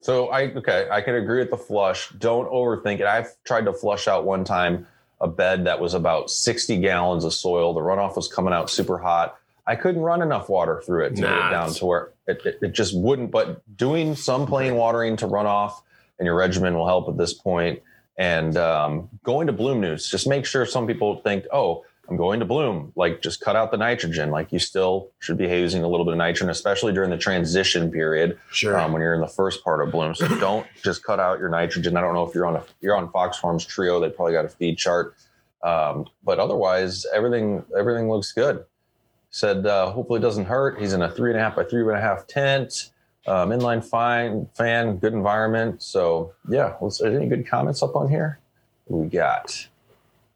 So 0.00 0.28
I 0.28 0.52
okay, 0.52 0.88
I 0.90 1.00
can 1.00 1.14
agree 1.16 1.40
with 1.40 1.50
the 1.50 1.56
flush. 1.56 2.10
Don't 2.10 2.48
overthink 2.50 3.00
it. 3.00 3.06
I've 3.06 3.32
tried 3.44 3.64
to 3.64 3.72
flush 3.72 4.06
out 4.06 4.24
one 4.24 4.44
time 4.44 4.86
a 5.20 5.26
bed 5.26 5.64
that 5.64 5.80
was 5.80 5.94
about 5.94 6.30
60 6.30 6.78
gallons 6.78 7.24
of 7.24 7.32
soil. 7.32 7.72
The 7.72 7.80
runoff 7.80 8.16
was 8.16 8.28
coming 8.28 8.52
out 8.52 8.68
super 8.70 8.98
hot. 8.98 9.38
I 9.66 9.74
couldn't 9.74 10.02
run 10.02 10.22
enough 10.22 10.48
water 10.48 10.82
through 10.84 11.06
it 11.06 11.16
to 11.16 11.22
get 11.22 11.32
it 11.32 11.50
down 11.50 11.72
to 11.72 11.86
where 11.86 12.12
it, 12.28 12.40
it, 12.44 12.58
it 12.62 12.72
just 12.72 12.96
wouldn't. 12.96 13.30
But 13.30 13.62
doing 13.76 14.14
some 14.14 14.46
plain 14.46 14.76
watering 14.76 15.16
to 15.16 15.26
run 15.26 15.46
off 15.46 15.82
and 16.18 16.26
your 16.26 16.36
regimen 16.36 16.74
will 16.74 16.86
help 16.86 17.08
at 17.08 17.16
this 17.16 17.34
point. 17.34 17.82
And 18.16 18.56
um, 18.56 19.08
going 19.24 19.48
to 19.48 19.52
bloom 19.52 19.80
news, 19.80 20.08
just 20.08 20.28
make 20.28 20.46
sure 20.46 20.64
some 20.66 20.86
people 20.86 21.16
think, 21.22 21.46
oh, 21.52 21.84
I'm 22.08 22.16
going 22.16 22.38
to 22.40 22.46
bloom. 22.46 22.92
Like 22.94 23.20
just 23.20 23.40
cut 23.40 23.56
out 23.56 23.70
the 23.70 23.76
nitrogen. 23.76 24.30
Like 24.30 24.52
you 24.52 24.58
still 24.58 25.10
should 25.18 25.36
be 25.36 25.46
using 25.48 25.82
a 25.82 25.88
little 25.88 26.04
bit 26.06 26.12
of 26.12 26.18
nitrogen, 26.18 26.50
especially 26.50 26.92
during 26.92 27.10
the 27.10 27.18
transition 27.18 27.90
period 27.90 28.38
Sure. 28.52 28.78
um, 28.78 28.92
when 28.92 29.02
you're 29.02 29.14
in 29.14 29.20
the 29.20 29.26
first 29.28 29.64
part 29.64 29.80
of 29.80 29.90
bloom. 29.92 30.14
So 30.14 30.28
don't 30.40 30.66
just 30.82 31.02
cut 31.04 31.18
out 31.18 31.38
your 31.40 31.48
nitrogen. 31.48 31.96
I 31.96 32.00
don't 32.00 32.14
know 32.14 32.26
if 32.26 32.34
you're 32.34 32.46
on 32.46 32.56
a 32.56 32.64
you're 32.80 32.96
on 32.96 33.10
Fox 33.10 33.38
Farms 33.38 33.64
Trio. 33.64 33.98
They 34.00 34.08
probably 34.10 34.34
got 34.34 34.44
a 34.44 34.48
feed 34.48 34.78
chart, 34.78 35.16
um, 35.62 36.06
but 36.22 36.38
otherwise 36.38 37.04
everything 37.14 37.64
everything 37.76 38.08
looks 38.08 38.32
good. 38.32 38.64
Said 39.30 39.66
uh, 39.66 39.90
hopefully 39.90 40.18
it 40.20 40.22
doesn't 40.22 40.44
hurt. 40.46 40.80
He's 40.80 40.92
in 40.92 41.02
a 41.02 41.10
three 41.10 41.30
and 41.30 41.38
a 41.40 41.42
half 41.42 41.56
by 41.56 41.64
three 41.64 41.82
and 41.82 41.90
a 41.90 42.00
half 42.00 42.26
tent, 42.26 42.90
um, 43.26 43.50
inline 43.50 43.84
fine 43.84 44.48
fan, 44.54 44.96
good 44.98 45.12
environment. 45.12 45.82
So 45.82 46.32
yeah, 46.48 46.76
was 46.80 46.98
there 46.98 47.14
any 47.14 47.26
good 47.26 47.46
comments 47.48 47.82
up 47.82 47.96
on 47.96 48.08
here? 48.08 48.38
We 48.86 49.08
got. 49.08 49.66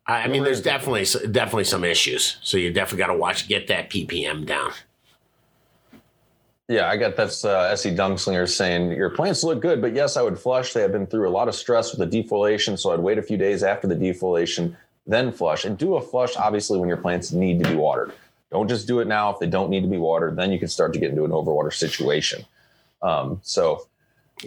I 0.07 0.23
I 0.23 0.27
mean, 0.29 0.45
there's 0.45 0.63
definitely 0.63 1.05
definitely 1.31 1.65
some 1.65 1.85
issues. 1.85 2.39
So 2.43 2.57
you 2.57 2.73
definitely 2.73 2.99
got 2.99 3.13
to 3.13 3.19
watch 3.19 3.49
get 3.49 3.69
that 3.69 3.91
ppm 3.91 4.47
down. 4.47 4.73
Yeah, 6.71 6.89
I 6.89 6.97
got 6.97 7.17
that's 7.17 7.45
uh, 7.45 7.69
Essie 7.73 7.93
Dungslinger 7.93 8.49
saying 8.49 8.93
your 8.93 9.11
plants 9.11 9.43
look 9.43 9.61
good, 9.61 9.81
but 9.81 9.93
yes, 9.93 10.17
I 10.17 10.23
would 10.23 10.39
flush. 10.39 10.73
They 10.73 10.83
have 10.83 10.93
been 10.93 11.05
through 11.05 11.29
a 11.29 11.31
lot 11.31 11.49
of 11.49 11.57
stress 11.57 11.93
with 11.93 12.09
the 12.09 12.23
defoliation, 12.23 12.79
so 12.79 12.93
I'd 12.93 13.01
wait 13.01 13.19
a 13.19 13.23
few 13.23 13.37
days 13.37 13.65
after 13.65 13.89
the 13.89 13.97
defoliation, 13.97 14.77
then 15.05 15.33
flush. 15.33 15.65
And 15.65 15.77
do 15.77 15.97
a 15.97 16.01
flush, 16.01 16.37
obviously, 16.37 16.79
when 16.79 16.89
your 16.89 16.97
plants 16.97 17.33
need 17.33 17.61
to 17.65 17.69
be 17.69 17.75
watered. 17.75 18.13
Don't 18.53 18.69
just 18.69 18.87
do 18.87 19.01
it 19.01 19.09
now 19.09 19.31
if 19.31 19.41
they 19.41 19.49
don't 19.49 19.69
need 19.69 19.81
to 19.81 19.89
be 19.89 19.99
watered. 19.99 20.37
Then 20.37 20.53
you 20.53 20.61
can 20.61 20.69
start 20.69 20.93
to 20.93 21.01
get 21.01 21.11
into 21.11 21.25
an 21.25 21.33
overwater 21.33 21.73
situation. 21.73 22.45
Um, 23.03 23.41
so, 23.43 23.89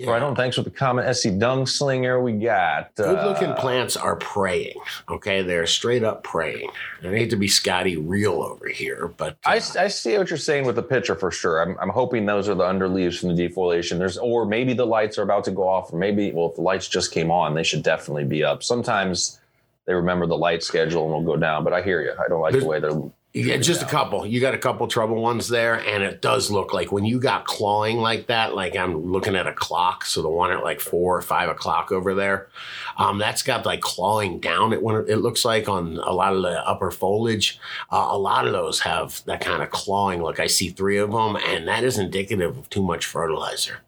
right 0.08 0.22
on. 0.22 0.36
Thanks 0.36 0.56
for 0.56 0.64
the 0.64 0.70
comment, 0.70 1.08
Essie 1.08 1.32
Dungslinger. 1.32 2.22
We 2.22 2.34
got 2.34 2.96
Good 2.96 3.24
looking 3.26 3.50
uh, 3.50 3.56
plants 3.56 3.96
are 3.96 4.16
praying. 4.16 4.76
Okay, 5.10 5.42
they're 5.42 5.68
straight 5.68 6.04
up 6.04 6.24
praying. 6.24 6.70
I 7.04 7.08
hate 7.08 7.30
to 7.32 7.36
be 7.36 7.48
Scotty 7.48 7.98
real 7.98 8.42
over 8.42 8.68
here, 8.68 9.08
but 9.18 9.34
uh, 9.46 9.50
I, 9.50 9.56
I 9.56 9.88
see 9.88 10.18
what 10.18 10.30
you're 10.30 10.38
saying 10.38 10.66
with 10.66 10.76
the 10.76 10.84
picture 10.84 11.16
for 11.16 11.32
sure. 11.32 11.62
I'm, 11.62 11.78
I'm 11.80 11.90
hoping 11.90 12.26
those 12.26 12.50
are 12.50 12.56
the 12.56 12.64
underleaves 12.64 13.20
from 13.20 13.36
the 13.36 13.50
defoliation. 13.50 13.98
There's 13.98 14.18
or 14.18 14.46
maybe 14.46 14.74
the 14.74 14.86
lights 14.86 15.18
are 15.18 15.24
about 15.24 15.44
to 15.46 15.52
go 15.52 15.68
off, 15.68 15.94
or 15.94 15.98
maybe 15.98 16.32
well, 16.32 16.50
if 16.50 16.56
the 16.56 16.62
lights 16.62 16.88
just 16.88 17.12
came 17.12 17.32
on, 17.32 17.54
they 17.54 17.64
should 17.64 17.84
definitely 17.84 18.26
be 18.26 18.44
up. 18.44 18.64
Sometimes 18.64 19.40
they 19.86 19.94
remember 19.94 20.26
the 20.26 20.38
light 20.38 20.64
schedule 20.64 21.04
and 21.04 21.14
will 21.14 21.34
go 21.36 21.40
down. 21.40 21.64
But 21.64 21.74
I 21.74 21.82
hear 21.82 22.02
you. 22.02 22.14
I 22.14 22.28
don't 22.28 22.42
like 22.42 22.54
There's- 22.54 22.64
the 22.64 22.70
way 22.70 22.80
they're. 22.80 23.02
Yeah, 23.36 23.58
just 23.58 23.82
a 23.82 23.86
couple. 23.86 24.28
You 24.28 24.40
got 24.40 24.54
a 24.54 24.60
couple 24.60 24.88
trouble 24.88 25.20
ones 25.20 25.48
there, 25.48 25.74
and 25.74 26.04
it 26.04 26.22
does 26.22 26.52
look 26.52 26.72
like 26.72 26.92
when 26.92 27.04
you 27.04 27.20
got 27.20 27.46
clawing 27.46 27.98
like 27.98 28.28
that. 28.28 28.54
Like 28.54 28.76
I'm 28.76 29.12
looking 29.12 29.36
at 29.36 29.48
a 29.48 29.54
clock, 29.54 30.06
so 30.06 30.22
the 30.22 30.30
one 30.30 30.52
at 30.52 30.62
like 30.64 30.80
four 30.80 31.18
or 31.18 31.22
five 31.24 31.50
o'clock 31.50 31.92
over 31.92 32.14
there, 32.14 32.50
um, 32.96 33.18
that's 33.18 33.42
got 33.42 33.66
like 33.66 33.82
clawing 33.82 34.40
down. 34.40 34.72
It 34.72 34.84
when 34.84 34.98
it 35.08 35.16
looks 35.16 35.44
like 35.44 35.68
on 35.68 35.98
a 35.98 36.12
lot 36.12 36.36
of 36.36 36.44
the 36.44 36.60
upper 36.68 36.92
foliage, 36.92 37.60
uh, 37.92 38.08
a 38.12 38.18
lot 38.20 38.46
of 38.46 38.54
those 38.54 38.82
have 38.82 39.24
that 39.26 39.42
kind 39.42 39.64
of 39.64 39.72
clawing 39.72 40.22
look. 40.22 40.40
I 40.40 40.46
see 40.46 40.70
three 40.70 40.98
of 41.00 41.12
them, 41.12 41.36
and 41.36 41.68
that 41.68 41.84
is 41.84 41.98
indicative 41.98 42.56
of 42.56 42.70
too 42.70 42.84
much 42.84 43.08
fertilizer. 43.08 43.80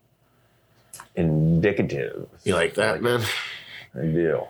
indicative. 1.16 2.28
You 2.44 2.56
like 2.56 2.74
that, 2.76 3.02
man? 3.04 3.22
Big 3.94 4.14
deal. 4.16 4.48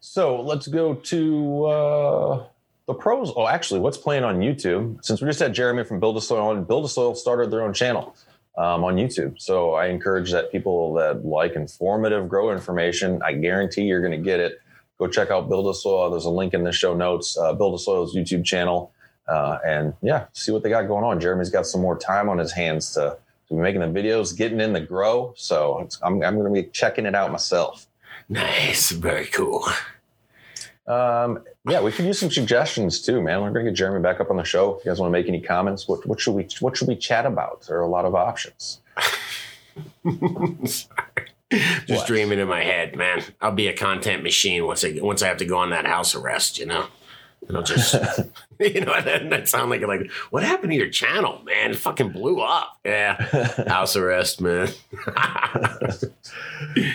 So 0.00 0.40
let's 0.42 0.68
go 0.68 0.94
to 0.94 1.64
uh, 1.64 2.44
the 2.88 2.94
pros. 2.94 3.32
Oh, 3.36 3.46
actually, 3.46 3.80
what's 3.80 3.98
playing 3.98 4.24
on 4.24 4.40
YouTube? 4.40 5.04
Since 5.04 5.20
we 5.20 5.28
just 5.28 5.38
had 5.38 5.52
Jeremy 5.52 5.84
from 5.84 6.00
Build 6.00 6.16
a 6.16 6.22
Soil 6.22 6.48
on, 6.48 6.64
Build 6.64 6.86
a 6.86 6.88
Soil 6.88 7.14
started 7.14 7.50
their 7.50 7.62
own 7.62 7.74
channel 7.74 8.16
um, 8.56 8.82
on 8.82 8.96
YouTube. 8.96 9.38
So 9.38 9.74
I 9.74 9.88
encourage 9.88 10.32
that 10.32 10.50
people 10.50 10.94
that 10.94 11.24
like 11.24 11.54
informative 11.54 12.28
grow 12.30 12.50
information, 12.50 13.20
I 13.22 13.34
guarantee 13.34 13.82
you're 13.82 14.00
going 14.00 14.18
to 14.18 14.24
get 14.24 14.40
it. 14.40 14.60
Go 14.98 15.06
check 15.06 15.30
out 15.30 15.50
Build 15.50 15.68
a 15.68 15.74
Soil. 15.74 16.10
There's 16.10 16.24
a 16.24 16.30
link 16.30 16.54
in 16.54 16.64
the 16.64 16.72
show 16.72 16.94
notes. 16.94 17.36
Uh, 17.36 17.52
Build 17.52 17.74
a 17.74 17.78
Soil's 17.78 18.16
YouTube 18.16 18.44
channel, 18.44 18.90
uh, 19.28 19.58
and 19.66 19.92
yeah, 20.00 20.24
see 20.32 20.50
what 20.50 20.62
they 20.62 20.70
got 20.70 20.88
going 20.88 21.04
on. 21.04 21.20
Jeremy's 21.20 21.50
got 21.50 21.66
some 21.66 21.82
more 21.82 21.96
time 21.98 22.30
on 22.30 22.38
his 22.38 22.52
hands 22.52 22.94
to, 22.94 23.18
to 23.48 23.54
be 23.54 23.60
making 23.60 23.82
the 23.82 23.86
videos, 23.86 24.34
getting 24.34 24.60
in 24.60 24.72
the 24.72 24.80
grow. 24.80 25.34
So 25.36 25.80
it's, 25.80 26.00
I'm, 26.02 26.22
I'm 26.22 26.38
going 26.38 26.52
to 26.52 26.62
be 26.62 26.70
checking 26.70 27.04
it 27.04 27.14
out 27.14 27.30
myself. 27.30 27.86
Nice, 28.30 28.90
very 28.92 29.26
cool. 29.26 29.62
Um, 30.86 31.44
yeah, 31.66 31.80
we 31.82 31.92
could 31.92 32.04
use 32.04 32.18
some 32.18 32.30
suggestions 32.30 33.00
too, 33.00 33.20
man. 33.22 33.40
We're 33.42 33.50
gonna 33.50 33.64
get 33.64 33.74
Jeremy 33.74 34.00
back 34.00 34.20
up 34.20 34.30
on 34.30 34.36
the 34.36 34.44
show. 34.44 34.76
If 34.76 34.84
you 34.84 34.90
guys 34.90 35.00
want 35.00 35.08
to 35.08 35.12
make 35.12 35.28
any 35.28 35.40
comments, 35.40 35.88
what, 35.88 36.04
what 36.06 36.20
should 36.20 36.34
we 36.34 36.46
what 36.60 36.76
should 36.76 36.88
we 36.88 36.96
chat 36.96 37.26
about? 37.26 37.62
There 37.66 37.78
are 37.78 37.82
a 37.82 37.88
lot 37.88 38.04
of 38.04 38.14
options. 38.14 38.80
Just 40.64 40.88
What? 41.88 42.06
dreaming 42.06 42.38
in 42.38 42.48
my 42.48 42.62
head, 42.62 42.94
man. 42.94 43.22
I'll 43.40 43.52
be 43.52 43.68
a 43.68 43.76
content 43.76 44.22
machine 44.22 44.66
once 44.66 44.84
I 44.84 44.98
once 45.00 45.22
I 45.22 45.28
have 45.28 45.38
to 45.38 45.46
go 45.46 45.56
on 45.58 45.70
that 45.70 45.86
house 45.86 46.14
arrest, 46.14 46.58
you 46.58 46.66
know. 46.66 46.86
And 47.46 47.56
I'll 47.56 47.62
just 47.62 47.94
you 48.60 48.80
know, 48.80 49.00
that, 49.00 49.30
that 49.30 49.48
sound 49.48 49.70
like 49.70 49.82
like 49.82 50.10
what 50.30 50.42
happened 50.42 50.72
to 50.72 50.76
your 50.76 50.90
channel, 50.90 51.42
man? 51.44 51.70
It 51.70 51.76
fucking 51.76 52.10
blew 52.10 52.40
up. 52.40 52.78
Yeah. 52.84 53.14
House 53.68 53.94
arrest, 53.94 54.40
man. 54.40 54.68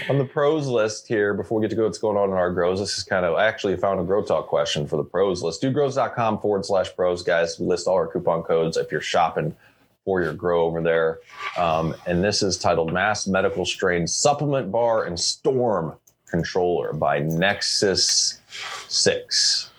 on 0.10 0.18
the 0.18 0.28
pros 0.30 0.68
list 0.68 1.08
here, 1.08 1.34
before 1.34 1.60
we 1.60 1.64
get 1.64 1.70
to 1.70 1.76
go 1.78 1.86
what's 1.86 1.98
going 1.98 2.18
on 2.18 2.30
in 2.30 2.36
our 2.36 2.52
grows, 2.52 2.80
this 2.80 2.98
is 2.98 3.04
kind 3.04 3.26
of 3.26 3.36
I 3.36 3.46
actually 3.46 3.78
found 3.78 4.00
a 4.02 4.04
grow 4.04 4.24
talk 4.24 4.48
question 4.48 4.86
for 4.88 4.98
the 4.98 5.04
pros 5.04 5.42
list. 5.42 5.62
Dudegrows.com 5.62 6.40
forward 6.40 6.66
slash 6.66 6.94
pros, 6.96 7.24
guys. 7.24 7.60
We 7.60 7.66
list 7.66 7.88
all 7.88 7.96
our 7.96 8.08
coupon 8.08 8.44
codes 8.44 8.76
if 8.76 8.92
you're 8.92 9.02
shopping 9.02 9.56
for 10.04 10.22
your 10.22 10.34
grow 10.34 10.66
over 10.66 10.82
there. 10.82 11.20
Um, 11.58 11.96
and 12.06 12.22
this 12.22 12.44
is 12.44 12.58
titled 12.58 12.92
Mass 12.92 13.26
Medical 13.26 13.66
Strain 13.66 14.06
Supplement 14.06 14.70
Bar 14.70 15.06
and 15.06 15.18
Storm 15.18 15.94
Controller 16.28 16.92
by 16.92 17.20
Nexus 17.20 18.42
6. 18.90 19.70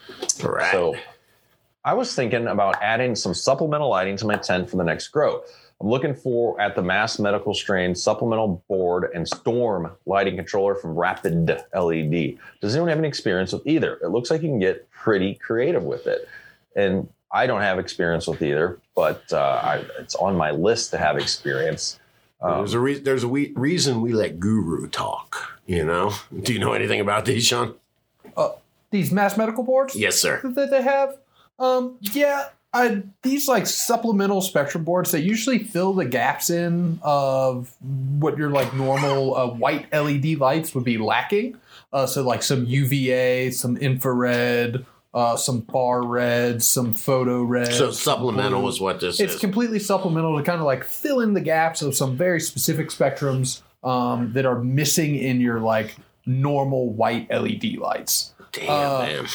All 0.43 0.51
right. 0.51 0.70
So 0.72 0.97
I 1.85 1.95
was 1.95 2.14
thinking 2.14 2.47
about 2.47 2.83
adding 2.83 3.14
some 3.14 3.35
supplemental 3.35 3.91
lighting 3.91 4.16
to 4.18 4.27
my 4.27 4.37
tent 4.37 4.70
for 4.70 4.77
the 4.77 4.85
next 4.85 5.09
grow. 5.09 5.43
I'm 5.81 5.89
looking 5.89 6.14
for 6.14 6.59
at 6.61 6.77
the 6.77 6.83
Mass 6.83 7.18
Medical 7.18 7.53
Strain 7.53 7.95
supplemental 7.95 8.64
board 8.68 9.11
and 9.14 9.27
storm 9.29 9.91
lighting 10.07 10.37
controller 10.37 10.75
from 10.77 10.95
Rapid 10.95 11.51
LED. 11.75 12.39
Does 12.61 12.75
anyone 12.75 12.89
have 12.89 12.99
any 12.99 13.09
experience 13.09 13.53
with 13.53 13.66
either? 13.66 13.99
It 14.03 14.09
looks 14.09 14.31
like 14.31 14.43
you 14.43 14.49
can 14.49 14.61
get 14.61 14.89
pretty 14.91 15.35
creative 15.35 15.83
with 15.83 16.07
it. 16.07 16.29
And 16.77 17.09
I 17.31 17.47
don't 17.47 17.61
have 17.61 17.79
experience 17.79 18.27
with 18.27 18.41
either, 18.41 18.79
but 18.95 19.25
uh, 19.33 19.61
I, 19.62 19.85
it's 19.99 20.14
on 20.14 20.37
my 20.37 20.53
list 20.53 20.91
to 20.93 20.99
have 20.99 21.18
experience. 21.18 21.99
Um, 22.41 22.59
there's 22.59 22.75
a 22.75 22.81
re- 22.81 22.99
there's 22.99 23.25
a 23.25 23.29
we- 23.29 23.53
reason 23.57 24.01
we 24.01 24.12
let 24.12 24.39
Guru 24.39 24.89
talk. 24.89 25.61
You 25.66 25.85
know? 25.85 26.12
Do 26.43 26.53
you 26.53 26.61
know 26.61 26.72
anything 26.72 27.01
about 27.01 27.25
these, 27.25 27.45
Sean? 27.47 27.75
These 28.95 29.11
mass 29.11 29.37
medical 29.37 29.65
boards 29.65 29.97
Yes, 29.97 30.21
sir. 30.21 30.41
that 30.45 30.71
they 30.71 30.81
have, 30.81 31.19
um, 31.59 31.97
yeah, 32.01 32.51
I, 32.73 33.03
these 33.23 33.49
like 33.49 33.67
supplemental 33.67 34.41
spectrum 34.41 34.85
boards 34.85 35.11
they 35.11 35.19
usually 35.19 35.59
fill 35.59 35.95
the 35.95 36.05
gaps 36.05 36.49
in 36.49 37.01
of 37.03 37.75
what 37.81 38.39
your 38.39 38.51
like 38.51 38.73
normal 38.73 39.37
uh, 39.37 39.49
white 39.49 39.93
LED 39.93 40.39
lights 40.39 40.77
would 40.77 40.85
be 40.85 40.97
lacking. 40.97 41.57
Uh, 41.93 42.07
so 42.07 42.23
like 42.23 42.45
some 42.45 42.67
UVA, 42.67 43.51
some 43.51 43.77
infrared, 43.79 44.87
uh, 45.13 45.37
some 45.37 45.63
far 45.63 46.05
red, 46.07 46.63
some 46.63 46.95
photo 46.95 47.43
red. 47.43 47.73
So 47.75 47.91
supplemental 47.91 48.69
is 48.69 48.81
what 48.81 49.01
this 49.01 49.19
it's 49.19 49.35
is. 49.35 49.41
completely 49.41 49.81
supplemental 49.81 50.39
to 50.39 50.45
kind 50.45 50.61
of 50.61 50.67
like 50.67 50.85
fill 50.85 51.19
in 51.19 51.35
the 51.35 51.41
gaps 51.41 51.83
of 51.83 51.97
some 51.97 52.17
very 52.17 52.41
specific 52.41 52.91
spectrums 52.91 53.61
um, 53.83 54.33
that 54.35 54.47
are 54.47 54.61
missing 54.63 55.17
in 55.17 55.41
your 55.41 55.59
like 55.59 55.97
normal 56.27 56.91
white 56.93 57.31
LED 57.31 57.77
lights. 57.77 58.35
Damn, 58.53 58.70
uh, 58.70 58.99
man. 59.01 59.27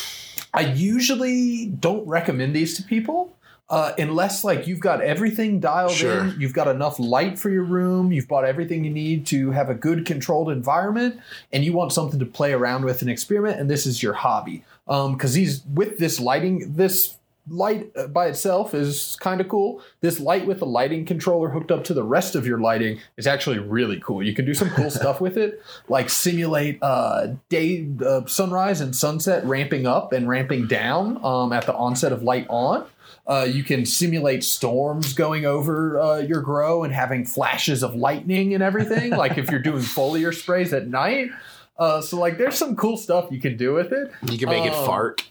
I 0.53 0.61
usually 0.61 1.67
don't 1.67 2.07
recommend 2.07 2.55
these 2.55 2.75
to 2.77 2.83
people 2.83 3.35
uh, 3.69 3.93
unless 3.99 4.43
like 4.43 4.65
you've 4.65 4.79
got 4.79 5.01
everything 5.01 5.59
dialed 5.59 5.91
Sure. 5.91 6.21
in, 6.25 6.35
you've 6.39 6.53
got 6.53 6.67
enough 6.67 6.99
light 6.99 7.37
for 7.37 7.49
your 7.51 7.63
room, 7.63 8.11
you've 8.11 8.27
bought 8.27 8.43
everything 8.45 8.83
you 8.83 8.89
need 8.89 9.27
to 9.27 9.51
have 9.51 9.69
a 9.69 9.75
good 9.75 10.05
controlled 10.07 10.49
environment, 10.49 11.19
and 11.53 11.63
you 11.63 11.71
want 11.73 11.93
something 11.93 12.19
to 12.19 12.25
play 12.25 12.51
around 12.51 12.83
with 12.83 13.01
and 13.01 13.11
experiment, 13.11 13.59
and 13.59 13.69
this 13.69 13.85
is 13.85 14.01
your 14.01 14.13
hobby. 14.13 14.63
Because 14.87 15.33
these 15.33 15.63
with 15.71 15.99
this 15.99 16.19
lighting, 16.19 16.73
this 16.75 17.15
light 17.49 17.91
uh, 17.95 18.07
by 18.07 18.27
itself 18.27 18.73
is 18.73 19.17
kind 19.19 19.41
of 19.41 19.47
cool. 19.47 19.81
This 20.01 20.19
light 20.19 20.45
with 20.45 20.59
the 20.59 20.65
lighting 20.65 21.05
controller 21.05 21.49
hooked 21.49 21.71
up 21.71 21.83
to 21.85 21.93
the 21.93 22.03
rest 22.03 22.35
of 22.35 22.45
your 22.45 22.59
lighting 22.59 22.99
is 23.17 23.27
actually 23.27 23.59
really 23.59 23.99
cool. 23.99 24.23
You 24.23 24.33
can 24.33 24.45
do 24.45 24.53
some 24.53 24.69
cool 24.69 24.89
stuff 24.89 25.19
with 25.21 25.37
it, 25.37 25.61
like 25.87 26.09
simulate 26.09 26.79
uh, 26.81 27.27
day, 27.49 27.87
uh, 28.05 28.25
sunrise 28.25 28.81
and 28.81 28.95
sunset 28.95 29.45
ramping 29.45 29.87
up 29.87 30.13
and 30.13 30.27
ramping 30.27 30.67
down 30.67 31.23
um, 31.23 31.53
at 31.53 31.65
the 31.65 31.73
onset 31.73 32.11
of 32.11 32.23
light 32.23 32.45
on. 32.49 32.85
Uh, 33.27 33.47
you 33.49 33.63
can 33.63 33.85
simulate 33.85 34.43
storms 34.43 35.13
going 35.13 35.45
over 35.45 35.99
uh, 35.99 36.17
your 36.17 36.41
grow 36.41 36.83
and 36.83 36.93
having 36.93 37.23
flashes 37.25 37.83
of 37.83 37.95
lightning 37.95 38.55
and 38.55 38.63
everything, 38.63 39.11
like 39.11 39.37
if 39.37 39.51
you're 39.51 39.61
doing 39.61 39.79
foliar 39.83 40.33
sprays 40.33 40.73
at 40.73 40.87
night. 40.87 41.29
Uh, 41.77 42.01
so 42.01 42.19
like, 42.19 42.37
there's 42.37 42.55
some 42.55 42.75
cool 42.75 42.97
stuff 42.97 43.31
you 43.31 43.39
can 43.39 43.55
do 43.55 43.73
with 43.73 43.91
it. 43.93 44.11
You 44.23 44.37
can 44.37 44.49
make 44.49 44.65
it 44.65 44.73
um, 44.73 44.85
fart. 44.85 45.29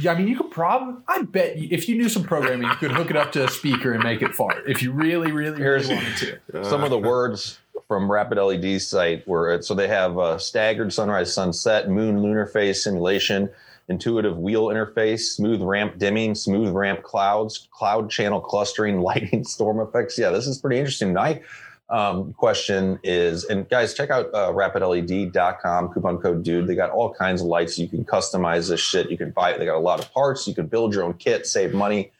Yeah, 0.00 0.12
I 0.12 0.18
mean, 0.18 0.28
you 0.28 0.36
could 0.36 0.50
probably. 0.50 0.94
I 1.08 1.22
bet 1.22 1.58
you, 1.58 1.68
if 1.70 1.88
you 1.88 1.96
knew 1.96 2.08
some 2.08 2.22
programming, 2.24 2.68
you 2.68 2.74
could 2.76 2.92
hook 2.92 3.10
it 3.10 3.16
up 3.16 3.32
to 3.32 3.44
a 3.44 3.48
speaker 3.50 3.92
and 3.92 4.02
make 4.02 4.22
it 4.22 4.34
fart. 4.34 4.64
If 4.68 4.82
you 4.82 4.92
really, 4.92 5.32
really, 5.32 5.58
Here's- 5.58 5.88
really 5.88 5.96
wanted 6.04 6.40
to. 6.52 6.64
some 6.68 6.84
of 6.84 6.90
the 6.90 6.98
words 6.98 7.58
from 7.88 8.10
Rapid 8.10 8.38
LED 8.38 8.80
site 8.80 9.26
were 9.28 9.60
so 9.62 9.74
they 9.74 9.88
have 9.88 10.18
uh, 10.18 10.38
staggered 10.38 10.92
sunrise, 10.92 11.32
sunset, 11.34 11.88
moon, 11.90 12.22
lunar 12.22 12.46
phase 12.46 12.82
simulation, 12.82 13.50
intuitive 13.88 14.38
wheel 14.38 14.66
interface, 14.66 15.20
smooth 15.20 15.60
ramp 15.60 15.98
dimming, 15.98 16.34
smooth 16.34 16.72
ramp 16.74 17.02
clouds, 17.02 17.68
cloud 17.72 18.10
channel 18.10 18.40
clustering, 18.40 19.00
lighting, 19.02 19.44
storm 19.44 19.80
effects. 19.80 20.18
Yeah, 20.18 20.30
this 20.30 20.46
is 20.46 20.58
pretty 20.58 20.78
interesting. 20.78 21.12
My 21.12 21.42
um, 21.90 22.32
question 22.32 22.98
is, 23.02 23.44
and 23.44 23.68
guys, 23.68 23.94
check 23.94 24.10
out 24.10 24.26
uh, 24.34 24.52
rapidled.com, 24.52 25.92
coupon 25.92 26.18
code 26.18 26.42
dude. 26.42 26.66
They 26.66 26.74
got 26.74 26.90
all 26.90 27.12
kinds 27.12 27.42
of 27.42 27.46
lights. 27.46 27.78
You 27.78 27.88
can 27.88 28.04
customize 28.04 28.68
this 28.68 28.80
shit. 28.80 29.10
You 29.10 29.18
can 29.18 29.30
buy 29.30 29.52
it. 29.52 29.58
They 29.58 29.66
got 29.66 29.76
a 29.76 29.78
lot 29.78 30.00
of 30.00 30.12
parts. 30.12 30.48
You 30.48 30.54
can 30.54 30.66
build 30.66 30.94
your 30.94 31.04
own 31.04 31.14
kit, 31.14 31.46
save 31.46 31.74
money. 31.74 32.12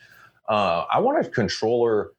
Uh, 0.48 0.84
I 0.92 1.00
want 1.00 1.24
a 1.24 1.28
controller 1.28 2.10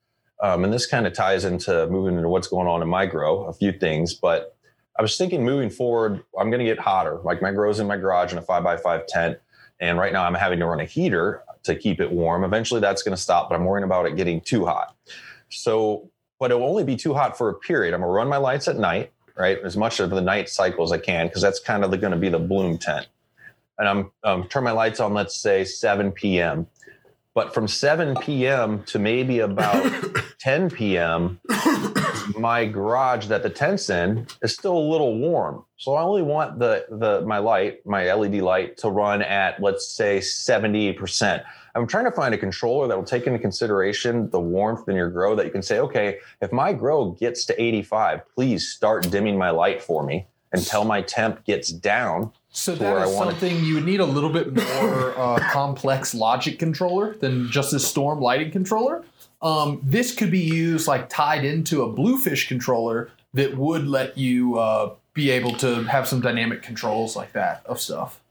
um, 0.42 0.64
and 0.64 0.74
this 0.74 0.86
kind 0.86 1.08
of 1.08 1.14
ties 1.14 1.46
into 1.46 1.88
moving 1.88 2.16
into 2.16 2.30
what's 2.30 2.48
going 2.48 2.68
on 2.68 2.82
in 2.82 2.88
my 2.88 3.06
grow, 3.06 3.46
a 3.46 3.54
few 3.54 3.72
things. 3.72 4.14
But 4.14 4.56
I 4.98 5.02
was 5.02 5.18
thinking 5.18 5.44
moving 5.44 5.70
forward, 5.70 6.24
I'm 6.40 6.50
going 6.50 6.60
to 6.60 6.66
get 6.66 6.80
hotter. 6.80 7.20
Like 7.24 7.42
my 7.42 7.52
grow's 7.52 7.80
in 7.80 7.88
my 7.88 7.98
garage 7.98 8.32
in 8.32 8.38
a 8.38 8.42
five 8.42 8.64
by 8.64 8.78
five 8.78 9.08
tent. 9.08 9.38
And 9.80 9.98
right 9.98 10.14
now 10.14 10.24
I'm 10.24 10.34
having 10.34 10.60
to 10.60 10.66
run 10.66 10.80
a 10.80 10.86
heater 10.86 11.44
to 11.64 11.76
keep 11.76 12.00
it 12.00 12.12
warm. 12.12 12.44
Eventually 12.44 12.80
that's 12.80 13.04
going 13.04 13.16
to 13.16 13.22
stop, 13.22 13.50
but 13.50 13.56
I'm 13.56 13.66
worrying 13.66 13.84
about 13.84 14.06
it 14.06 14.16
getting 14.16 14.42
too 14.42 14.66
hot. 14.66 14.96
So, 15.50 16.10
but 16.40 16.52
it 16.52 16.56
will 16.56 16.68
only 16.68 16.84
be 16.84 16.96
too 16.96 17.14
hot 17.14 17.38
for 17.38 17.50
a 17.50 17.54
period. 17.54 17.94
I'm 17.94 18.02
going 18.02 18.10
to 18.10 18.16
run 18.16 18.28
my 18.28 18.38
lights 18.38 18.68
at 18.68 18.78
night, 18.78 19.12
right? 19.38 19.60
As 19.64 19.78
much 19.78 20.00
of 20.00 20.10
the 20.10 20.22
night 20.22 20.50
cycle 20.50 20.84
as 20.84 20.92
I 20.92 20.98
can, 20.98 21.28
because 21.28 21.42
that's 21.42 21.60
kind 21.60 21.84
of 21.84 21.92
going 21.92 22.12
to 22.12 22.18
be 22.18 22.30
the 22.30 22.40
bloom 22.40 22.78
tent. 22.78 23.08
And 23.78 23.88
I'm 23.88 24.12
um, 24.24 24.48
turn 24.48 24.64
my 24.64 24.72
lights 24.72 25.00
on, 25.00 25.14
let's 25.14 25.36
say 25.36 25.64
7 25.64 26.12
p.m. 26.12 26.68
But 27.34 27.54
from 27.54 27.68
7 27.68 28.16
p.m. 28.16 28.84
to 28.84 28.98
maybe 28.98 29.40
about 29.40 29.92
10 30.40 30.70
p.m., 30.70 31.42
my 32.38 32.66
garage 32.66 33.28
that 33.28 33.44
the 33.44 33.50
tent's 33.50 33.90
in 33.90 34.26
is 34.42 34.54
still 34.54 34.78
a 34.78 34.80
little 34.80 35.18
warm. 35.18 35.64
So 35.78 35.96
I 35.96 36.02
only 36.02 36.22
want 36.22 36.60
the 36.60 36.86
the 36.90 37.22
my 37.22 37.38
light, 37.38 37.86
my 37.86 38.12
LED 38.12 38.36
light, 38.36 38.78
to 38.78 38.90
run 38.90 39.22
at 39.22 39.62
let's 39.62 39.88
say 39.88 40.20
70%. 40.20 41.44
I'm 41.76 41.86
trying 41.86 42.06
to 42.06 42.12
find 42.12 42.34
a 42.34 42.38
controller 42.38 42.88
that 42.88 42.96
will 42.96 43.04
take 43.04 43.28
into 43.28 43.38
consideration 43.38 44.30
the 44.30 44.40
warmth 44.40 44.88
in 44.88 44.96
your 44.96 45.10
grow 45.10 45.36
that 45.36 45.46
you 45.46 45.52
can 45.52 45.62
say, 45.62 45.80
okay, 45.80 46.20
if 46.42 46.54
my 46.54 46.72
grow 46.72 47.12
gets 47.12 47.46
to 47.46 47.62
85, 47.62 48.22
please 48.34 48.70
start 48.70 49.10
dimming 49.12 49.38
my 49.38 49.50
light 49.50 49.84
for 49.84 50.04
me 50.04 50.26
until 50.54 50.86
my 50.86 51.02
temp 51.02 51.44
gets 51.44 51.70
down. 51.70 52.32
So 52.50 52.76
to 52.76 52.82
where 52.82 52.96
that 52.96 53.08
I 53.08 53.10
is 53.10 53.18
something 53.18 53.66
you 53.66 53.76
would 53.76 53.86
need 53.86 54.00
a 54.00 54.06
little 54.06 54.30
bit 54.30 54.54
more 54.54 55.20
uh, 55.20 55.40
complex 55.52 56.16
logic 56.16 56.60
controller 56.60 57.16
than 57.16 57.52
just 57.52 57.74
a 57.74 57.80
storm 57.80 58.22
lighting 58.22 58.52
controller. 58.52 59.04
Um, 59.42 59.82
this 59.84 60.16
could 60.16 60.32
be 60.32 60.40
used 60.40 60.88
like 60.88 61.10
tied 61.10 61.44
into 61.44 61.84
a 61.84 61.92
bluefish 61.92 62.48
controller 62.48 63.12
that 63.34 63.58
would 63.58 63.86
let 63.86 64.18
you 64.18 64.58
uh, 64.58 64.94
be 65.14 65.30
able 65.30 65.52
to 65.58 65.84
have 65.84 66.08
some 66.08 66.22
dynamic 66.22 66.62
controls 66.62 67.18
like 67.18 67.34
that 67.34 67.66
of 67.66 67.82
stuff. 67.82 68.22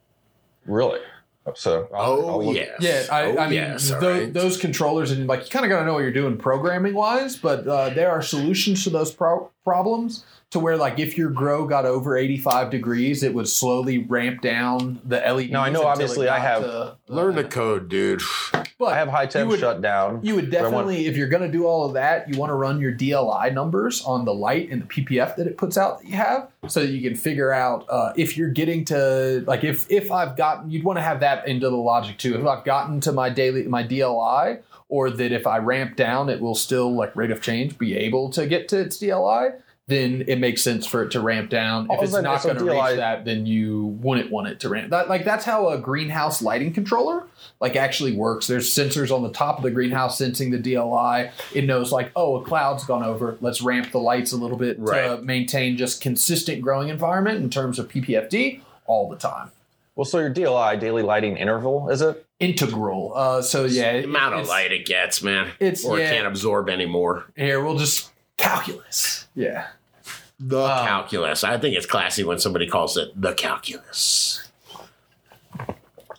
Really? 0.64 1.00
So 1.54 1.88
I'll- 1.94 2.12
Oh, 2.12 2.40
I'll 2.48 2.54
yes. 2.54 2.80
Yeah, 2.80 3.04
I, 3.14 3.22
oh, 3.24 3.38
I 3.38 3.44
mean, 3.44 3.54
yes. 3.54 3.90
all 3.92 4.00
right. 4.00 4.32
those 4.32 4.56
controllers, 4.56 5.10
and 5.10 5.26
like 5.26 5.44
you 5.44 5.50
kind 5.50 5.64
of 5.64 5.68
got 5.68 5.80
to 5.80 5.84
know 5.86 5.92
what 5.94 6.00
you're 6.00 6.10
doing 6.12 6.36
programming 6.38 6.94
wise, 6.94 7.36
but 7.36 7.66
uh, 7.68 7.90
there 7.90 8.10
are 8.10 8.22
solutions 8.22 8.84
to 8.84 8.90
those 8.90 9.12
pro- 9.12 9.50
problems 9.62 10.24
to 10.54 10.60
where, 10.60 10.76
like, 10.76 11.00
if 11.00 11.18
your 11.18 11.30
grow 11.30 11.66
got 11.66 11.84
over 11.84 12.16
85 12.16 12.70
degrees, 12.70 13.24
it 13.24 13.34
would 13.34 13.48
slowly 13.48 13.98
ramp 13.98 14.40
down 14.40 15.00
the 15.04 15.16
LED. 15.18 15.50
Now, 15.50 15.62
I 15.62 15.68
know 15.70 15.82
obviously 15.84 16.28
I 16.28 16.38
have- 16.38 16.94
Learn 17.08 17.34
the 17.34 17.42
code, 17.42 17.88
dude. 17.88 18.22
but 18.78 18.84
I 18.86 18.96
have 18.98 19.08
high 19.08 19.26
temp 19.26 19.46
you 19.46 19.50
would, 19.50 19.58
shut 19.60 19.82
down. 19.82 20.20
You 20.22 20.36
would 20.36 20.50
but 20.52 20.62
want- 20.62 20.72
definitely, 20.72 21.06
if 21.06 21.16
you're 21.16 21.26
going 21.28 21.42
to 21.42 21.48
do 21.50 21.66
all 21.66 21.84
of 21.84 21.94
that, 21.94 22.32
you 22.32 22.38
want 22.38 22.50
to 22.50 22.54
run 22.54 22.80
your 22.80 22.92
DLI 22.92 23.52
numbers 23.52 24.02
on 24.04 24.24
the 24.24 24.32
light 24.32 24.70
and 24.70 24.82
the 24.82 24.86
PPF 24.86 25.34
that 25.36 25.48
it 25.48 25.58
puts 25.58 25.76
out 25.76 26.00
that 26.00 26.08
you 26.08 26.14
have, 26.14 26.48
so 26.68 26.80
that 26.80 26.90
you 26.90 27.02
can 27.02 27.16
figure 27.18 27.52
out 27.52 27.84
uh, 27.88 28.12
if 28.16 28.36
you're 28.38 28.50
getting 28.50 28.84
to 28.86 29.42
like 29.48 29.64
if 29.64 29.90
if 29.90 30.12
I've 30.12 30.36
gotten, 30.36 30.70
you'd 30.70 30.84
want 30.84 30.98
to 30.98 31.02
have 31.02 31.18
that 31.20 31.48
into 31.48 31.68
the 31.68 31.76
logic 31.76 32.16
too. 32.18 32.38
If 32.38 32.46
I've 32.46 32.64
gotten 32.64 33.00
to 33.00 33.12
my 33.12 33.28
daily 33.28 33.64
my 33.64 33.82
DLI, 33.82 34.60
or 34.88 35.10
that 35.10 35.32
if 35.32 35.46
I 35.46 35.58
ramp 35.58 35.96
down, 35.96 36.28
it 36.28 36.40
will 36.40 36.54
still 36.54 36.94
like 36.94 37.14
rate 37.16 37.30
of 37.32 37.42
change 37.42 37.76
be 37.76 37.96
able 37.96 38.30
to 38.30 38.46
get 38.46 38.68
to 38.68 38.78
its 38.78 38.98
DLI. 38.98 39.54
Then 39.86 40.24
it 40.28 40.38
makes 40.38 40.62
sense 40.62 40.86
for 40.86 41.02
it 41.02 41.10
to 41.10 41.20
ramp 41.20 41.50
down. 41.50 41.88
If 41.90 42.02
it's 42.02 42.12
not 42.14 42.42
going 42.42 42.56
to 42.56 42.64
reach 42.64 42.72
DLI 42.72 42.96
that, 42.96 43.26
then 43.26 43.44
you 43.44 43.98
wouldn't 44.00 44.30
want 44.30 44.48
it 44.48 44.60
to 44.60 44.70
ramp. 44.70 44.88
That 44.90 45.10
like 45.10 45.26
that's 45.26 45.44
how 45.44 45.68
a 45.68 45.78
greenhouse 45.78 46.40
lighting 46.40 46.72
controller 46.72 47.26
like 47.60 47.76
actually 47.76 48.16
works. 48.16 48.46
There's 48.46 48.72
sensors 48.72 49.14
on 49.14 49.22
the 49.22 49.30
top 49.30 49.58
of 49.58 49.62
the 49.62 49.70
greenhouse 49.70 50.16
sensing 50.16 50.50
the 50.50 50.58
DLI. 50.58 51.32
It 51.54 51.64
knows 51.64 51.92
like, 51.92 52.12
oh, 52.16 52.36
a 52.36 52.44
cloud's 52.44 52.84
gone 52.84 53.04
over. 53.04 53.36
Let's 53.42 53.60
ramp 53.60 53.90
the 53.92 54.00
lights 54.00 54.32
a 54.32 54.36
little 54.36 54.56
bit 54.56 54.76
to 54.86 55.20
maintain 55.22 55.76
just 55.76 56.00
consistent 56.00 56.62
growing 56.62 56.88
environment 56.88 57.42
in 57.42 57.50
terms 57.50 57.78
of 57.78 57.88
PPFD 57.88 58.60
all 58.86 59.08
the 59.10 59.16
time. 59.16 59.50
Well, 59.96 60.04
so 60.04 60.18
your 60.18 60.32
DLI 60.32 60.80
daily 60.80 61.02
lighting 61.02 61.36
interval 61.36 61.88
is 61.90 62.00
it? 62.00 62.26
Integral. 62.40 63.12
Uh, 63.14 63.42
so 63.42 63.64
yeah, 63.64 64.00
the 64.00 64.04
amount 64.04 64.34
of 64.34 64.48
light 64.48 64.72
it 64.72 64.86
gets, 64.86 65.22
man. 65.22 65.52
it's- 65.60 65.84
or 65.84 65.98
yeah. 65.98 66.10
it 66.10 66.14
can't 66.14 66.26
absorb 66.26 66.68
anymore. 66.68 67.26
Here 67.36 67.62
we'll 67.62 67.78
just 67.78 68.10
calculus. 68.36 69.26
Yeah. 69.34 69.66
The 70.40 70.62
Um, 70.62 70.86
calculus. 70.86 71.44
I 71.44 71.58
think 71.58 71.76
it's 71.76 71.86
classy 71.86 72.24
when 72.24 72.38
somebody 72.38 72.66
calls 72.66 72.96
it 72.96 73.08
the 73.20 73.32
calculus. 73.34 74.40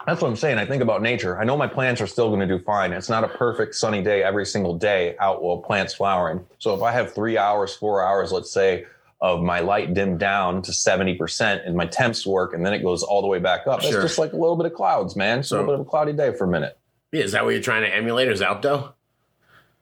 That's 0.07 0.21
what 0.21 0.27
I'm 0.27 0.35
saying. 0.35 0.59
I 0.59 0.65
think 0.67 0.83
about 0.83 1.01
nature. 1.01 1.39
I 1.39 1.45
know 1.45 1.57
my 1.57 1.67
plants 1.67 1.99
are 1.99 2.05
still 2.07 2.27
going 2.27 2.39
to 2.39 2.45
do 2.47 2.59
fine. 2.63 2.93
It's 2.93 3.09
not 3.09 3.23
a 3.23 3.27
perfect 3.27 3.73
sunny 3.73 4.03
day 4.03 4.21
every 4.21 4.45
single 4.45 4.77
day 4.77 5.15
out 5.19 5.41
while 5.41 5.57
plants 5.57 5.95
flowering. 5.95 6.45
So 6.59 6.75
if 6.75 6.83
I 6.83 6.91
have 6.91 7.13
three 7.13 7.37
hours, 7.39 7.75
four 7.75 8.03
hours, 8.05 8.31
let's 8.31 8.51
say, 8.51 8.85
of 9.19 9.41
my 9.41 9.61
light 9.61 9.95
dimmed 9.95 10.19
down 10.19 10.61
to 10.61 10.71
70% 10.71 11.65
and 11.65 11.75
my 11.75 11.87
temps 11.87 12.27
work 12.27 12.53
and 12.53 12.63
then 12.63 12.73
it 12.73 12.83
goes 12.83 13.01
all 13.01 13.21
the 13.21 13.27
way 13.27 13.39
back 13.39 13.65
up, 13.65 13.81
Sure. 13.81 13.89
it's 13.93 14.01
just 14.01 14.19
like 14.19 14.33
a 14.33 14.37
little 14.37 14.55
bit 14.55 14.67
of 14.67 14.73
clouds, 14.75 15.15
man. 15.15 15.39
It's 15.39 15.49
a 15.51 15.55
little 15.55 15.65
bit 15.71 15.79
of 15.79 15.87
a 15.87 15.89
cloudy 15.89 16.13
day 16.13 16.31
for 16.33 16.43
a 16.43 16.47
minute. 16.47 16.77
Yeah, 17.11 17.23
is 17.23 17.31
that 17.31 17.43
what 17.43 17.51
you're 17.55 17.63
trying 17.63 17.81
to 17.83 17.95
emulate? 17.95 18.27
Is 18.27 18.41
Alto? 18.43 18.77
I'm 18.77 18.93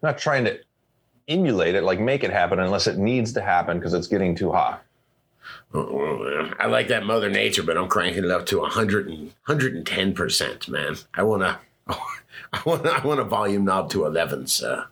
not 0.01 0.17
trying 0.17 0.45
to 0.45 0.57
emulate 1.27 1.75
it, 1.75 1.83
like 1.83 1.99
make 1.99 2.23
it 2.23 2.31
happen, 2.31 2.59
unless 2.59 2.87
it 2.87 2.97
needs 2.97 3.33
to 3.33 3.41
happen 3.41 3.79
because 3.79 3.93
it's 3.93 4.07
getting 4.07 4.35
too 4.35 4.51
hot. 4.51 4.83
I 5.73 6.67
like 6.67 6.87
that 6.89 7.05
Mother 7.05 7.29
Nature, 7.29 7.63
but 7.63 7.77
I'm 7.77 7.87
cranking 7.87 8.23
it 8.23 8.31
up 8.31 8.45
to 8.47 8.59
100 8.59 9.07
and, 9.07 9.33
110%, 9.47 10.69
man. 10.69 10.95
I 11.13 11.23
want 11.23 11.41
to. 11.41 11.57
I 12.53 12.61
want 12.65 12.85
I 12.85 13.05
want 13.05 13.19
a 13.19 13.23
volume 13.23 13.65
knob 13.65 13.89
to 13.91 14.05
11, 14.05 14.47
so 14.47 14.85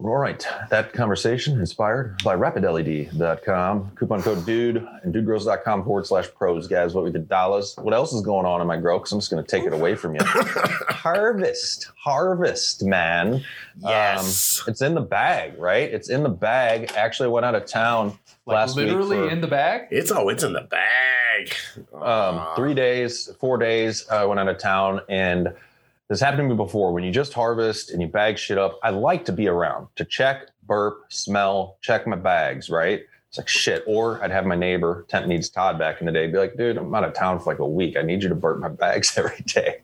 All 0.00 0.16
right. 0.16 0.46
That 0.70 0.92
conversation 0.92 1.58
inspired 1.58 2.22
by 2.22 2.34
rapidled.com. 2.36 3.90
Coupon 3.96 4.22
code 4.22 4.46
dude 4.46 4.76
and 5.02 5.12
dudegrows.com 5.12 5.82
forward 5.84 6.06
slash 6.06 6.28
pros, 6.36 6.68
guys. 6.68 6.94
What 6.94 7.02
we 7.02 7.10
did 7.10 7.28
dollars. 7.28 7.74
What 7.76 7.92
else 7.92 8.12
is 8.12 8.20
going 8.20 8.46
on 8.46 8.60
in 8.60 8.68
my 8.68 8.76
grow? 8.76 8.98
Because 8.98 9.10
I'm 9.10 9.18
just 9.18 9.28
going 9.30 9.42
to 9.44 9.50
take 9.50 9.64
it 9.64 9.72
away 9.72 9.96
from 9.96 10.14
you. 10.14 10.20
harvest. 10.24 11.90
Harvest, 11.96 12.84
man. 12.84 13.42
Yes. 13.80 14.60
Um, 14.60 14.70
it's 14.70 14.82
in 14.82 14.94
the 14.94 15.00
bag, 15.00 15.58
right? 15.58 15.92
It's 15.92 16.08
in 16.10 16.22
the 16.22 16.28
bag. 16.28 16.92
Actually, 16.94 17.26
I 17.26 17.32
went 17.32 17.46
out 17.46 17.56
of 17.56 17.66
town 17.66 18.16
Like 18.46 18.54
last 18.54 18.76
literally 18.76 19.18
week. 19.20 19.30
for- 19.30 19.34
in 19.34 19.40
the 19.40 19.48
bag. 19.48 19.88
it's 19.90 20.12
oh, 20.12 20.28
it's 20.28 20.44
in 20.44 20.52
the 20.52 20.60
bag. 20.60 21.54
um, 22.00 22.46
three 22.54 22.74
days, 22.74 23.30
four 23.40 23.58
days. 23.58 24.08
I 24.08 24.24
went 24.26 24.38
out 24.38 24.48
of 24.48 24.58
town, 24.58 25.00
and 25.08 25.52
this 26.08 26.20
happened 26.20 26.38
to 26.48 26.54
me 26.54 26.56
before. 26.56 26.92
When 26.92 27.04
you 27.04 27.10
just 27.10 27.32
harvest 27.32 27.90
and 27.90 28.00
you 28.00 28.08
bag 28.08 28.38
shit 28.38 28.58
up, 28.58 28.78
I 28.82 28.90
like 28.90 29.24
to 29.26 29.32
be 29.32 29.46
around 29.48 29.88
to 29.96 30.04
check, 30.04 30.46
burp, 30.66 31.04
smell, 31.10 31.78
check 31.82 32.06
my 32.06 32.16
bags. 32.16 32.70
Right? 32.70 33.02
It's 33.28 33.36
like 33.38 33.48
shit. 33.48 33.84
Or 33.86 34.22
I'd 34.24 34.30
have 34.30 34.46
my 34.46 34.54
neighbor, 34.56 35.04
tent 35.08 35.28
needs 35.28 35.50
Todd, 35.50 35.78
back 35.78 36.00
in 36.00 36.06
the 36.06 36.12
day, 36.12 36.26
be 36.28 36.38
like, 36.38 36.56
dude, 36.56 36.78
I'm 36.78 36.94
out 36.94 37.04
of 37.04 37.12
town 37.12 37.38
for 37.38 37.52
like 37.52 37.58
a 37.58 37.68
week. 37.68 37.96
I 37.98 38.02
need 38.02 38.22
you 38.22 38.28
to 38.30 38.34
burp 38.34 38.58
my 38.58 38.68
bags 38.68 39.12
every 39.18 39.42
day. 39.46 39.82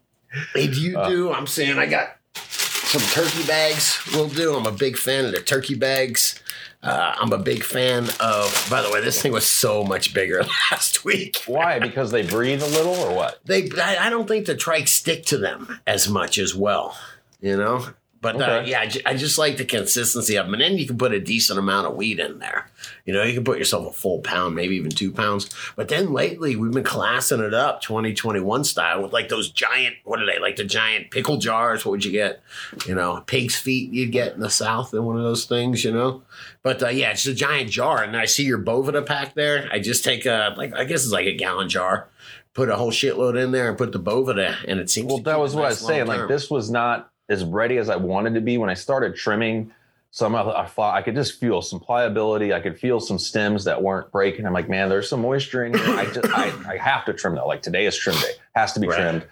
If 0.55 0.79
you 0.79 0.99
Uh, 0.99 1.09
do, 1.09 1.33
I'm 1.33 1.47
saying 1.47 1.79
I 1.79 1.87
got 1.87 2.17
some 2.37 3.03
turkey 3.03 3.47
bags. 3.47 4.01
Will 4.15 4.29
do. 4.29 4.55
I'm 4.57 4.67
a 4.67 4.73
big 4.73 4.97
fan 4.97 5.27
of 5.27 5.33
the 5.33 5.41
turkey 5.41 5.75
bags. 5.75 6.41
Uh, 6.85 7.15
I'm 7.19 7.33
a 7.33 7.39
big 7.39 7.65
fan 7.65 8.05
of. 8.21 8.67
By 8.71 8.83
the 8.83 8.91
way, 8.91 9.01
this 9.01 9.23
thing 9.23 9.33
was 9.33 9.47
so 9.47 9.83
much 9.83 10.13
bigger 10.13 10.43
last 10.71 11.05
week. 11.05 11.43
Why? 11.47 11.79
because 11.79 12.11
they 12.11 12.23
breathe 12.23 12.63
a 12.63 12.67
little, 12.67 12.95
or 12.95 13.15
what? 13.15 13.41
They, 13.45 13.71
I, 13.81 14.07
I 14.07 14.11
don't 14.11 14.29
think 14.29 14.47
the 14.47 14.55
trichs 14.55 14.89
stick 14.89 15.25
to 15.27 15.39
them 15.39 15.81
as 15.87 16.09
much 16.09 16.37
as 16.39 16.55
well. 16.55 16.97
You 17.41 17.57
know. 17.57 17.87
But 18.25 18.41
uh, 18.41 18.63
yeah, 18.65 18.91
I, 19.05 19.17
just 19.17 19.37
like 19.37 19.59
the 19.59 19.67
consistency 19.67 20.37
of 20.37 20.47
them. 20.47 20.55
And 20.55 20.63
then 20.63 20.79
you 20.79 20.87
can 20.87 20.97
put 20.97 21.13
a 21.13 21.21
decent 21.21 21.59
amount 21.59 21.87
of 21.87 21.95
wheat 21.95 22.19
in 22.19 22.39
there. 22.39 22.71
You 23.05 23.13
know, 23.13 23.23
you 23.23 23.35
can 23.35 23.45
put 23.45 23.59
yourself 23.59 23.87
a 23.87 23.93
full 23.93 24.21
pound, 24.21 24.55
maybe 24.55 24.77
even 24.77 24.91
two 24.91 25.13
pounds. 25.13 25.51
But 25.77 25.89
then 25.89 26.11
lately, 26.11 26.57
we've 26.57 26.73
been 26.73 26.85
classing 26.85 27.41
it 27.41 27.53
up 27.53 27.83
2021 27.83 28.65
style 28.65 29.03
with 29.03 29.13
like 29.13 29.29
those 29.29 29.51
giant, 29.51 29.97
what 30.05 30.23
are 30.23 30.27
they, 30.27 30.39
like 30.39 30.57
the 30.57 30.65
giant 30.65 31.11
pickle 31.11 31.37
jars? 31.37 31.85
What 31.85 31.91
would 31.91 32.05
you 32.07 32.13
get? 32.13 32.43
You 32.87 32.95
know, 32.95 33.23
pig's 33.27 33.57
feet 33.57 33.93
you'd 33.93 34.11
get 34.11 34.33
in 34.33 34.41
the 34.41 34.49
South 34.49 34.95
in 34.95 35.05
one 35.05 35.19
of 35.19 35.23
those 35.23 35.45
things, 35.45 35.85
you 35.85 35.93
know? 35.93 36.23
But 36.63 36.83
uh, 36.83 36.89
yeah, 36.89 37.11
it's 37.11 37.27
a 37.27 37.35
giant 37.35 37.71
jar. 37.71 38.03
And 38.03 38.17
I 38.17 38.25
see 38.25 38.45
your 38.45 38.59
Boveda 38.59 39.05
pack 39.05 39.35
there. 39.35 39.69
I 39.71 39.81
just 39.81 40.03
take 40.03 40.25
a, 40.25 40.55
like, 40.57 40.75
I 40.75 40.85
guess 40.85 41.05
it's 41.05 41.13
like 41.13 41.27
a 41.27 41.37
gallon 41.37 41.69
jar. 41.69 42.09
Put 42.55 42.71
a 42.71 42.77
whole 42.77 42.93
shitload 42.93 43.39
in 43.39 43.51
there 43.51 43.69
and 43.69 43.77
put 43.77 43.93
the 43.93 44.01
Boveda, 44.01 44.57
and 44.67 44.79
it 44.81 44.89
seems. 44.89 45.09
Well, 45.09 45.19
that 45.23 45.41
was 45.41 45.57
what 45.57 45.65
I 45.65 45.69
was 45.71 45.81
saying. 45.81 46.07
Like 46.07 46.29
this 46.29 46.49
was 46.49 46.71
not 46.71 47.11
as 47.29 47.45
ready 47.45 47.79
as 47.79 47.89
I 47.89 47.97
wanted 47.97 48.35
to 48.35 48.41
be 48.41 48.59
when 48.59 48.71
I 48.71 48.75
started 48.75 49.17
trimming. 49.17 49.73
Some 50.11 50.37
I 50.37 50.67
thought 50.67 50.95
I 50.95 51.03
could 51.03 51.17
just 51.17 51.41
feel 51.41 51.61
some 51.61 51.81
pliability. 51.81 52.53
I 52.53 52.61
could 52.61 52.79
feel 52.79 53.01
some 53.01 53.19
stems 53.19 53.65
that 53.65 53.83
weren't 53.83 54.13
breaking. 54.13 54.47
I'm 54.47 54.53
like, 54.53 54.69
man, 54.69 54.89
there's 54.89 55.09
some 55.09 55.23
moisture 55.23 55.65
in 55.65 55.77
here. 55.77 55.89
I 55.97 56.05
just 56.07 56.29
I, 56.33 56.53
I 56.75 56.77
have 56.77 57.05
to 57.07 57.13
trim 57.13 57.35
that. 57.35 57.49
Like 57.49 57.63
today 57.63 57.85
is 57.87 57.97
trim 57.97 58.15
day, 58.17 58.31
has 58.55 58.73
to 58.75 58.81
be 58.81 58.87
Right. 58.87 58.97
trimmed. 58.97 59.27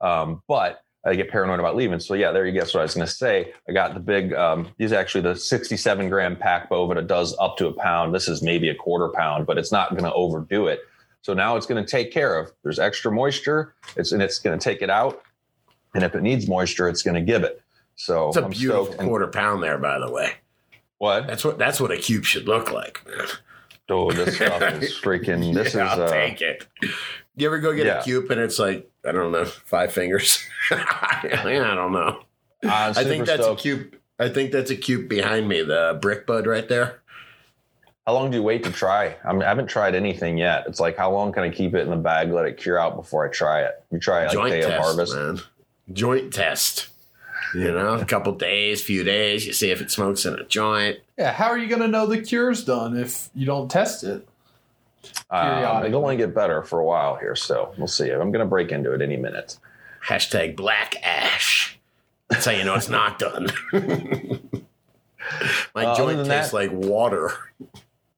Um, 0.00 0.42
but 0.46 0.80
I 1.04 1.14
get 1.16 1.28
paranoid 1.28 1.58
about 1.58 1.74
leaving. 1.74 1.98
So 1.98 2.14
yeah, 2.14 2.30
there 2.30 2.46
you 2.46 2.52
guess 2.52 2.72
what 2.72 2.80
I 2.80 2.82
was 2.84 2.94
going 2.94 3.06
to 3.06 3.12
say. 3.12 3.52
I 3.68 3.72
got 3.72 3.94
the 3.94 4.00
big. 4.00 4.32
Um, 4.32 4.68
these 4.78 4.92
are 4.92 4.96
actually 4.96 5.22
the 5.22 5.34
67 5.34 6.08
gram 6.08 6.36
pack 6.36 6.70
Boveda 6.70 7.04
does 7.04 7.34
up 7.40 7.56
to 7.56 7.66
a 7.66 7.72
pound. 7.72 8.14
This 8.14 8.28
is 8.28 8.40
maybe 8.40 8.68
a 8.68 8.74
quarter 8.76 9.08
pound, 9.08 9.44
but 9.44 9.58
it's 9.58 9.72
not 9.72 9.90
going 9.90 10.04
to 10.04 10.12
overdo 10.12 10.68
it. 10.68 10.82
So 11.22 11.34
now 11.34 11.56
it's 11.56 11.66
going 11.66 11.84
to 11.84 11.90
take 11.90 12.12
care 12.12 12.38
of. 12.38 12.52
There's 12.62 12.78
extra 12.78 13.10
moisture. 13.10 13.74
It's 13.96 14.12
and 14.12 14.22
it's 14.22 14.38
going 14.38 14.56
to 14.56 14.62
take 14.62 14.82
it 14.82 14.90
out. 14.90 15.20
And 15.98 16.04
if 16.04 16.14
it 16.14 16.22
needs 16.22 16.46
moisture, 16.46 16.88
it's 16.88 17.02
going 17.02 17.16
to 17.16 17.20
give 17.20 17.42
it. 17.42 17.60
So 17.96 18.28
It's 18.28 18.36
a 18.36 18.44
I'm 18.44 18.50
beautiful. 18.50 18.94
And 19.00 19.08
quarter 19.08 19.26
pound 19.26 19.64
there, 19.64 19.78
by 19.78 19.98
the 19.98 20.08
way. 20.08 20.34
what? 20.98 21.26
That's 21.26 21.44
what 21.44 21.58
that's 21.58 21.80
what 21.80 21.90
a 21.90 21.96
cube 21.96 22.24
should 22.24 22.46
look 22.46 22.70
like, 22.70 23.04
man. 23.04 23.26
Oh, 23.90 24.12
this 24.12 24.36
stuff 24.36 24.62
is 24.80 24.94
freaking. 24.94 25.52
This 25.52 25.74
Yeah, 25.74 25.92
is. 25.92 25.98
I'll 25.98 26.02
Uh, 26.04 26.10
take 26.10 26.40
it. 26.40 26.66
You 27.34 27.46
ever 27.48 27.58
go 27.58 27.74
get 27.74 27.86
yeah. 27.86 27.98
a 27.98 28.04
cube 28.04 28.30
and 28.30 28.40
it's 28.40 28.60
like 28.60 28.88
I 29.04 29.10
don't 29.10 29.32
know 29.32 29.44
five 29.44 29.92
fingers? 29.92 30.38
yeah, 30.70 30.84
I 31.44 31.74
don't 31.74 31.90
know. 31.92 32.20
I'm 32.62 32.96
I 32.96 33.02
think 33.02 33.26
that's 33.26 33.42
stoked. 33.42 33.60
a 33.60 33.62
cube. 33.62 33.94
I 34.20 34.28
think 34.28 34.52
that's 34.52 34.70
a 34.70 34.76
cube 34.76 35.08
behind 35.08 35.48
me, 35.48 35.62
the 35.62 35.98
brick 36.00 36.24
bud 36.26 36.46
right 36.46 36.68
there. 36.68 37.00
How 38.06 38.14
long 38.14 38.30
do 38.30 38.36
you 38.36 38.42
wait 38.44 38.62
to 38.64 38.70
try? 38.70 39.16
I, 39.24 39.32
mean, 39.32 39.42
I 39.42 39.48
haven't 39.48 39.66
tried 39.66 39.94
anything 39.94 40.38
yet. 40.38 40.64
It's 40.68 40.80
like 40.80 40.96
how 40.96 41.12
long 41.12 41.32
can 41.32 41.42
I 41.42 41.50
keep 41.50 41.74
it 41.74 41.80
in 41.80 41.90
the 41.90 41.96
bag, 41.96 42.30
let 42.32 42.46
it 42.46 42.56
cure 42.56 42.78
out 42.80 42.96
before 42.96 43.26
I 43.26 43.30
try 43.30 43.62
it? 43.62 43.82
You 43.90 43.98
try 43.98 44.22
it 44.22 44.26
like 44.26 44.32
Joint 44.34 44.50
day 44.52 44.62
of 44.62 44.72
harvest. 44.80 45.14
man. 45.14 45.40
Joint 45.92 46.32
test. 46.32 46.88
You 47.54 47.72
know, 47.72 47.94
a 47.94 48.04
couple 48.04 48.32
days, 48.34 48.82
few 48.82 49.04
days. 49.04 49.46
You 49.46 49.54
see 49.54 49.70
if 49.70 49.80
it 49.80 49.90
smokes 49.90 50.26
in 50.26 50.34
a 50.34 50.44
joint. 50.44 50.98
Yeah, 51.16 51.32
how 51.32 51.46
are 51.46 51.56
you 51.56 51.66
going 51.66 51.80
to 51.80 51.88
know 51.88 52.04
the 52.06 52.20
cure's 52.20 52.62
done 52.62 52.96
if 52.98 53.30
you 53.34 53.46
don't 53.46 53.70
test 53.70 54.04
it? 54.04 54.28
Um, 55.30 55.46
Periodically. 55.46 55.88
it'll 55.88 56.02
only 56.02 56.16
get 56.18 56.34
better 56.34 56.62
for 56.62 56.78
a 56.80 56.84
while 56.84 57.16
here, 57.16 57.34
so 57.34 57.72
we'll 57.78 57.86
see. 57.86 58.10
I'm 58.10 58.30
going 58.32 58.44
to 58.44 58.46
break 58.46 58.70
into 58.70 58.92
it 58.92 59.00
any 59.00 59.16
minute. 59.16 59.56
Hashtag 60.06 60.56
black 60.56 60.96
ash. 61.02 61.78
That's 62.28 62.44
how 62.44 62.52
you 62.52 62.64
know 62.64 62.74
it's 62.74 62.90
not 62.90 63.18
done. 63.18 63.48
My 65.74 65.86
Uh, 65.86 65.96
joint 65.96 66.18
tastes 66.26 66.50
that- 66.50 66.52
like 66.52 66.70
water. 66.72 67.32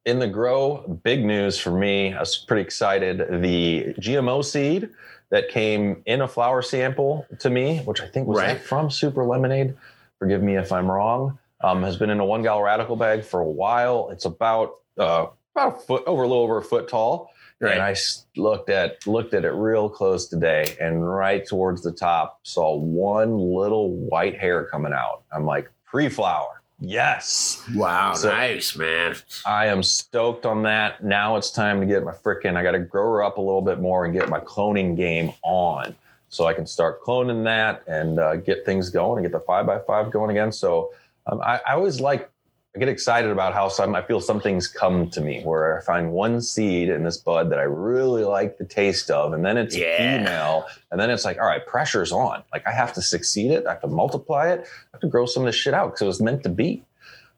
in 0.05 0.19
the 0.19 0.27
grow, 0.27 0.99
big 1.05 1.25
news 1.25 1.59
for 1.59 1.71
me. 1.71 2.13
I 2.15 2.19
was 2.21 2.37
pretty 2.37 2.63
excited. 2.63 3.19
The 3.43 3.95
GMO 4.01 4.45
seed 4.45 4.89
that 5.31 5.49
came 5.49 6.03
in 6.07 6.21
a 6.21 6.29
flower 6.29 6.61
sample 6.63 7.27
to 7.39 7.51
me, 7.51 7.79
which 7.81 8.01
I 8.01 8.07
think 8.09 8.27
was 8.29 8.39
Right. 8.39 8.61
from 8.61 8.91
Super 8.91 9.25
Lemonade. 9.25 9.77
Forgive 10.19 10.43
me 10.43 10.57
if 10.57 10.73
I'm 10.73 10.91
wrong. 10.91 11.39
Um, 11.63 11.83
has 11.83 11.97
been 11.97 12.11
in 12.11 12.21
a 12.21 12.25
one 12.25 12.43
gal 12.43 12.63
radical 12.63 12.97
bag 12.97 13.25
for 13.25 13.41
a 13.41 13.49
while. 13.49 14.11
It's 14.11 14.25
about 14.25 14.77
uh, 14.99 15.27
about 15.55 15.77
a 15.77 15.79
foot 15.81 16.03
over 16.07 16.23
a 16.23 16.27
little 16.29 16.43
over 16.43 16.59
a 16.59 16.63
foot 16.63 16.89
tall. 16.89 17.31
Right. 17.61 17.73
And 17.75 17.83
I 17.83 17.95
looked 18.37 18.71
at 18.71 19.07
looked 19.07 19.35
at 19.35 19.45
it 19.45 19.51
real 19.53 19.89
close 19.91 20.27
today, 20.29 20.75
and 20.81 21.07
right 21.07 21.47
towards 21.47 21.83
the 21.83 21.93
top 21.93 22.41
saw 22.43 22.75
one 22.77 23.37
little 23.39 23.91
white 23.91 24.39
hair 24.39 24.65
coming 24.65 24.95
out. 24.95 25.25
I'm 25.31 25.45
like, 25.45 25.71
pre-flower, 25.85 26.60
yes. 26.81 27.63
Wow, 27.75 28.15
So- 28.15 28.31
nice, 28.31 28.77
man. 28.77 29.17
I 29.47 29.67
am 29.67 29.83
stoked 29.83 30.47
on 30.47 30.63
that. 30.65 31.03
Now 31.05 31.37
it's 31.37 31.51
time 31.51 31.81
to 31.81 31.87
get 31.87 32.03
my 32.05 32.13
frickin' 32.13 32.57
I 32.57 32.63
got 32.63 32.73
to 32.73 32.79
grow 32.79 33.05
her 33.13 33.23
up 33.23 33.39
a 33.39 33.41
little 33.41 33.63
bit 33.63 33.81
more 33.81 34.05
and 34.05 34.15
get 34.15 34.29
my 34.29 34.41
cloning 34.41 34.97
game 34.97 35.33
on 35.43 35.95
so 36.29 36.47
I 36.47 36.53
can 36.55 36.67
start 36.67 37.03
cloning 37.03 37.45
that 37.45 37.83
and 37.87 38.19
uh, 38.19 38.37
get 38.37 38.65
things 38.65 38.89
going 38.91 39.19
and 39.19 39.25
get 39.25 39.33
the 39.37 39.45
five 39.45 39.67
by 39.67 39.79
five 39.81 40.11
going 40.11 40.31
again. 40.31 40.53
So 40.53 40.93
um, 41.27 41.41
I, 41.43 41.61
I 41.69 41.75
always 41.75 42.01
like, 42.01 42.31
I 42.75 42.79
get 42.79 42.89
excited 42.89 43.33
about 43.33 43.53
how 43.53 43.69
some, 43.69 43.97
I 43.97 44.03
feel 44.03 44.21
some 44.21 44.41
things 44.41 44.69
come 44.69 45.11
to 45.11 45.21
me 45.21 45.43
where 45.43 45.79
I 45.81 45.85
find 45.85 46.13
one 46.13 46.41
seed 46.41 46.89
in 46.89 47.03
this 47.03 47.17
bud 47.17 47.51
that 47.51 47.59
I 47.59 47.63
really 47.65 48.23
like 48.23 48.59
the 48.59 48.65
taste 48.65 49.11
of, 49.11 49.33
and 49.33 49.45
then 49.45 49.57
it's 49.57 49.77
Yeah. 49.77 50.19
female, 50.19 50.67
and 50.93 51.01
then 51.01 51.11
it's 51.11 51.25
like, 51.25 51.39
all 51.39 51.47
right, 51.47 51.67
pressure's 51.67 52.13
on. 52.13 52.45
Like 52.53 52.65
I 52.69 52.71
have 52.71 52.93
to 52.93 53.03
succeed 53.03 53.51
it, 53.51 53.67
I 53.67 53.71
have 53.73 53.81
to 53.81 53.89
multiply 53.89 54.51
it, 54.53 54.61
I 54.61 54.89
have 54.93 55.01
to 55.01 55.09
grow 55.09 55.27
some 55.27 55.43
of 55.43 55.47
this 55.47 55.57
shit 55.57 55.75
out 55.75 55.87
because 55.89 56.03
it 56.03 56.07
was 56.07 56.21
meant 56.21 56.45
to 56.45 56.49
be. 56.49 56.85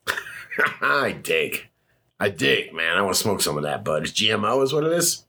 I 0.83 1.13
dig. 1.13 1.69
I 2.21 2.29
dig, 2.29 2.75
man. 2.75 2.99
I 2.99 3.03
want 3.03 3.17
to 3.17 3.21
smoke 3.23 3.41
some 3.41 3.57
of 3.57 3.63
that 3.63 3.83
bud. 3.85 4.05
GMO 4.05 4.63
is 4.63 4.73
what 4.75 4.85
it 4.85 4.93
is? 4.93 5.25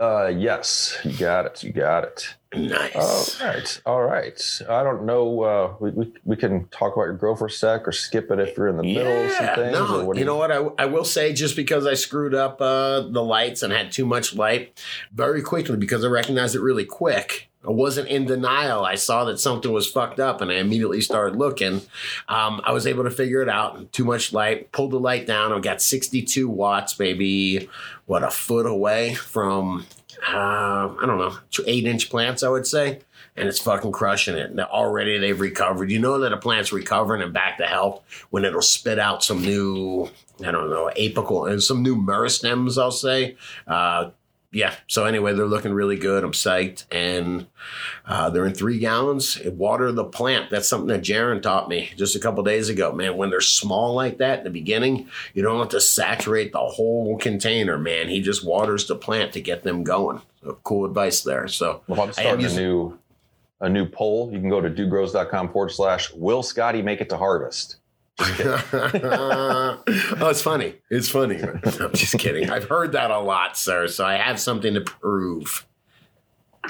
Uh, 0.00 0.26
yes, 0.26 0.98
you 1.04 1.12
got 1.16 1.46
it. 1.46 1.62
You 1.62 1.72
got 1.72 2.04
it. 2.04 2.34
Nice. 2.54 3.40
All 3.40 3.46
right. 3.48 3.80
All 3.86 4.02
right. 4.02 4.60
I 4.68 4.82
don't 4.82 5.06
know. 5.06 5.42
Uh, 5.42 5.74
we, 5.80 5.90
we, 5.90 6.12
we 6.24 6.36
can 6.36 6.66
talk 6.68 6.94
about 6.94 7.04
your 7.04 7.16
girl 7.16 7.36
for 7.36 7.46
a 7.46 7.50
sec 7.50 7.86
or 7.86 7.92
skip 7.92 8.30
it 8.30 8.38
if 8.40 8.56
you're 8.56 8.68
in 8.68 8.76
the 8.76 8.82
middle 8.82 9.24
of 9.24 9.30
some 9.32 9.44
Yeah, 9.44 9.54
things. 9.54 9.76
or 9.76 9.88
no, 9.98 10.04
what 10.04 10.14
do 10.14 10.20
you 10.20 10.26
know 10.26 10.36
what? 10.36 10.50
I, 10.52 10.66
I 10.78 10.86
will 10.86 11.04
say 11.04 11.32
just 11.32 11.54
because 11.56 11.86
I 11.86 11.94
screwed 11.94 12.34
up 12.34 12.60
uh, 12.60 13.00
the 13.00 13.22
lights 13.22 13.62
and 13.62 13.72
had 13.72 13.92
too 13.92 14.04
much 14.06 14.34
light 14.34 14.80
very 15.12 15.42
quickly 15.42 15.76
because 15.76 16.04
I 16.04 16.08
recognized 16.08 16.54
it 16.56 16.60
really 16.60 16.84
quick. 16.84 17.48
I 17.66 17.70
wasn't 17.70 18.08
in 18.08 18.26
denial. 18.26 18.84
I 18.84 18.94
saw 18.94 19.24
that 19.24 19.40
something 19.40 19.72
was 19.72 19.90
fucked 19.90 20.20
up 20.20 20.40
and 20.40 20.50
I 20.50 20.54
immediately 20.54 21.00
started 21.00 21.36
looking. 21.36 21.82
Um, 22.28 22.60
I 22.64 22.72
was 22.72 22.86
able 22.86 23.04
to 23.04 23.10
figure 23.10 23.42
it 23.42 23.48
out. 23.48 23.92
Too 23.92 24.04
much 24.04 24.32
light. 24.32 24.70
Pulled 24.72 24.92
the 24.92 25.00
light 25.00 25.26
down. 25.26 25.52
I 25.52 25.60
got 25.60 25.80
62 25.80 26.48
watts, 26.48 26.98
maybe, 26.98 27.68
what, 28.06 28.22
a 28.22 28.30
foot 28.30 28.66
away 28.66 29.14
from, 29.14 29.86
uh, 30.28 30.94
I 31.00 31.04
don't 31.06 31.18
know, 31.18 31.36
eight 31.66 31.86
inch 31.86 32.10
plants, 32.10 32.42
I 32.42 32.48
would 32.48 32.66
say 32.66 33.00
and 33.36 33.48
it's 33.48 33.58
fucking 33.58 33.92
crushing 33.92 34.36
it. 34.36 34.58
Already 34.58 35.18
they've 35.18 35.40
recovered. 35.40 35.90
You 35.90 35.98
know 35.98 36.20
that 36.20 36.32
a 36.32 36.36
plant's 36.36 36.72
recovering 36.72 37.22
and 37.22 37.32
back 37.32 37.58
to 37.58 37.66
health 37.66 38.02
when 38.30 38.44
it'll 38.44 38.62
spit 38.62 38.98
out 38.98 39.24
some 39.24 39.42
new, 39.42 40.08
I 40.40 40.50
don't 40.50 40.70
know, 40.70 40.90
apical 40.96 41.50
and 41.50 41.62
some 41.62 41.82
new 41.82 41.96
meristems, 41.96 42.80
I'll 42.80 42.92
say. 42.92 43.36
Uh, 43.66 44.10
yeah. 44.54 44.74
So 44.86 45.04
anyway, 45.04 45.34
they're 45.34 45.46
looking 45.46 45.72
really 45.72 45.96
good. 45.96 46.24
I'm 46.24 46.32
psyched, 46.32 46.84
and 46.92 47.46
uh, 48.06 48.30
they're 48.30 48.46
in 48.46 48.54
three 48.54 48.78
gallons. 48.78 49.38
Water 49.44 49.90
the 49.92 50.04
plant. 50.04 50.50
That's 50.50 50.68
something 50.68 50.88
that 50.88 51.02
Jaron 51.02 51.42
taught 51.42 51.68
me 51.68 51.90
just 51.96 52.16
a 52.16 52.20
couple 52.20 52.42
days 52.44 52.68
ago. 52.68 52.92
Man, 52.92 53.16
when 53.16 53.30
they're 53.30 53.40
small 53.40 53.94
like 53.94 54.18
that 54.18 54.38
in 54.38 54.44
the 54.44 54.50
beginning, 54.50 55.08
you 55.34 55.42
don't 55.42 55.58
have 55.58 55.70
to 55.70 55.80
saturate 55.80 56.52
the 56.52 56.58
whole 56.58 57.18
container. 57.18 57.76
Man, 57.76 58.08
he 58.08 58.20
just 58.20 58.46
waters 58.46 58.86
the 58.86 58.96
plant 58.96 59.32
to 59.32 59.40
get 59.40 59.64
them 59.64 59.82
going. 59.82 60.22
So 60.42 60.58
cool 60.62 60.84
advice 60.84 61.22
there. 61.22 61.48
So 61.48 61.82
Well, 61.88 62.00
I'm 62.00 62.12
starting 62.12 62.46
a 62.46 62.54
new 62.54 62.98
a 63.60 63.68
new 63.68 63.86
poll. 63.86 64.30
You 64.32 64.40
can 64.40 64.50
go 64.50 64.60
to 64.60 64.70
dudegrows.com 64.70 65.50
forward 65.52 65.70
slash 65.70 66.12
will 66.12 66.42
Scotty 66.42 66.82
make 66.82 67.00
it 67.00 67.08
to 67.10 67.16
harvest? 67.16 67.76
oh, 68.20 69.82
it's 69.86 70.42
funny. 70.42 70.76
It's 70.90 71.08
funny. 71.08 71.42
I'm 71.42 71.92
just 71.92 72.16
kidding. 72.18 72.48
I've 72.48 72.64
heard 72.68 72.92
that 72.92 73.10
a 73.10 73.18
lot, 73.18 73.56
sir. 73.56 73.88
So 73.88 74.04
I 74.04 74.14
have 74.14 74.38
something 74.38 74.74
to 74.74 74.80
prove. 74.80 75.66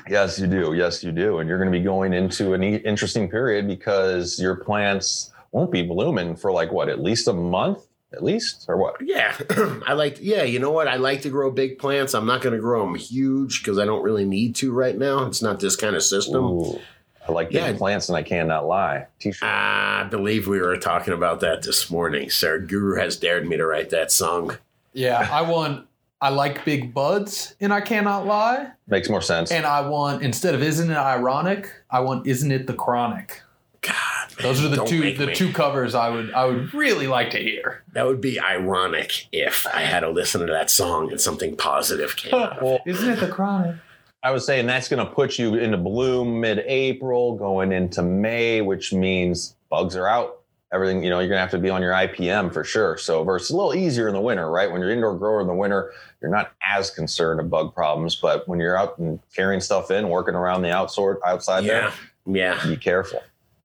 Yes, 0.09 0.39
you 0.39 0.47
do. 0.47 0.73
Yes, 0.75 1.05
you 1.05 1.13
do. 1.13 1.39
And 1.39 1.49
you're 1.49 1.59
going 1.59 1.71
to 1.71 1.79
be 1.79 1.85
going 1.85 2.13
into 2.13 2.55
an 2.55 2.65
e- 2.65 2.77
interesting 2.77 3.29
period 3.29 3.67
because 3.69 4.41
your 4.41 4.57
plants 4.57 5.33
won't 5.53 5.71
be 5.71 5.83
blooming 5.83 6.35
for 6.35 6.51
like 6.51 6.73
what, 6.73 6.89
at 6.89 7.01
least 7.01 7.29
a 7.29 7.33
month, 7.33 7.87
at 8.13 8.25
least, 8.25 8.65
or 8.69 8.77
what? 8.77 8.97
Yeah, 9.01 9.37
I 9.87 9.93
like. 9.93 10.19
Yeah, 10.21 10.43
you 10.45 10.59
know 10.59 10.71
what? 10.71 10.89
I 10.89 10.97
like 10.97 11.23
to 11.23 11.31
grow 11.31 11.51
big 11.51 11.79
plants. 11.79 12.15
I'm 12.15 12.27
not 12.27 12.43
going 12.43 12.55
to 12.55 12.61
grow 12.61 12.85
them 12.85 12.95
huge 12.95 13.63
because 13.63 13.79
I 13.79 13.85
don't 13.85 14.03
really 14.03 14.25
need 14.25 14.57
to 14.57 14.73
right 14.73 14.97
now. 14.97 15.27
It's 15.27 15.43
not 15.43 15.61
this 15.61 15.77
kind 15.77 15.95
of 15.95 16.03
system. 16.03 16.45
Ooh, 16.45 16.81
I 17.29 17.33
like 17.33 17.49
big 17.49 17.57
Yeah. 17.63 17.73
plants, 17.77 18.09
and 18.09 18.17
I 18.17 18.23
cannot 18.23 18.67
lie. 18.67 19.07
T-shirt. 19.19 19.49
I 19.49 20.05
believe 20.11 20.47
we 20.47 20.61
were 20.61 20.77
talking 20.77 21.15
about 21.15 21.41
that 21.41 21.63
this 21.63 21.91
morning, 21.91 22.29
sir. 22.31 22.59
Guru 22.59 22.97
has 22.99 23.17
dared 23.17 23.47
me 23.49 23.57
to 23.57 23.67
write 23.67 23.91
that 23.91 24.13
song. 24.13 24.59
Yeah, 24.93 25.27
I 25.31 25.43
want. 25.43 25.87
I 26.21 26.29
like 26.31 26.65
big 26.65 26.95
buds, 26.95 27.55
and 27.61 27.73
I 27.73 27.81
cannot 27.83 28.27
lie. 28.27 28.69
Makes 28.87 29.11
more 29.11 29.21
sense. 29.21 29.51
And 29.51 29.67
I 29.67 29.81
want 29.87 30.23
instead 30.23 30.55
of 30.55 30.63
isn't 30.63 30.91
it 30.91 30.97
ironic, 30.97 31.71
I 31.91 32.01
want 32.01 32.27
isn't 32.27 32.51
it 32.51 32.67
the 32.67 32.73
chronic. 32.75 33.43
God, 33.83 33.95
Those 34.41 34.65
are 34.65 34.69
the 34.69 34.83
two 34.87 35.13
the 35.15 35.27
me. 35.27 35.35
two 35.35 35.53
covers 35.53 35.95
I 35.95 36.09
would 36.09 36.33
I 36.33 36.47
would 36.47 36.73
really 36.73 37.07
like 37.07 37.31
to 37.33 37.39
hear. 37.39 37.83
That 37.93 38.07
would 38.07 38.23
be 38.23 38.41
ironic 38.41 39.27
if 39.33 39.67
I 39.75 39.81
had 39.81 40.01
to 40.01 40.09
listen 40.09 40.41
to 40.47 40.51
that 40.53 40.71
song 40.71 41.11
and 41.11 41.21
something 41.21 41.57
positive 41.57 42.17
came 42.17 42.35
out. 42.35 42.63
well, 42.63 42.79
Isn't 42.87 43.11
it 43.11 43.21
the 43.21 43.29
chronic? 43.29 43.77
I 44.25 44.31
was 44.31 44.47
saying 44.47 44.67
that's 44.67 44.89
going 44.89 45.07
to 45.07 45.13
put 45.13 45.39
you 45.39 45.57
into 45.57 45.77
bloom 45.77 46.41
mid-April, 46.41 47.37
going 47.37 47.73
into 47.73 48.03
May, 48.03 48.63
which 48.63 48.91
means 48.91 49.55
bugs 49.69 49.97
are 49.97 50.09
out. 50.09 50.41
Everything, 50.73 51.05
you 51.05 51.11
know, 51.11 51.21
you're 51.21 51.29
going 51.29 51.37
to 51.37 51.43
have 51.43 51.51
to 51.51 51.59
be 51.59 51.69
on 51.69 51.83
your 51.83 51.93
IPM 51.93 52.51
for 52.51 52.65
sure. 52.65 52.97
So 52.97 53.23
versus 53.23 53.51
a 53.51 53.57
little 53.57 53.75
easier 53.75 54.09
in 54.09 54.15
the 54.15 54.21
winter, 54.23 54.51
right? 54.51 54.73
When 54.73 54.81
you're 54.81 54.91
indoor 54.91 55.15
grower 55.15 55.43
in 55.43 55.47
the 55.47 55.55
winter, 55.55 55.93
you're 56.23 56.31
not 56.31 56.53
as 56.67 56.91
concerned 56.91 57.39
of 57.39 57.51
bug 57.51 57.75
problems. 57.75 58.17
But 58.17 58.49
when 58.49 58.59
you're 58.59 58.79
out 58.79 58.99
and 58.99 59.21
carrying 59.37 59.61
stuff 59.61 59.91
in, 59.91 60.09
working 60.09 60.35
around 60.35 60.63
the 60.63 60.73
outside 60.73 61.17
outside 61.27 61.65
Yeah, 61.65 61.93
yeah. 62.27 62.67
be 62.67 62.79
careful. 62.79 63.23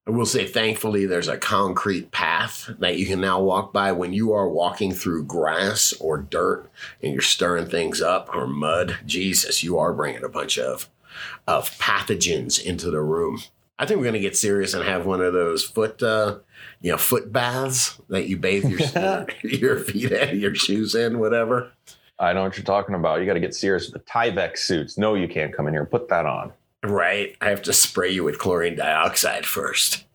I 0.10 0.12
will 0.12 0.26
say, 0.26 0.48
thankfully, 0.48 1.06
there's 1.06 1.28
a 1.28 1.38
concrete 1.38 2.10
path 2.10 2.68
that 2.80 2.98
you 2.98 3.06
can 3.06 3.22
now 3.22 3.40
walk 3.40 3.72
by 3.72 3.92
when 3.92 4.12
you 4.12 4.34
are 4.34 4.50
walking 4.50 4.92
through 4.92 5.26
grass 5.26 5.94
or 6.00 6.18
dirt 6.18 6.68
and 7.04 7.14
you're 7.14 7.22
stirring 7.22 7.68
things 7.68 8.02
up 8.02 8.34
or 8.34 8.48
mud. 8.48 8.98
Jesus, 9.06 9.64
you 9.64 9.78
are 9.78 9.94
bringing 9.94 10.24
a 10.24 10.30
bunch 10.30 10.58
of 10.58 10.90
of 11.48 11.70
pathogens 11.78 12.60
into 12.60 12.90
the 12.90 13.02
room. 13.02 13.44
I 13.78 13.86
think 13.86 14.00
we're 14.00 14.06
going 14.06 14.14
to 14.14 14.20
get 14.20 14.36
serious 14.36 14.74
and 14.74 14.84
have 14.84 15.06
one 15.06 15.22
of 15.22 15.34
those 15.34 15.64
foot, 15.64 16.02
uh, 16.02 16.40
you 16.82 16.90
know, 16.92 16.98
foot 16.98 17.32
baths 17.32 18.02
that 18.10 18.28
you 18.28 18.36
bathe 18.36 18.66
your 18.66 19.28
your 19.44 19.78
feet 19.78 20.12
in, 20.12 20.40
your 20.40 20.56
shoes 20.56 20.96
in, 20.96 21.20
whatever. 21.20 21.72
I 22.18 22.34
know 22.34 22.42
what 22.42 22.58
you're 22.58 22.66
talking 22.66 22.96
about. 22.96 23.20
You 23.20 23.28
got 23.28 23.36
to 23.36 23.40
get 23.40 23.54
serious 23.54 23.92
with 23.92 24.04
the 24.04 24.12
Tyvek 24.12 24.58
suits. 24.58 24.98
No, 24.98 25.14
you 25.14 25.28
can't 25.28 25.56
come 25.56 25.68
in 25.68 25.74
here. 25.76 25.86
Put 25.86 26.10
that 26.10 26.26
on. 26.26 26.52
Right? 26.84 27.36
I 27.42 27.50
have 27.50 27.62
to 27.64 27.74
spray 27.74 28.12
you 28.12 28.24
with 28.24 28.40
chlorine 28.40 28.76
dioxide 28.76 29.46
first. 29.46 30.06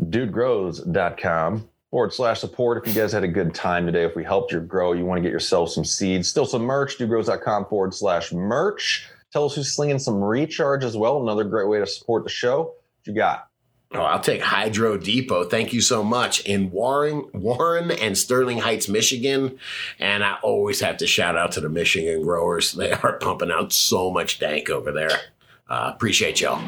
dudegrows.com 0.00 1.68
forward 1.90 2.12
slash 2.12 2.40
support. 2.40 2.84
If 2.84 2.92
you 2.92 3.00
guys 3.00 3.12
had 3.12 3.22
a 3.22 3.28
good 3.28 3.54
time 3.54 3.86
today, 3.86 4.04
if 4.04 4.16
we 4.16 4.24
helped 4.24 4.50
your 4.50 4.60
grow, 4.60 4.92
you 4.92 5.04
want 5.04 5.18
to 5.18 5.22
get 5.22 5.30
yourself 5.30 5.70
some 5.70 5.84
seeds, 5.84 6.28
still 6.28 6.46
some 6.46 6.62
merch, 6.62 6.98
dudegrows.com 6.98 7.66
forward 7.66 7.94
slash 7.94 8.32
merch. 8.32 9.06
Tell 9.32 9.44
us 9.44 9.54
who's 9.54 9.72
slinging 9.72 10.00
some 10.00 10.22
recharge 10.22 10.82
as 10.84 10.96
well. 10.96 11.22
Another 11.22 11.44
great 11.44 11.68
way 11.68 11.78
to 11.78 11.86
support 11.86 12.24
the 12.24 12.30
show. 12.30 12.62
What 12.62 13.06
you 13.06 13.14
got? 13.14 13.48
Oh, 13.92 14.00
I'll 14.00 14.20
take 14.20 14.42
Hydro 14.42 14.98
Depot. 14.98 15.44
Thank 15.44 15.72
you 15.72 15.80
so 15.80 16.02
much. 16.02 16.40
In 16.40 16.72
Warren, 16.72 17.26
Warren 17.32 17.92
and 17.92 18.18
Sterling 18.18 18.58
Heights, 18.58 18.88
Michigan. 18.88 19.56
And 20.00 20.24
I 20.24 20.36
always 20.42 20.80
have 20.80 20.96
to 20.96 21.06
shout 21.06 21.36
out 21.36 21.52
to 21.52 21.60
the 21.60 21.68
Michigan 21.68 22.22
growers. 22.22 22.72
They 22.72 22.90
are 22.90 23.18
pumping 23.18 23.52
out 23.52 23.72
so 23.72 24.10
much 24.10 24.40
dank 24.40 24.68
over 24.68 24.90
there. 24.90 25.20
Uh, 25.68 25.92
appreciate 25.94 26.40
y'all. 26.40 26.62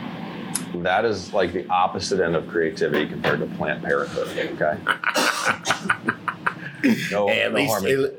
That 0.77 1.05
is 1.05 1.33
like 1.33 1.53
the 1.53 1.67
opposite 1.69 2.21
end 2.21 2.37
of 2.37 2.49
creativity 2.49 3.09
compared 3.09 3.41
to 3.41 3.47
plant 3.57 3.83
parenthood. 3.83 4.29
Okay. 4.29 4.79
no, 7.11 7.29
Hey, 7.29 7.43
at 7.43 7.53
no 7.53 7.59
least 7.59 7.73
harm 7.73 7.87
at, 7.87 8.13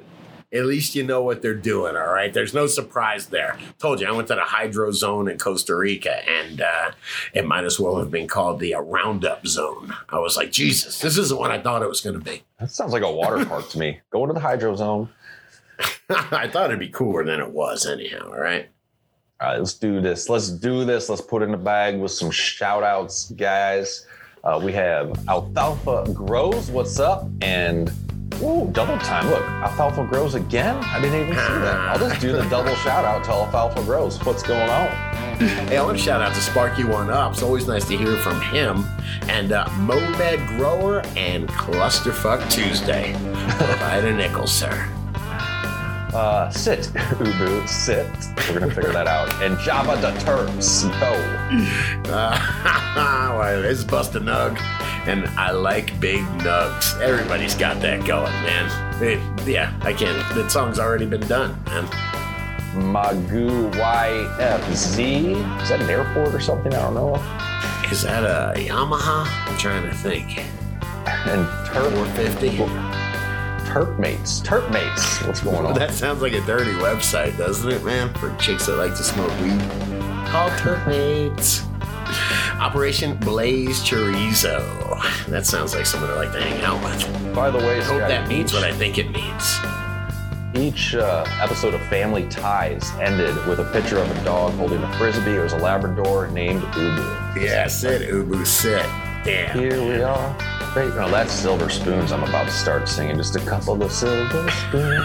at 0.53 0.65
least 0.65 0.95
you 0.95 1.03
know 1.03 1.21
what 1.21 1.41
they're 1.41 1.53
doing, 1.53 1.95
all 1.97 2.13
right? 2.13 2.33
There's 2.33 2.53
no 2.53 2.67
surprise 2.67 3.27
there. 3.27 3.57
Told 3.79 3.99
you 3.99 4.07
I 4.07 4.11
went 4.11 4.27
to 4.29 4.35
the 4.35 4.41
hydro 4.41 4.91
zone 4.91 5.27
in 5.27 5.37
Costa 5.37 5.75
Rica 5.75 6.27
and 6.29 6.61
uh, 6.61 6.91
it 7.33 7.45
might 7.45 7.65
as 7.65 7.79
well 7.79 7.97
have 7.97 8.09
been 8.09 8.27
called 8.27 8.59
the 8.59 8.73
uh, 8.75 8.79
Roundup 8.79 9.45
zone. 9.45 9.93
I 10.09 10.19
was 10.19 10.37
like, 10.37 10.51
Jesus, 10.51 10.99
this 10.99 11.17
isn't 11.17 11.37
what 11.39 11.51
I 11.51 11.61
thought 11.61 11.81
it 11.81 11.89
was 11.89 12.01
going 12.01 12.17
to 12.17 12.23
be. 12.23 12.43
that 12.59 12.71
sounds 12.71 12.93
like 12.93 13.03
a 13.03 13.11
water 13.11 13.45
park 13.45 13.69
to 13.69 13.79
me. 13.79 13.99
Going 14.09 14.27
to 14.27 14.33
the 14.33 14.39
hydro 14.39 14.75
zone. 14.75 15.09
I 16.09 16.47
thought 16.47 16.69
it'd 16.69 16.79
be 16.79 16.89
cooler 16.89 17.23
than 17.25 17.39
it 17.39 17.51
was, 17.51 17.85
anyhow, 17.85 18.29
all 18.31 18.39
right? 18.39 18.69
All 19.39 19.49
right, 19.49 19.59
let's 19.59 19.75
do 19.75 20.01
this. 20.01 20.29
Let's 20.29 20.49
do 20.49 20.83
this. 20.83 21.09
Let's 21.09 21.21
put 21.21 21.43
in 21.43 21.51
the 21.51 21.57
bag 21.57 21.99
with 21.99 22.11
some 22.11 22.31
shout 22.31 22.81
outs, 22.81 23.29
guys. 23.31 24.07
Uh, 24.43 24.59
we 24.63 24.73
have 24.73 25.11
Alfalfa 25.29 26.11
Grows. 26.11 26.71
What's 26.71 26.99
up? 26.99 27.27
And 27.41 27.91
ooh, 28.41 28.67
double 28.71 28.97
time. 28.97 29.29
Look, 29.29 29.43
Alfalfa 29.43 30.05
Grows 30.05 30.33
again. 30.33 30.75
I 30.85 30.99
didn't 30.99 31.21
even 31.21 31.35
see 31.35 31.53
that. 31.53 31.75
I'll 31.75 31.99
just 31.99 32.19
do 32.19 32.31
the 32.31 32.43
double 32.49 32.73
shout 32.77 33.05
out 33.05 33.25
to 33.25 33.31
Alfalfa 33.31 33.83
Grows. 33.83 34.17
What's 34.25 34.41
going 34.41 34.69
on? 34.71 34.87
Hey, 35.37 35.77
I 35.77 35.83
want 35.83 35.99
to 35.99 36.03
shout 36.03 36.19
out 36.19 36.33
to 36.33 36.41
Sparky 36.41 36.83
One 36.83 37.11
Up. 37.11 37.33
It's 37.33 37.43
always 37.43 37.67
nice 37.67 37.87
to 37.89 37.95
hear 37.95 38.15
from 38.17 38.41
him. 38.41 38.85
And 39.29 39.51
uh, 39.51 39.69
Momed 39.77 40.47
Grower 40.47 41.01
and 41.15 41.47
Clusterfuck 41.49 42.49
Tuesday. 42.49 43.13
Provide 43.59 44.03
a 44.03 44.13
nickel, 44.13 44.47
sir. 44.47 44.96
Uh, 46.13 46.49
sit, 46.49 46.79
Ubu, 46.93 47.67
sit. 47.67 48.07
We're 48.49 48.59
gonna 48.59 48.73
figure 48.73 48.93
that 48.93 49.07
out. 49.07 49.31
And 49.43 49.57
Java 49.59 49.95
the 50.01 50.11
Terps. 50.19 50.83
Yo. 51.01 52.11
Uh, 52.11 53.35
well, 53.37 53.63
it's 53.63 53.83
Bust 53.83 54.15
a 54.15 54.19
Nug. 54.19 54.57
And 55.07 55.25
I 55.39 55.51
like 55.51 55.97
big 55.99 56.21
nugs. 56.39 56.99
Everybody's 57.01 57.55
got 57.55 57.79
that 57.81 58.05
going, 58.05 58.31
man. 58.43 59.03
It- 59.03 59.47
yeah, 59.47 59.73
I 59.81 59.93
can't. 59.93 60.17
That 60.35 60.51
song's 60.51 60.79
already 60.79 61.05
been 61.05 61.25
done, 61.27 61.61
man. 61.65 61.85
Magoo 62.75 63.71
YFZ. 63.73 65.61
Is 65.61 65.69
that 65.69 65.81
an 65.81 65.89
airport 65.89 66.33
or 66.33 66.39
something? 66.39 66.73
I 66.73 66.81
don't 66.81 66.93
know. 66.93 67.15
Is 67.91 68.03
that 68.03 68.23
a 68.23 68.53
Yamaha? 68.59 69.25
I'm 69.47 69.57
trying 69.57 69.83
to 69.83 69.95
think. 69.95 70.39
And 71.27 71.45
Terp 71.67 71.91
450? 71.95 73.06
Terp 73.77 73.99
mates. 73.99 74.41
Terp 74.41 74.71
mates. 74.71 75.21
What's 75.23 75.41
going 75.41 75.63
on? 75.63 75.75
That 75.75 75.91
sounds 75.91 76.19
like 76.23 76.33
a 76.33 76.41
dirty 76.47 76.71
website, 76.71 77.37
doesn't 77.37 77.69
it, 77.71 77.83
man? 77.83 78.11
For 78.15 78.35
chicks 78.37 78.65
that 78.65 78.75
like 78.77 78.95
to 78.97 79.03
smoke 79.03 79.29
weed. 79.39 79.59
Called 80.29 80.51
Turkmates. 80.53 81.61
Operation 82.59 83.17
Blaze 83.17 83.81
Chorizo. 83.81 84.57
That 85.27 85.45
sounds 85.45 85.75
like 85.75 85.85
someone 85.85 86.09
I 86.09 86.15
like 86.15 86.31
to 86.31 86.41
hang 86.41 86.59
out 86.63 86.83
with. 86.83 87.35
By 87.35 87.51
the 87.51 87.59
way, 87.59 87.79
I 87.79 87.83
hope 87.83 87.99
that 87.99 88.27
means 88.27 88.49
each, 88.49 88.55
what 88.55 88.63
I 88.63 88.73
think 88.73 88.97
it 88.97 89.11
means. 89.11 89.59
each 90.55 90.95
uh, 90.95 91.23
episode 91.39 91.75
of 91.75 91.81
Family 91.81 92.27
Ties 92.29 92.89
ended 92.99 93.35
with 93.45 93.59
a 93.59 93.69
picture 93.73 93.99
of 93.99 94.09
a 94.09 94.23
dog 94.23 94.53
holding 94.53 94.81
a 94.81 94.97
frisbee. 94.97 95.35
It 95.35 95.39
was 95.43 95.53
a 95.53 95.59
Labrador 95.59 96.29
named 96.29 96.63
Ubu. 96.63 97.43
Yeah, 97.43 97.67
sit, 97.67 98.09
Ubu, 98.09 98.43
sit. 98.47 98.81
Damn. 99.23 99.59
Here 99.59 99.79
we 99.83 100.01
are. 100.01 100.56
Great. 100.77 100.93
No, 100.93 101.09
that's 101.09 101.33
Silver 101.33 101.71
Spoons. 101.71 102.11
I'm 102.11 102.23
about 102.23 102.45
to 102.45 102.51
start 102.51 102.87
singing 102.87 103.17
just 103.17 103.35
a 103.35 103.39
couple 103.39 103.81
of 103.81 103.91
Silver 103.91 104.47
Spoons. 104.51 105.03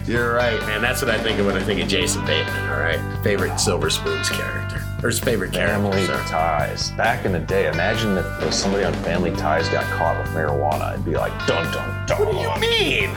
You're 0.08 0.32
right, 0.32 0.58
man. 0.60 0.80
That's 0.80 1.02
what 1.02 1.10
I 1.10 1.22
think 1.22 1.38
of 1.38 1.44
when 1.44 1.54
I 1.54 1.62
think 1.62 1.82
of 1.82 1.86
Jason 1.86 2.24
Bateman, 2.24 2.70
all 2.70 2.80
right? 2.80 2.98
Favorite 3.22 3.60
Silver 3.60 3.90
Spoons 3.90 4.30
character. 4.30 4.82
Or 5.02 5.10
his 5.10 5.20
favorite 5.20 5.52
character, 5.52 5.92
Family. 5.92 6.06
Ties. 6.26 6.92
Back 6.92 7.26
in 7.26 7.32
the 7.32 7.38
day, 7.38 7.68
imagine 7.68 8.16
if 8.16 8.54
somebody 8.54 8.84
on 8.84 8.94
Family 9.04 9.32
Ties 9.32 9.68
got 9.68 9.84
caught 9.92 10.16
with 10.22 10.32
marijuana. 10.34 10.94
It'd 10.94 11.04
be 11.04 11.12
like 11.12 11.32
dun 11.46 11.70
dun 11.70 12.06
dun. 12.06 12.18
What 12.20 12.32
do 12.32 12.38
you 12.38 12.70
mean? 12.70 13.10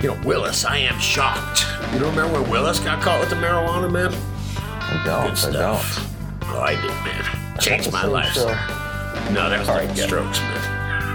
You 0.00 0.14
know, 0.14 0.26
Willis, 0.26 0.64
I 0.64 0.78
am 0.78 0.98
shocked. 0.98 1.66
You 1.92 1.98
don't 1.98 2.16
remember 2.16 2.40
when 2.40 2.50
Willis 2.50 2.80
got 2.80 3.02
caught 3.02 3.20
with 3.20 3.28
the 3.28 3.36
marijuana, 3.36 3.92
man? 3.92 4.14
I 4.56 5.02
don't. 5.04 5.44
I 5.44 5.50
don't. 5.52 6.08
Oh, 6.44 6.62
I 6.62 6.74
did, 6.74 6.88
man. 7.04 7.58
Changed 7.60 7.92
my 7.92 8.06
life. 8.06 8.32
show. 8.32 8.78
Sir. 9.26 9.32
No, 9.32 9.50
that 9.50 9.58
was 9.58 9.68
All 9.68 9.78
All 9.78 9.86
right, 9.86 9.96
strokes, 9.96 10.40
man. 10.40 10.68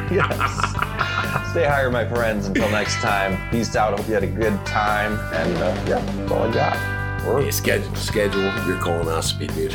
Yes. 0.11 1.51
Stay 1.51 1.65
higher, 1.65 1.89
my 1.91 2.05
friends. 2.07 2.47
Until 2.47 2.69
next 2.69 2.95
time, 3.01 3.37
peace 3.51 3.75
out. 3.75 3.97
Hope 3.97 4.07
you 4.07 4.13
had 4.13 4.23
a 4.23 4.27
good 4.27 4.53
time. 4.65 5.19
And 5.33 5.57
uh, 5.57 5.75
yeah, 5.87 5.99
that's 5.99 6.31
all 6.31 6.43
I 6.43 6.53
got. 6.53 7.25
Word. 7.25 7.43
Hey, 7.43 7.51
schedule, 7.51 7.93
schedule 7.95 8.43
your 8.65 8.77
colonoscopy, 8.77 9.53
dude. 9.53 9.73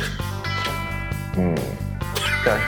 Hmm. 1.37 1.53
Okay. 2.41 2.59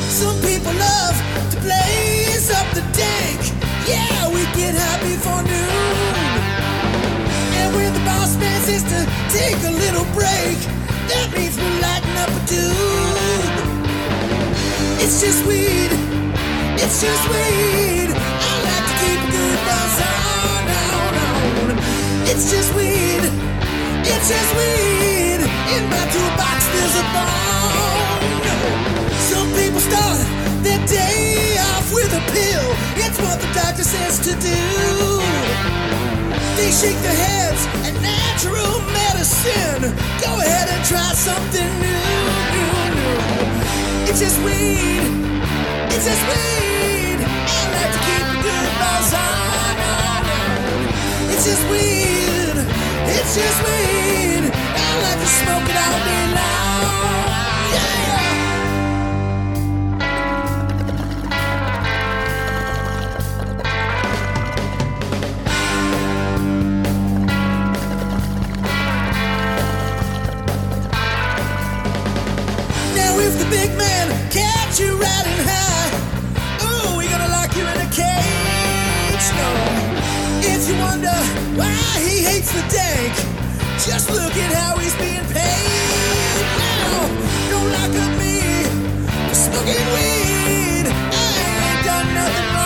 Some 0.00 0.34
people 0.42 0.72
love 0.74 1.16
to 1.52 1.60
blaze 1.60 2.50
up 2.50 2.66
the 2.74 2.82
dank. 2.98 3.40
Yeah, 3.86 4.28
we 4.28 4.42
get 4.58 4.74
high 4.74 4.98
before 5.06 5.42
noon. 5.46 6.14
And 7.62 7.74
when 7.76 7.92
the 7.92 8.00
boss 8.00 8.36
man 8.38 8.60
says 8.62 8.82
to 8.82 9.06
take 9.30 9.58
a 9.62 9.70
little 9.70 10.04
break, 10.14 10.58
that 11.06 11.30
means 11.36 11.56
we're 11.56 11.80
lighting 11.80 12.16
up 12.18 12.30
a 12.30 12.46
dude. 12.48 13.19
It's 15.12 15.22
just 15.22 15.44
weed. 15.44 15.90
It's 16.78 17.02
just 17.02 17.24
weed. 17.34 18.14
I 18.14 18.52
like 18.62 18.84
to 18.86 18.94
keep 19.02 19.18
a 19.18 19.30
good 19.34 19.58
buzz 19.66 19.94
on, 20.06 20.62
on, 20.70 21.14
on. 21.26 21.78
It's 22.30 22.46
just 22.46 22.70
weed. 22.78 23.26
It's 24.06 24.28
just 24.30 24.50
weed. 24.54 25.42
In 25.74 25.82
my 25.90 26.04
toolbox, 26.14 26.58
there's 26.70 26.94
a 26.94 27.06
bone. 27.10 28.38
Some 29.18 29.50
people 29.58 29.82
start 29.82 30.22
their 30.62 30.78
day 30.86 31.58
off 31.58 31.90
with 31.92 32.14
a 32.14 32.22
pill. 32.30 32.70
It's 33.02 33.18
what 33.18 33.42
the 33.42 33.50
doctor 33.50 33.82
says 33.82 34.22
to 34.30 34.32
do. 34.38 34.62
They 36.54 36.70
shake 36.70 37.02
their 37.02 37.18
heads 37.18 37.66
at 37.82 37.98
natural 37.98 38.78
medicine. 38.94 39.90
Go 40.22 40.38
ahead 40.38 40.70
and 40.70 40.86
try 40.86 41.10
something 41.18 41.66
new, 41.82 41.98
new, 42.54 42.94
new. 42.94 43.49
It's 44.10 44.18
just 44.18 44.42
weed. 44.42 45.06
It's 45.94 46.04
just 46.04 46.24
weed. 46.26 47.18
Like 47.74 47.92
to 47.94 48.00
keep 48.06 48.26
a 48.26 48.42
good 48.42 48.70
buzz 48.82 49.14
on. 49.14 49.76
It's 51.30 51.44
just 51.46 51.62
weed. 51.70 52.56
It's 53.06 53.34
just 53.36 53.58
weed. 53.62 54.50
Like 55.04 55.20
to 55.20 55.26
smoke 55.26 55.62
it 55.62 55.76
all 55.78 55.98
day 56.10 56.26
long. 56.34 57.49
beats 82.40 82.52
the 82.52 82.62
dank. 82.74 83.14
Just 83.86 84.10
look 84.10 84.34
at 84.34 84.52
how 84.52 84.78
he's 84.78 84.96
being 84.96 85.26
paid 85.26 86.46
now. 86.58 87.08
Don't 87.50 87.70
look 87.76 87.94
at 88.04 88.12
me, 88.18 88.64
smoking 89.34 89.88
weed. 89.94 90.86
I 90.88 91.28
ain't 91.68 91.84
done 91.84 92.14
nothing 92.14 92.54
wrong. 92.54 92.59